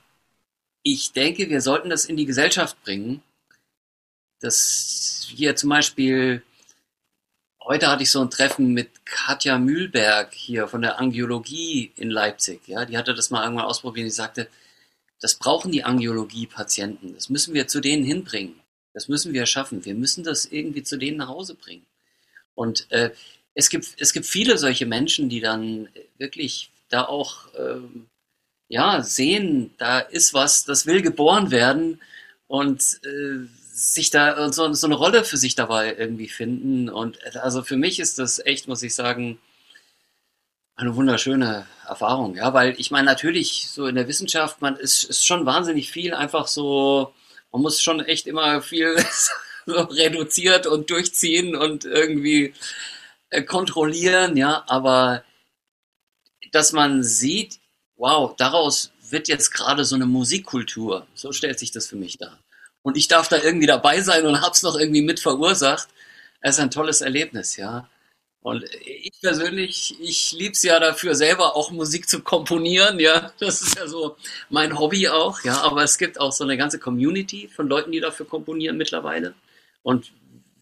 ich 0.82 1.12
denke, 1.12 1.48
wir 1.48 1.60
sollten 1.60 1.88
das 1.88 2.04
in 2.04 2.16
die 2.16 2.26
Gesellschaft 2.26 2.82
bringen, 2.82 3.22
dass 4.40 5.26
hier 5.30 5.54
zum 5.54 5.70
Beispiel, 5.70 6.42
heute 7.62 7.86
hatte 7.86 8.02
ich 8.02 8.10
so 8.10 8.20
ein 8.20 8.30
Treffen 8.30 8.74
mit 8.74 9.06
Katja 9.06 9.58
Mühlberg 9.58 10.34
hier 10.34 10.66
von 10.66 10.82
der 10.82 10.98
Angiologie 10.98 11.92
in 11.96 12.10
Leipzig, 12.10 12.66
ja, 12.66 12.84
die 12.84 12.98
hatte 12.98 13.14
das 13.14 13.30
mal 13.30 13.44
irgendwann 13.44 13.66
ausprobiert, 13.66 14.06
die 14.06 14.10
sagte, 14.10 14.48
das 15.20 15.36
brauchen 15.36 15.70
die 15.70 15.84
Angiologie-Patienten, 15.84 17.14
das 17.14 17.30
müssen 17.30 17.54
wir 17.54 17.68
zu 17.68 17.80
denen 17.80 18.04
hinbringen, 18.04 18.60
das 18.94 19.08
müssen 19.08 19.32
wir 19.32 19.46
schaffen, 19.46 19.84
wir 19.84 19.94
müssen 19.94 20.24
das 20.24 20.44
irgendwie 20.44 20.82
zu 20.82 20.98
denen 20.98 21.18
nach 21.18 21.28
Hause 21.28 21.54
bringen. 21.54 21.86
Und 22.54 22.90
äh, 22.90 23.12
es, 23.54 23.70
gibt, 23.70 23.94
es 23.98 24.12
gibt 24.12 24.26
viele 24.26 24.58
solche 24.58 24.86
Menschen, 24.86 25.28
die 25.28 25.40
dann 25.40 25.88
wirklich 26.18 26.72
da 26.88 27.04
auch 27.04 27.48
ähm, 27.56 28.08
ja, 28.74 29.02
sehen, 29.02 29.72
da 29.78 30.00
ist 30.00 30.34
was, 30.34 30.64
das 30.64 30.84
will 30.84 31.00
geboren 31.00 31.52
werden 31.52 32.02
und 32.48 32.80
äh, 33.04 33.46
sich 33.72 34.10
da 34.10 34.52
so, 34.52 34.72
so 34.72 34.86
eine 34.88 34.96
Rolle 34.96 35.22
für 35.22 35.36
sich 35.36 35.54
dabei 35.54 35.94
irgendwie 35.96 36.26
finden. 36.26 36.88
Und 36.88 37.36
also 37.36 37.62
für 37.62 37.76
mich 37.76 38.00
ist 38.00 38.18
das 38.18 38.44
echt, 38.44 38.66
muss 38.66 38.82
ich 38.82 38.96
sagen, 38.96 39.38
eine 40.74 40.96
wunderschöne 40.96 41.68
Erfahrung, 41.86 42.34
ja, 42.34 42.52
weil 42.52 42.74
ich 42.76 42.90
meine, 42.90 43.06
natürlich, 43.06 43.68
so 43.70 43.86
in 43.86 43.94
der 43.94 44.08
Wissenschaft, 44.08 44.60
man 44.60 44.74
ist, 44.74 45.04
ist 45.04 45.24
schon 45.24 45.46
wahnsinnig 45.46 45.92
viel 45.92 46.12
einfach 46.12 46.48
so, 46.48 47.14
man 47.52 47.62
muss 47.62 47.80
schon 47.80 48.00
echt 48.00 48.26
immer 48.26 48.60
viel 48.60 48.96
so 49.66 49.82
reduziert 49.82 50.66
und 50.66 50.90
durchziehen 50.90 51.54
und 51.54 51.84
irgendwie 51.84 52.54
äh, 53.30 53.42
kontrollieren, 53.44 54.36
ja, 54.36 54.64
aber 54.66 55.22
dass 56.50 56.72
man 56.72 57.04
sieht, 57.04 57.60
wow, 57.96 58.34
daraus 58.36 58.90
wird 59.10 59.28
jetzt 59.28 59.50
gerade 59.50 59.84
so 59.84 59.94
eine 59.94 60.06
Musikkultur. 60.06 61.06
So 61.14 61.32
stellt 61.32 61.58
sich 61.58 61.70
das 61.70 61.86
für 61.86 61.96
mich 61.96 62.18
dar. 62.18 62.38
Und 62.82 62.96
ich 62.96 63.08
darf 63.08 63.28
da 63.28 63.42
irgendwie 63.42 63.66
dabei 63.66 64.00
sein 64.00 64.26
und 64.26 64.40
hab's 64.42 64.62
noch 64.62 64.76
irgendwie 64.76 65.02
mit 65.02 65.20
verursacht. 65.20 65.88
Es 66.40 66.56
ist 66.56 66.60
ein 66.60 66.70
tolles 66.70 67.00
Erlebnis, 67.00 67.56
ja. 67.56 67.88
Und 68.42 68.62
ich 68.84 69.12
persönlich, 69.22 69.96
ich 70.00 70.32
lieb's 70.32 70.62
ja 70.62 70.78
dafür, 70.78 71.14
selber 71.14 71.56
auch 71.56 71.70
Musik 71.70 72.06
zu 72.06 72.20
komponieren, 72.20 72.98
ja. 72.98 73.32
Das 73.38 73.62
ist 73.62 73.76
ja 73.76 73.86
so 73.86 74.16
mein 74.50 74.78
Hobby 74.78 75.08
auch, 75.08 75.42
ja. 75.44 75.62
Aber 75.62 75.82
es 75.82 75.96
gibt 75.96 76.20
auch 76.20 76.32
so 76.32 76.44
eine 76.44 76.58
ganze 76.58 76.78
Community 76.78 77.48
von 77.48 77.68
Leuten, 77.68 77.90
die 77.90 78.00
dafür 78.00 78.26
komponieren 78.26 78.76
mittlerweile. 78.76 79.34
Und 79.82 80.12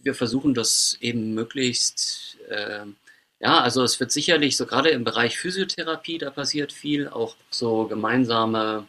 wir 0.01 0.15
versuchen 0.15 0.55
das 0.55 0.97
eben 1.01 1.35
möglichst 1.35 2.37
äh, 2.49 2.85
ja, 3.43 3.61
also 3.61 3.83
es 3.83 3.99
wird 3.99 4.13
sicherlich 4.13 4.57
so 4.57 4.67
gerade 4.67 4.91
im 4.91 5.03
Bereich 5.05 5.37
Physiotherapie, 5.37 6.19
da 6.19 6.31
passiert 6.31 6.73
viel, 6.73 7.09
auch 7.09 7.35
so 7.51 7.87
gemeinsame 7.89 8.87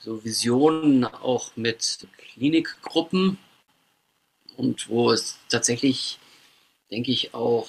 so 0.00 0.24
Visionen 0.24 1.04
auch 1.04 1.52
mit 1.54 2.08
Klinikgruppen 2.18 3.38
und 4.56 4.88
wo 4.88 5.12
es 5.12 5.38
tatsächlich, 5.48 6.18
denke 6.90 7.12
ich, 7.12 7.32
auch, 7.32 7.68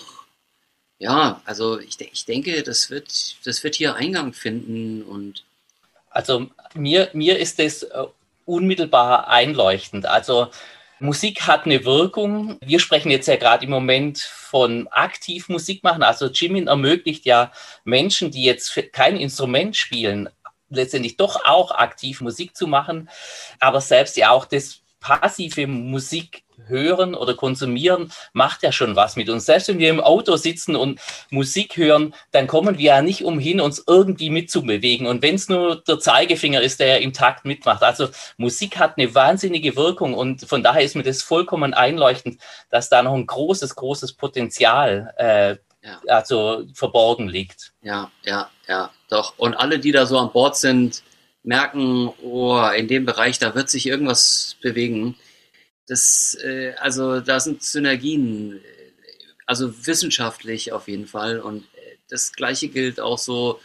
ja, 0.98 1.42
also 1.46 1.80
ich, 1.80 2.02
ich 2.02 2.26
denke, 2.26 2.64
das 2.64 2.90
wird, 2.90 3.46
das 3.46 3.64
wird 3.64 3.76
hier 3.76 3.96
Eingang 3.96 4.34
finden 4.34 5.04
und 5.04 5.46
also 6.10 6.50
mir, 6.74 7.10
mir 7.14 7.38
ist 7.38 7.60
das 7.60 7.84
äh, 7.84 8.06
unmittelbar 8.46 9.28
einleuchtend. 9.28 10.08
Also 10.08 10.50
Musik 11.04 11.48
hat 11.48 11.66
eine 11.66 11.84
Wirkung. 11.84 12.58
Wir 12.62 12.80
sprechen 12.80 13.12
jetzt 13.12 13.28
ja 13.28 13.36
gerade 13.36 13.66
im 13.66 13.72
Moment 13.72 14.20
von 14.20 14.88
aktiv 14.88 15.50
Musik 15.50 15.84
machen. 15.84 16.02
Also 16.02 16.28
Jimin 16.28 16.68
ermöglicht 16.68 17.26
ja 17.26 17.52
Menschen, 17.84 18.32
die 18.32 18.46
jetzt 18.46 18.74
kein 18.94 19.18
Instrument 19.18 19.76
spielen, 19.76 20.30
letztendlich 20.70 21.18
doch 21.18 21.44
auch 21.44 21.72
aktiv 21.72 22.22
Musik 22.22 22.56
zu 22.56 22.68
machen, 22.68 23.10
aber 23.60 23.82
selbst 23.82 24.16
ja 24.16 24.32
auch 24.32 24.46
das 24.46 24.83
passive 25.04 25.68
Musik 25.68 26.44
hören 26.68 27.14
oder 27.14 27.34
konsumieren, 27.34 28.12
macht 28.32 28.64
ja 28.64 28.72
schon 28.72 28.96
was 28.96 29.18
mit 29.18 29.30
uns. 29.30 29.46
Selbst 29.46 29.68
wenn 29.68 29.80
wir 29.80 29.90
im 29.90 30.00
Auto 30.00 30.38
sitzen 30.38 30.78
und 30.78 31.00
Musik 31.30 31.76
hören, 31.76 32.16
dann 32.32 32.48
kommen 32.48 32.78
wir 32.78 32.86
ja 32.86 33.02
nicht 33.02 33.26
umhin, 33.26 33.60
uns 33.60 33.84
irgendwie 33.86 34.30
mitzubewegen. 34.30 35.06
Und 35.06 35.22
wenn 35.22 35.36
es 35.36 35.50
nur 35.50 35.84
der 35.84 36.00
Zeigefinger 36.00 36.62
ist, 36.62 36.80
der 36.80 37.02
im 37.02 37.12
Takt 37.12 37.44
mitmacht. 37.44 37.84
Also 37.84 38.08
Musik 38.38 38.80
hat 38.80 38.98
eine 38.98 39.14
wahnsinnige 39.14 39.76
Wirkung 39.76 40.14
und 40.14 40.48
von 40.48 40.64
daher 40.64 40.84
ist 40.84 40.96
mir 40.96 41.04
das 41.04 41.22
vollkommen 41.22 41.74
einleuchtend, 41.74 42.40
dass 42.70 42.90
da 42.90 43.04
noch 43.04 43.14
ein 43.14 43.28
großes, 43.28 43.76
großes 43.76 44.14
Potenzial 44.14 45.14
äh, 45.18 45.58
ja. 45.86 46.00
also 46.08 46.64
verborgen 46.74 47.28
liegt. 47.28 47.74
Ja, 47.82 48.10
ja, 48.24 48.50
ja, 48.68 48.90
doch. 49.10 49.34
Und 49.38 49.56
alle, 49.56 49.80
die 49.80 49.92
da 49.92 50.06
so 50.06 50.18
an 50.18 50.32
Bord 50.32 50.56
sind, 50.56 51.04
merken, 51.44 52.10
oh, 52.22 52.66
in 52.76 52.88
dem 52.88 53.06
Bereich, 53.06 53.40
da 53.40 53.54
wird 53.56 53.70
sich 53.70 53.86
irgendwas 53.88 54.56
bewegen 54.62 55.16
das, 55.88 56.38
äh, 56.44 56.74
also 56.80 57.20
da 57.20 57.40
sind 57.40 57.64
Synergien, 57.64 58.58
äh, 58.58 58.60
also 59.46 59.86
wissenschaftlich 59.86 60.72
auf 60.72 60.88
jeden 60.88 61.08
Fall. 61.08 61.40
Und 61.40 61.64
äh, 61.76 61.98
das 62.10 62.34
Gleiche 62.34 62.70
gilt 62.70 63.00
auch 63.00 63.18
so 63.18 63.60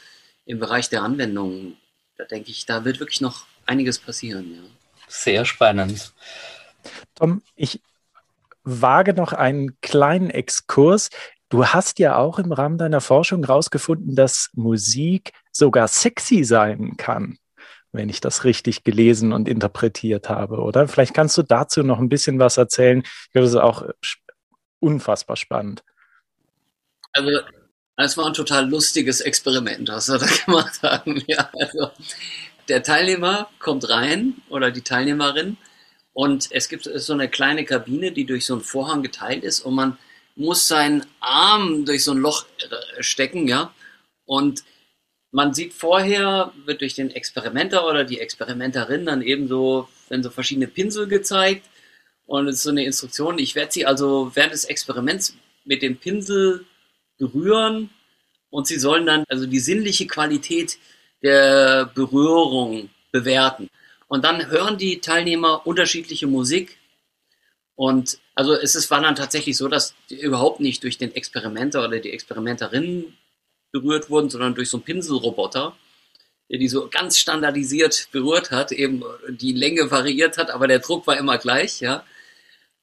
im 0.44 0.58
Bereich 0.58 0.88
der 0.88 1.02
Anwendung. 1.02 1.76
Da 2.16 2.24
denke 2.24 2.50
ich, 2.50 2.66
da 2.66 2.84
wird 2.84 3.00
wirklich 3.00 3.20
noch 3.20 3.46
einiges 3.66 3.98
passieren. 3.98 4.54
Ja. 4.54 4.60
Sehr 5.08 5.44
spannend. 5.44 6.12
Tom, 7.14 7.42
ich 7.54 7.80
wage 8.64 9.14
noch 9.14 9.32
einen 9.32 9.80
kleinen 9.80 10.30
Exkurs. 10.30 11.10
Du 11.48 11.66
hast 11.66 11.98
ja 11.98 12.16
auch 12.16 12.38
im 12.38 12.52
Rahmen 12.52 12.76
deiner 12.76 13.00
Forschung 13.00 13.44
herausgefunden, 13.44 14.14
dass 14.14 14.50
Musik 14.54 15.32
sogar 15.52 15.88
sexy 15.88 16.44
sein 16.44 16.96
kann 16.96 17.38
wenn 17.92 18.08
ich 18.08 18.20
das 18.20 18.44
richtig 18.44 18.84
gelesen 18.84 19.32
und 19.32 19.48
interpretiert 19.48 20.28
habe, 20.28 20.56
oder? 20.56 20.88
Vielleicht 20.88 21.14
kannst 21.14 21.38
du 21.38 21.42
dazu 21.42 21.82
noch 21.82 21.98
ein 21.98 22.08
bisschen 22.08 22.38
was 22.38 22.56
erzählen. 22.56 23.02
Ich 23.04 23.32
glaube, 23.32 23.44
das 23.44 23.54
ist 23.54 23.60
auch 23.60 23.84
unfassbar 24.80 25.36
spannend. 25.36 25.82
Also, 27.12 27.40
es 27.96 28.16
war 28.16 28.26
ein 28.26 28.34
total 28.34 28.68
lustiges 28.68 29.20
Experiment, 29.20 29.88
was 29.88 30.08
wir 30.08 30.18
da 30.18 30.26
gemacht 30.26 30.82
haben. 30.82 31.22
Ja, 31.26 31.50
also, 31.58 31.90
der 32.68 32.82
Teilnehmer 32.82 33.48
kommt 33.58 33.88
rein 33.88 34.34
oder 34.50 34.70
die 34.70 34.82
Teilnehmerin 34.82 35.56
und 36.12 36.48
es 36.50 36.68
gibt 36.68 36.84
so 36.92 37.12
eine 37.12 37.28
kleine 37.28 37.64
Kabine, 37.64 38.12
die 38.12 38.26
durch 38.26 38.44
so 38.44 38.54
einen 38.54 38.62
Vorhang 38.62 39.02
geteilt 39.02 39.44
ist 39.44 39.60
und 39.60 39.74
man 39.74 39.98
muss 40.36 40.68
seinen 40.68 41.04
Arm 41.20 41.84
durch 41.84 42.04
so 42.04 42.12
ein 42.12 42.18
Loch 42.18 42.46
äh, 42.58 43.02
stecken, 43.02 43.48
ja. 43.48 43.72
Und 44.24 44.62
man 45.30 45.54
sieht 45.54 45.74
vorher, 45.74 46.52
wird 46.64 46.80
durch 46.80 46.94
den 46.94 47.10
Experimenter 47.10 47.86
oder 47.86 48.04
die 48.04 48.20
Experimenterin 48.20 49.06
dann 49.06 49.22
eben 49.22 49.48
so, 49.48 49.88
wenn 50.08 50.22
so 50.22 50.30
verschiedene 50.30 50.68
Pinsel 50.68 51.06
gezeigt 51.06 51.68
und 52.26 52.48
es 52.48 52.56
ist 52.56 52.62
so 52.62 52.70
eine 52.70 52.84
Instruktion. 52.84 53.38
Ich 53.38 53.54
werde 53.54 53.72
sie 53.72 53.86
also 53.86 54.30
während 54.34 54.52
des 54.52 54.64
Experiments 54.64 55.36
mit 55.64 55.82
dem 55.82 55.96
Pinsel 55.98 56.64
berühren 57.18 57.90
und 58.50 58.66
sie 58.66 58.78
sollen 58.78 59.06
dann 59.06 59.24
also 59.28 59.46
die 59.46 59.60
sinnliche 59.60 60.06
Qualität 60.06 60.78
der 61.22 61.86
Berührung 61.94 62.90
bewerten. 63.12 63.68
Und 64.06 64.24
dann 64.24 64.50
hören 64.50 64.78
die 64.78 65.00
Teilnehmer 65.00 65.66
unterschiedliche 65.66 66.26
Musik. 66.26 66.78
Und 67.74 68.18
also 68.34 68.54
es 68.54 68.74
ist, 68.74 68.90
war 68.90 69.02
dann 69.02 69.16
tatsächlich 69.16 69.56
so, 69.56 69.68
dass 69.68 69.94
überhaupt 70.08 70.60
nicht 70.60 70.82
durch 70.82 70.96
den 70.96 71.14
Experimenter 71.14 71.84
oder 71.84 71.98
die 71.98 72.12
Experimenterin 72.12 73.14
berührt 73.80 74.10
wurden, 74.10 74.30
sondern 74.30 74.54
durch 74.54 74.70
so 74.70 74.78
einen 74.78 74.84
Pinselroboter, 74.84 75.76
der 76.50 76.58
die 76.58 76.68
so 76.68 76.88
ganz 76.88 77.18
standardisiert 77.18 78.08
berührt 78.12 78.50
hat, 78.50 78.72
eben 78.72 79.02
die 79.28 79.52
Länge 79.52 79.90
variiert 79.90 80.38
hat, 80.38 80.50
aber 80.50 80.66
der 80.66 80.78
Druck 80.78 81.06
war 81.06 81.18
immer 81.18 81.38
gleich, 81.38 81.80
ja. 81.80 82.04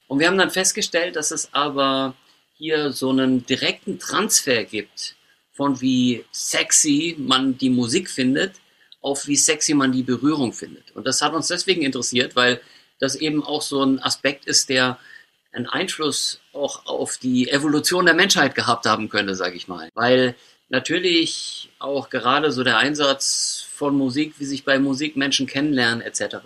Und 0.08 0.20
wir 0.20 0.28
haben 0.28 0.38
dann 0.38 0.50
festgestellt, 0.50 1.16
dass 1.16 1.32
es 1.32 1.52
aber 1.52 2.14
hier 2.54 2.92
so 2.92 3.10
einen 3.10 3.44
direkten 3.44 3.98
Transfer 3.98 4.64
gibt 4.64 5.16
von 5.52 5.80
wie 5.80 6.24
sexy 6.32 7.16
man 7.18 7.58
die 7.58 7.70
Musik 7.70 8.10
findet, 8.10 8.52
auf 9.00 9.26
wie 9.26 9.36
sexy 9.36 9.74
man 9.74 9.90
die 9.90 10.02
Berührung 10.02 10.52
findet. 10.52 10.94
Und 10.94 11.06
das 11.06 11.22
hat 11.22 11.32
uns 11.32 11.48
deswegen 11.48 11.82
interessiert, 11.82 12.36
weil 12.36 12.60
das 12.98 13.16
eben 13.16 13.42
auch 13.42 13.62
so 13.62 13.82
ein 13.82 14.00
Aspekt 14.00 14.46
ist, 14.46 14.68
der 14.68 14.98
einen 15.52 15.66
Einfluss 15.66 16.40
auch 16.52 16.86
auf 16.86 17.16
die 17.16 17.48
Evolution 17.50 18.04
der 18.04 18.14
Menschheit 18.14 18.54
gehabt 18.54 18.86
haben 18.86 19.08
könnte, 19.08 19.34
sage 19.34 19.56
ich 19.56 19.68
mal. 19.68 19.88
Weil 19.94 20.34
natürlich 20.68 21.70
auch 21.78 22.10
gerade 22.10 22.50
so 22.50 22.64
der 22.64 22.78
Einsatz 22.78 23.66
von 23.70 23.96
Musik, 23.96 24.34
wie 24.38 24.44
sich 24.44 24.64
bei 24.64 24.78
Musik 24.78 25.16
Menschen 25.16 25.46
kennenlernen 25.46 26.00
etc. 26.00 26.36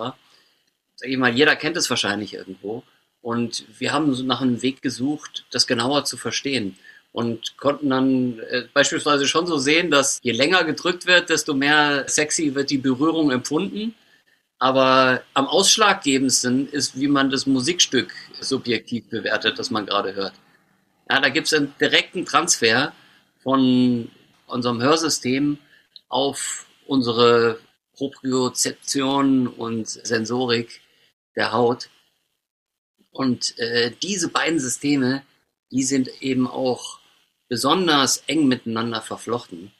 Sag 0.96 1.08
ich 1.08 1.16
mal, 1.16 1.34
jeder 1.34 1.56
kennt 1.56 1.76
es 1.76 1.88
wahrscheinlich 1.88 2.34
irgendwo. 2.34 2.82
Und 3.22 3.64
wir 3.78 3.92
haben 3.92 4.14
so 4.14 4.22
nach 4.24 4.40
einem 4.40 4.62
Weg 4.62 4.82
gesucht, 4.82 5.44
das 5.50 5.66
genauer 5.66 6.04
zu 6.04 6.16
verstehen. 6.16 6.76
Und 7.12 7.56
konnten 7.56 7.90
dann 7.90 8.38
äh, 8.38 8.64
beispielsweise 8.72 9.26
schon 9.26 9.46
so 9.46 9.58
sehen, 9.58 9.90
dass 9.90 10.20
je 10.22 10.32
länger 10.32 10.64
gedrückt 10.64 11.06
wird, 11.06 11.28
desto 11.28 11.54
mehr 11.54 12.08
sexy 12.08 12.54
wird 12.54 12.70
die 12.70 12.78
Berührung 12.78 13.30
empfunden. 13.30 13.94
Aber 14.58 15.22
am 15.34 15.46
ausschlaggebendsten 15.46 16.68
ist, 16.68 17.00
wie 17.00 17.08
man 17.08 17.30
das 17.30 17.46
Musikstück 17.46 18.12
subjektiv 18.40 19.08
bewertet, 19.08 19.58
das 19.58 19.70
man 19.70 19.86
gerade 19.86 20.14
hört. 20.14 20.34
Ja, 21.10 21.20
da 21.20 21.30
gibt 21.30 21.46
es 21.46 21.54
einen 21.54 21.74
direkten 21.80 22.24
Transfer 22.24 22.92
von 23.42 24.10
unserem 24.46 24.82
Hörsystem 24.82 25.58
auf 26.08 26.66
unsere 26.86 27.60
Propriozeption 27.94 29.46
und 29.46 29.88
Sensorik 29.88 30.80
der 31.36 31.52
Haut. 31.52 31.88
Und 33.10 33.58
äh, 33.58 33.92
diese 34.02 34.28
beiden 34.28 34.58
Systeme, 34.58 35.22
die 35.70 35.82
sind 35.82 36.08
eben 36.22 36.46
auch 36.46 36.98
besonders 37.48 38.18
eng 38.26 38.46
miteinander 38.46 39.02
verflochten. 39.02 39.72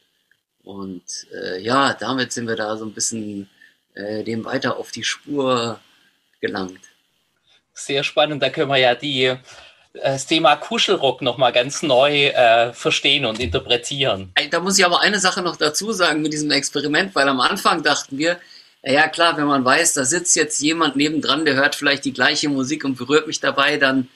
Und 0.62 1.26
äh, 1.32 1.60
ja, 1.60 1.94
damit 1.94 2.32
sind 2.32 2.46
wir 2.46 2.56
da 2.56 2.76
so 2.76 2.84
ein 2.84 2.92
bisschen 2.92 3.48
äh, 3.94 4.22
dem 4.24 4.44
weiter 4.44 4.76
auf 4.76 4.90
die 4.90 5.04
Spur 5.04 5.80
gelangt. 6.40 6.80
Sehr 7.72 8.04
spannend, 8.04 8.42
da 8.42 8.50
können 8.50 8.70
wir 8.70 8.76
ja 8.76 8.94
die 8.94 9.36
das 9.92 10.26
Thema 10.26 10.56
Kuschelrock 10.56 11.20
nochmal 11.20 11.52
ganz 11.52 11.82
neu 11.82 12.26
äh, 12.26 12.72
verstehen 12.72 13.24
und 13.24 13.40
interpretieren. 13.40 14.32
Da 14.50 14.60
muss 14.60 14.78
ich 14.78 14.84
aber 14.84 15.00
eine 15.00 15.18
Sache 15.18 15.42
noch 15.42 15.56
dazu 15.56 15.92
sagen 15.92 16.22
mit 16.22 16.32
diesem 16.32 16.50
Experiment, 16.50 17.14
weil 17.14 17.28
am 17.28 17.40
Anfang 17.40 17.82
dachten 17.82 18.16
wir, 18.16 18.38
ja 18.82 19.08
klar, 19.08 19.36
wenn 19.36 19.46
man 19.46 19.64
weiß, 19.64 19.94
da 19.94 20.04
sitzt 20.04 20.36
jetzt 20.36 20.60
jemand 20.60 20.96
nebendran, 20.96 21.44
der 21.44 21.54
hört 21.54 21.74
vielleicht 21.74 22.04
die 22.04 22.12
gleiche 22.12 22.48
Musik 22.48 22.84
und 22.84 22.96
berührt 22.96 23.26
mich 23.26 23.40
dabei, 23.40 23.76
dann 23.76 24.08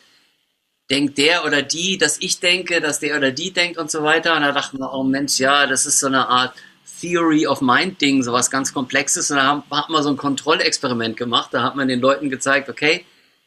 denkt 0.91 1.19
der 1.19 1.45
oder 1.45 1.63
die, 1.63 1.99
dass 1.99 2.19
ich 2.21 2.41
denke, 2.41 2.81
dass 2.81 3.01
der 3.01 3.17
oder 3.17 3.31
die 3.31 3.53
denkt 3.53 3.79
und 3.79 3.91
so 3.91 4.03
weiter. 4.03 4.37
Und 4.37 4.43
da 4.43 4.53
dachten 4.53 4.79
wir, 4.79 4.93
oh 4.93 5.03
Mensch, 5.03 5.39
ja, 5.39 5.67
das 5.67 5.87
ist 5.87 5.99
so 5.99 6.07
eine 6.07 6.29
Art 6.29 6.55
Theory 7.01 7.47
of 7.47 7.61
Mind 7.61 8.01
Ding, 8.01 8.23
sowas 8.23 8.51
ganz 8.51 8.73
Komplexes. 8.73 9.31
Und 9.31 9.39
da 9.39 9.45
haben, 9.45 9.63
hat 9.71 9.89
man 9.89 10.03
so 10.03 10.11
ein 10.11 10.17
Kontrollexperiment 10.17 11.17
gemacht. 11.17 11.51
Da 11.53 11.63
hat 11.63 11.75
man 11.75 11.89
den 11.89 12.01
Leuten 12.01 12.31
gezeigt, 12.31 12.69
okay, 12.69 13.05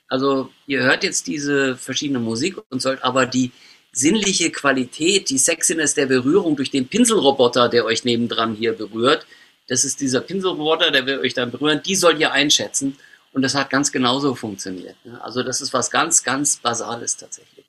also 0.07 0.51
ihr 0.65 0.83
hört 0.83 1.03
jetzt 1.03 1.27
diese 1.27 1.75
verschiedene 1.75 2.19
Musik 2.19 2.57
und 2.69 2.81
sollt 2.81 3.03
aber 3.03 3.25
die 3.25 3.51
sinnliche 3.91 4.51
Qualität, 4.51 5.29
die 5.29 5.37
Sexiness 5.37 5.95
der 5.95 6.05
Berührung 6.05 6.55
durch 6.55 6.71
den 6.71 6.87
Pinselroboter, 6.87 7.67
der 7.69 7.85
euch 7.85 8.05
nebendran 8.05 8.55
hier 8.55 8.73
berührt, 8.73 9.25
das 9.67 9.83
ist 9.83 9.99
dieser 9.99 10.21
Pinselroboter, 10.21 10.91
der 10.91 11.05
will 11.05 11.19
euch 11.19 11.33
dann 11.33 11.51
berühren, 11.51 11.81
die 11.85 11.95
sollt 11.95 12.19
ihr 12.19 12.31
einschätzen. 12.31 12.97
Und 13.33 13.41
das 13.41 13.53
hat 13.53 13.69
ganz 13.69 13.91
genauso 13.91 14.33
funktioniert. 14.33 14.95
Ne? 15.05 15.21
Also 15.21 15.43
das 15.43 15.61
ist 15.61 15.73
was 15.73 15.91
ganz, 15.91 16.23
ganz 16.23 16.57
Basales 16.57 17.17
tatsächlich. 17.17 17.65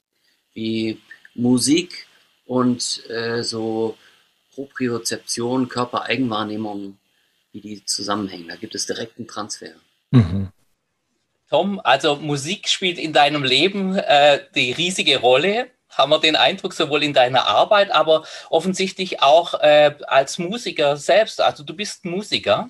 Wie 0.55 1.01
Musik 1.35 2.07
und 2.47 3.03
äh, 3.11 3.43
so 3.43 3.97
Propriozeption, 4.55 5.69
Körpereigenwahrnehmung, 5.69 6.99
wie 7.53 7.61
die 7.61 7.85
zusammenhängen. 7.85 8.49
Da 8.49 8.57
gibt 8.57 8.75
es 8.75 8.87
direkten 8.87 9.27
Transfer. 9.27 9.73
Mhm. 10.11 10.49
Tom, 11.51 11.81
also 11.83 12.17
Musik 12.17 12.69
spielt 12.69 12.99
in 12.99 13.13
deinem 13.13 13.43
Leben 13.43 13.97
äh, 13.97 14.41
die 14.55 14.73
riesige 14.73 15.19
Rolle, 15.19 15.71
haben 15.91 16.11
wir 16.11 16.21
den 16.21 16.37
Eindruck, 16.37 16.75
sowohl 16.75 17.03
in 17.03 17.15
deiner 17.15 17.47
Arbeit, 17.47 17.91
aber 17.91 18.25
offensichtlich 18.51 19.23
auch 19.23 19.55
äh, 19.55 19.95
als 20.07 20.39
Musiker 20.39 20.97
selbst. 20.97 21.41
Also 21.41 21.65
du 21.65 21.75
bist 21.75 22.05
Musiker. 22.05 22.69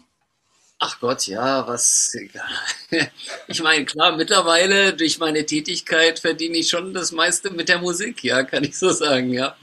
Ach 0.80 1.00
Gott, 1.00 1.26
ja, 1.26 1.66
was. 1.66 2.16
Ich 3.48 3.62
meine, 3.62 3.84
klar, 3.84 4.16
mittlerweile 4.16 4.94
durch 4.94 5.18
meine 5.18 5.44
Tätigkeit 5.44 6.20
verdiene 6.20 6.58
ich 6.58 6.70
schon 6.70 6.94
das 6.94 7.10
meiste 7.10 7.50
mit 7.50 7.68
der 7.68 7.78
Musik, 7.78 8.22
ja, 8.22 8.44
kann 8.44 8.62
ich 8.62 8.78
so 8.78 8.90
sagen, 8.90 9.32
ja. 9.32 9.56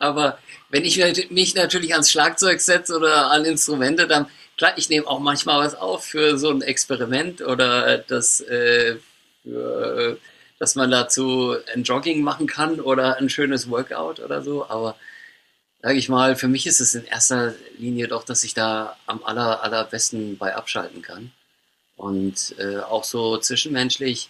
Aber 0.00 0.38
wenn 0.68 0.84
ich 0.84 0.98
mich 1.30 1.54
natürlich 1.54 1.92
ans 1.92 2.10
Schlagzeug 2.10 2.60
setze 2.60 2.96
oder 2.96 3.30
an 3.30 3.44
Instrumente, 3.44 4.08
dann, 4.08 4.26
klar, 4.56 4.72
ich 4.76 4.88
nehme 4.88 5.06
auch 5.06 5.20
manchmal 5.20 5.64
was 5.64 5.74
auf 5.74 6.04
für 6.04 6.38
so 6.38 6.50
ein 6.50 6.62
Experiment 6.62 7.42
oder 7.42 7.98
das, 7.98 8.40
äh, 8.40 8.96
für, 9.42 10.18
dass 10.58 10.74
man 10.74 10.90
dazu 10.90 11.56
ein 11.74 11.82
Jogging 11.82 12.22
machen 12.22 12.46
kann 12.46 12.80
oder 12.80 13.16
ein 13.16 13.28
schönes 13.28 13.70
Workout 13.70 14.20
oder 14.20 14.42
so, 14.42 14.68
aber 14.68 14.96
sage 15.86 15.98
ich 15.98 16.08
mal, 16.08 16.36
für 16.36 16.48
mich 16.48 16.66
ist 16.66 16.80
es 16.80 16.94
in 16.94 17.04
erster 17.04 17.54
Linie 17.78 18.08
doch, 18.08 18.24
dass 18.24 18.44
ich 18.44 18.54
da 18.54 18.96
am 19.06 19.22
aller, 19.22 19.62
allerbesten 19.62 20.36
bei 20.36 20.54
abschalten 20.56 21.02
kann. 21.02 21.32
Und 21.96 22.54
äh, 22.58 22.78
auch 22.78 23.04
so 23.04 23.38
zwischenmenschlich, 23.38 24.28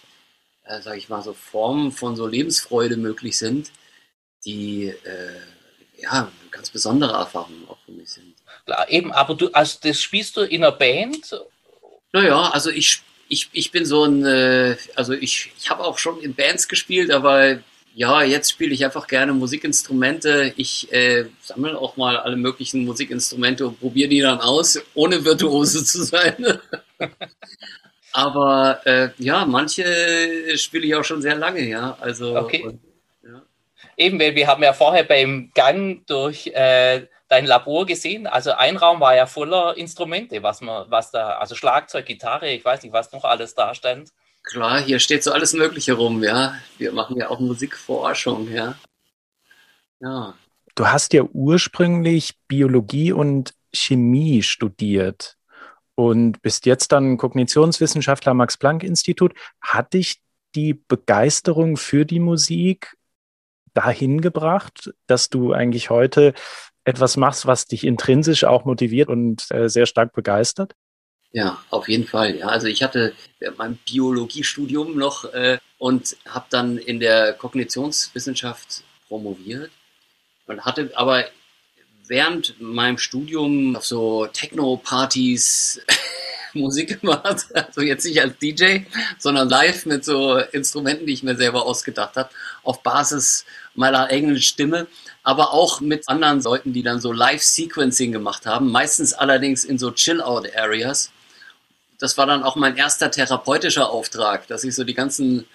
äh, 0.65 0.81
sage 0.81 0.99
ich 0.99 1.09
mal, 1.09 1.23
so 1.23 1.33
Formen 1.33 1.91
von 1.91 2.15
so 2.15 2.27
Lebensfreude 2.27 2.95
möglich 2.95 3.37
sind, 3.37 3.71
die 4.45 4.89
äh, 4.89 5.41
ja 6.01 6.31
ganz 6.51 6.69
besondere 6.69 7.13
Erfahrung 7.13 7.67
auch 7.67 7.79
für 7.85 7.91
mich 7.91 8.11
sind. 8.11 8.35
Klar, 8.67 8.89
eben, 8.89 9.13
aber 9.13 9.33
du, 9.33 9.47
also 9.53 9.79
das 9.81 10.01
spielst 10.01 10.35
du 10.35 10.41
in 10.41 10.61
einer 10.61 10.73
Band? 10.73 11.33
Naja, 12.11 12.49
also 12.49 12.69
ich, 12.69 13.01
ich, 13.29 13.49
ich 13.53 13.71
bin 13.71 13.85
so 13.85 14.03
ein, 14.03 14.25
äh, 14.25 14.75
also 14.93 15.13
ich, 15.13 15.53
ich 15.57 15.69
habe 15.69 15.85
auch 15.85 15.97
schon 15.97 16.19
in 16.19 16.35
Bands 16.35 16.67
gespielt, 16.67 17.09
aber 17.09 17.59
ja, 17.95 18.23
jetzt 18.23 18.51
spiele 18.51 18.73
ich 18.73 18.83
einfach 18.83 19.07
gerne 19.07 19.31
Musikinstrumente. 19.31 20.53
Ich 20.57 20.91
äh, 20.91 21.27
sammle 21.41 21.79
auch 21.79 21.95
mal 21.95 22.17
alle 22.17 22.35
möglichen 22.35 22.83
Musikinstrumente 22.83 23.65
und 23.65 23.79
probiere 23.79 24.09
die 24.09 24.19
dann 24.19 24.41
aus, 24.41 24.77
ohne 24.93 25.23
Virtuose 25.23 25.85
zu 25.85 26.03
sein. 26.03 26.59
Aber 28.11 28.81
äh, 28.85 29.09
ja, 29.17 29.45
manche 29.45 30.57
spiele 30.57 30.87
ich 30.87 30.95
auch 30.95 31.05
schon 31.05 31.21
sehr 31.21 31.35
lange, 31.35 31.65
ja. 31.69 31.97
Also 32.01 32.35
okay. 32.35 32.77
Eben, 33.97 34.19
weil 34.19 34.35
wir 34.35 34.47
haben 34.47 34.61
ja 34.61 34.73
vorher 34.73 35.03
beim 35.03 35.51
Gang 35.55 36.05
durch 36.05 36.47
äh, 36.47 37.07
dein 37.27 37.45
Labor 37.45 37.85
gesehen. 37.85 38.27
Also 38.27 38.51
ein 38.51 38.77
Raum 38.77 38.99
war 38.99 39.15
ja 39.15 39.25
voller 39.25 39.75
Instrumente, 39.75 40.43
was 40.43 40.61
man, 40.61 40.89
was 40.89 41.11
da, 41.11 41.37
also 41.37 41.55
Schlagzeug, 41.55 42.05
Gitarre, 42.05 42.49
ich 42.49 42.63
weiß 42.63 42.83
nicht, 42.83 42.93
was 42.93 43.11
noch 43.11 43.23
alles 43.23 43.55
da 43.55 43.73
stand. 43.73 44.09
Klar, 44.43 44.79
hier 44.79 44.99
steht 44.99 45.23
so 45.23 45.31
alles 45.31 45.53
Mögliche 45.53 45.93
rum, 45.93 46.23
ja. 46.23 46.55
Wir 46.77 46.93
machen 46.93 47.17
ja 47.17 47.29
auch 47.29 47.39
Musikforschung, 47.39 48.49
ja. 48.51 48.75
Ja. 49.99 50.35
Du 50.75 50.87
hast 50.87 51.11
ja 51.13 51.23
ursprünglich 51.23 52.35
Biologie 52.47 53.11
und 53.11 53.55
Chemie 53.73 54.43
studiert 54.43 55.37
und 55.95 56.41
bist 56.43 56.67
jetzt 56.67 56.91
dann 56.91 57.17
Kognitionswissenschaftler 57.17 58.31
am 58.31 58.37
Max-Planck-Institut. 58.37 59.33
Hat 59.59 59.93
dich 59.93 60.21
die 60.55 60.75
Begeisterung 60.75 61.75
für 61.75 62.05
die 62.05 62.19
Musik 62.19 62.95
dahin 63.77 64.21
gebracht, 64.21 64.91
dass 65.05 65.29
du 65.29 65.53
eigentlich 65.53 65.89
heute 65.89 66.33
etwas 66.83 67.15
machst, 67.15 67.45
was 67.45 67.67
dich 67.67 67.83
intrinsisch 67.85 68.43
auch 68.43 68.65
motiviert 68.65 69.09
und 69.09 69.51
äh, 69.51 69.69
sehr 69.69 69.85
stark 69.85 70.13
begeistert? 70.13 70.73
Ja, 71.31 71.61
auf 71.69 71.87
jeden 71.87 72.07
Fall. 72.07 72.37
Ja, 72.37 72.47
also 72.47 72.67
ich 72.67 72.81
hatte 72.81 73.13
mein 73.57 73.77
Biologiestudium 73.85 74.97
noch 74.97 75.25
äh, 75.33 75.59
und 75.77 76.17
habe 76.27 76.45
dann 76.49 76.77
in 76.77 76.99
der 76.99 77.33
Kognitionswissenschaft 77.33 78.83
promoviert 79.07 79.69
und 80.47 80.65
hatte 80.65 80.91
aber 80.95 81.25
während 82.07 82.59
meinem 82.59 82.97
Studium 82.97 83.75
auf 83.75 83.85
so 83.85 84.25
Techno-Partys 84.27 85.81
Musik 86.53 87.01
gemacht. 87.01 87.45
Also 87.53 87.81
jetzt 87.81 88.05
nicht 88.05 88.21
als 88.21 88.37
DJ, 88.37 88.79
sondern 89.19 89.49
live 89.49 89.85
mit 89.85 90.05
so 90.05 90.37
Instrumenten, 90.37 91.05
die 91.05 91.13
ich 91.13 91.23
mir 91.23 91.35
selber 91.35 91.65
ausgedacht 91.65 92.15
habe, 92.15 92.29
auf 92.63 92.81
Basis 92.81 93.45
meiner 93.77 94.07
eigenen 94.07 94.41
Stimme, 94.41 94.87
aber 95.23 95.53
auch 95.53 95.81
mit 95.81 96.09
anderen 96.09 96.41
Leuten, 96.41 96.73
die 96.73 96.83
dann 96.83 96.99
so 96.99 97.11
Live-Sequencing 97.11 98.11
gemacht 98.11 98.45
haben, 98.45 98.71
meistens 98.71 99.13
allerdings 99.13 99.63
in 99.63 99.77
so 99.77 99.91
Chill-Out-Areas 99.91 101.11
das 101.99 102.17
war 102.17 102.25
dann 102.25 102.43
auch 102.43 102.55
mein 102.55 102.77
erster 102.77 103.11
therapeutischer 103.11 103.89
Auftrag, 103.89 104.47
dass 104.47 104.63
ich 104.63 104.75
so 104.75 104.83
die 104.83 104.93
ganzen 104.93 105.47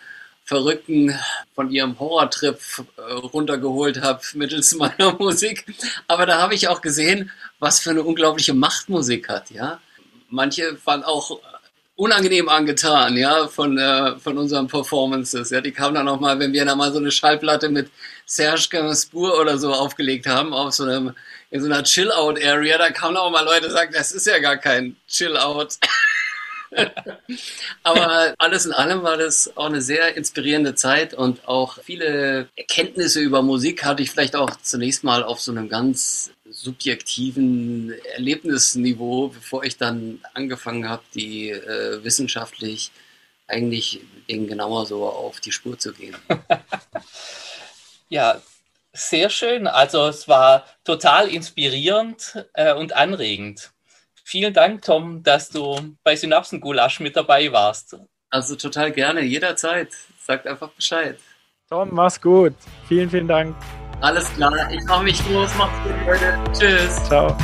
Verrückten 0.44 1.16
von 1.54 1.70
ihrem 1.70 1.98
Horrortrip 2.00 2.58
äh, 2.96 3.12
runtergeholt 3.12 4.02
habe 4.02 4.20
mittels 4.34 4.74
meiner 4.76 5.12
Musik. 5.12 5.64
Aber 6.08 6.26
da 6.26 6.40
habe 6.40 6.54
ich 6.54 6.68
auch 6.68 6.80
gesehen, 6.80 7.30
was 7.60 7.78
für 7.78 7.90
eine 7.90 8.02
unglaubliche 8.02 8.54
Macht 8.54 8.88
Musik 8.88 9.28
hat, 9.28 9.50
ja. 9.50 9.80
Manche 10.28 10.78
waren 10.84 11.04
auch 11.04 11.40
unangenehm 12.02 12.48
angetan, 12.48 13.16
ja, 13.16 13.46
von, 13.46 13.78
äh, 13.78 14.18
von 14.18 14.36
unseren 14.36 14.66
Performances. 14.66 15.50
Ja, 15.50 15.60
die 15.60 15.70
kamen 15.70 15.94
dann 15.94 16.08
auch 16.08 16.18
mal, 16.18 16.36
wenn 16.40 16.52
wir 16.52 16.64
da 16.64 16.74
mal 16.74 16.90
so 16.92 16.98
eine 16.98 17.12
Schallplatte 17.12 17.68
mit 17.68 17.90
Serge 18.26 18.66
Gainsbourg 18.70 19.38
oder 19.38 19.56
so 19.56 19.72
aufgelegt 19.72 20.26
haben, 20.26 20.52
auf 20.52 20.72
so 20.72 20.82
einem, 20.82 21.14
in 21.52 21.60
so 21.60 21.66
einer 21.66 21.84
Chill-Out-Area, 21.84 22.76
da 22.76 22.90
kamen 22.90 23.16
auch 23.16 23.30
mal 23.30 23.44
Leute, 23.44 23.68
die 23.68 23.72
sagen, 23.72 23.92
das 23.94 24.10
ist 24.10 24.26
ja 24.26 24.40
gar 24.40 24.56
kein 24.56 24.96
Chill-Out. 25.06 25.76
Aber 27.84 28.34
alles 28.36 28.66
in 28.66 28.72
allem 28.72 29.04
war 29.04 29.16
das 29.16 29.56
auch 29.56 29.66
eine 29.66 29.80
sehr 29.80 30.16
inspirierende 30.16 30.74
Zeit 30.74 31.14
und 31.14 31.46
auch 31.46 31.78
viele 31.84 32.48
Erkenntnisse 32.56 33.20
über 33.20 33.42
Musik 33.42 33.84
hatte 33.84 34.02
ich 34.02 34.10
vielleicht 34.10 34.34
auch 34.34 34.50
zunächst 34.60 35.04
mal 35.04 35.22
auf 35.22 35.40
so 35.40 35.52
einem 35.52 35.68
ganz 35.68 36.32
subjektiven 36.52 37.92
Erlebnisniveau, 38.14 39.28
bevor 39.28 39.64
ich 39.64 39.76
dann 39.76 40.20
angefangen 40.34 40.88
habe, 40.88 41.02
die 41.14 41.50
äh, 41.50 42.02
wissenschaftlich 42.04 42.92
eigentlich 43.46 44.00
eben 44.28 44.46
genauer 44.46 44.86
so 44.86 45.06
auf 45.06 45.40
die 45.40 45.52
Spur 45.52 45.78
zu 45.78 45.92
gehen. 45.92 46.16
ja, 48.08 48.40
sehr 48.92 49.30
schön. 49.30 49.66
Also 49.66 50.06
es 50.06 50.28
war 50.28 50.64
total 50.84 51.28
inspirierend 51.28 52.46
äh, 52.54 52.74
und 52.74 52.94
anregend. 52.94 53.72
Vielen 54.24 54.54
Dank, 54.54 54.82
Tom, 54.82 55.22
dass 55.22 55.48
du 55.48 55.96
bei 56.04 56.16
Synapsengulasch 56.16 57.00
mit 57.00 57.16
dabei 57.16 57.50
warst. 57.52 57.96
Also 58.30 58.56
total 58.56 58.92
gerne, 58.92 59.20
jederzeit. 59.22 59.88
Sagt 60.18 60.46
einfach 60.46 60.70
Bescheid. 60.70 61.18
Tom, 61.68 61.90
mach's 61.92 62.20
gut. 62.20 62.54
Vielen, 62.88 63.10
vielen 63.10 63.28
Dank. 63.28 63.56
Alles 64.02 64.28
klar, 64.34 64.52
ich 64.70 64.84
mache 64.84 65.04
mich 65.04 65.30
los. 65.30 65.54
Macht's 65.56 65.78
gut, 65.84 65.94
Leute. 66.06 66.38
Tschüss. 66.52 67.02
Ciao. 67.04 67.36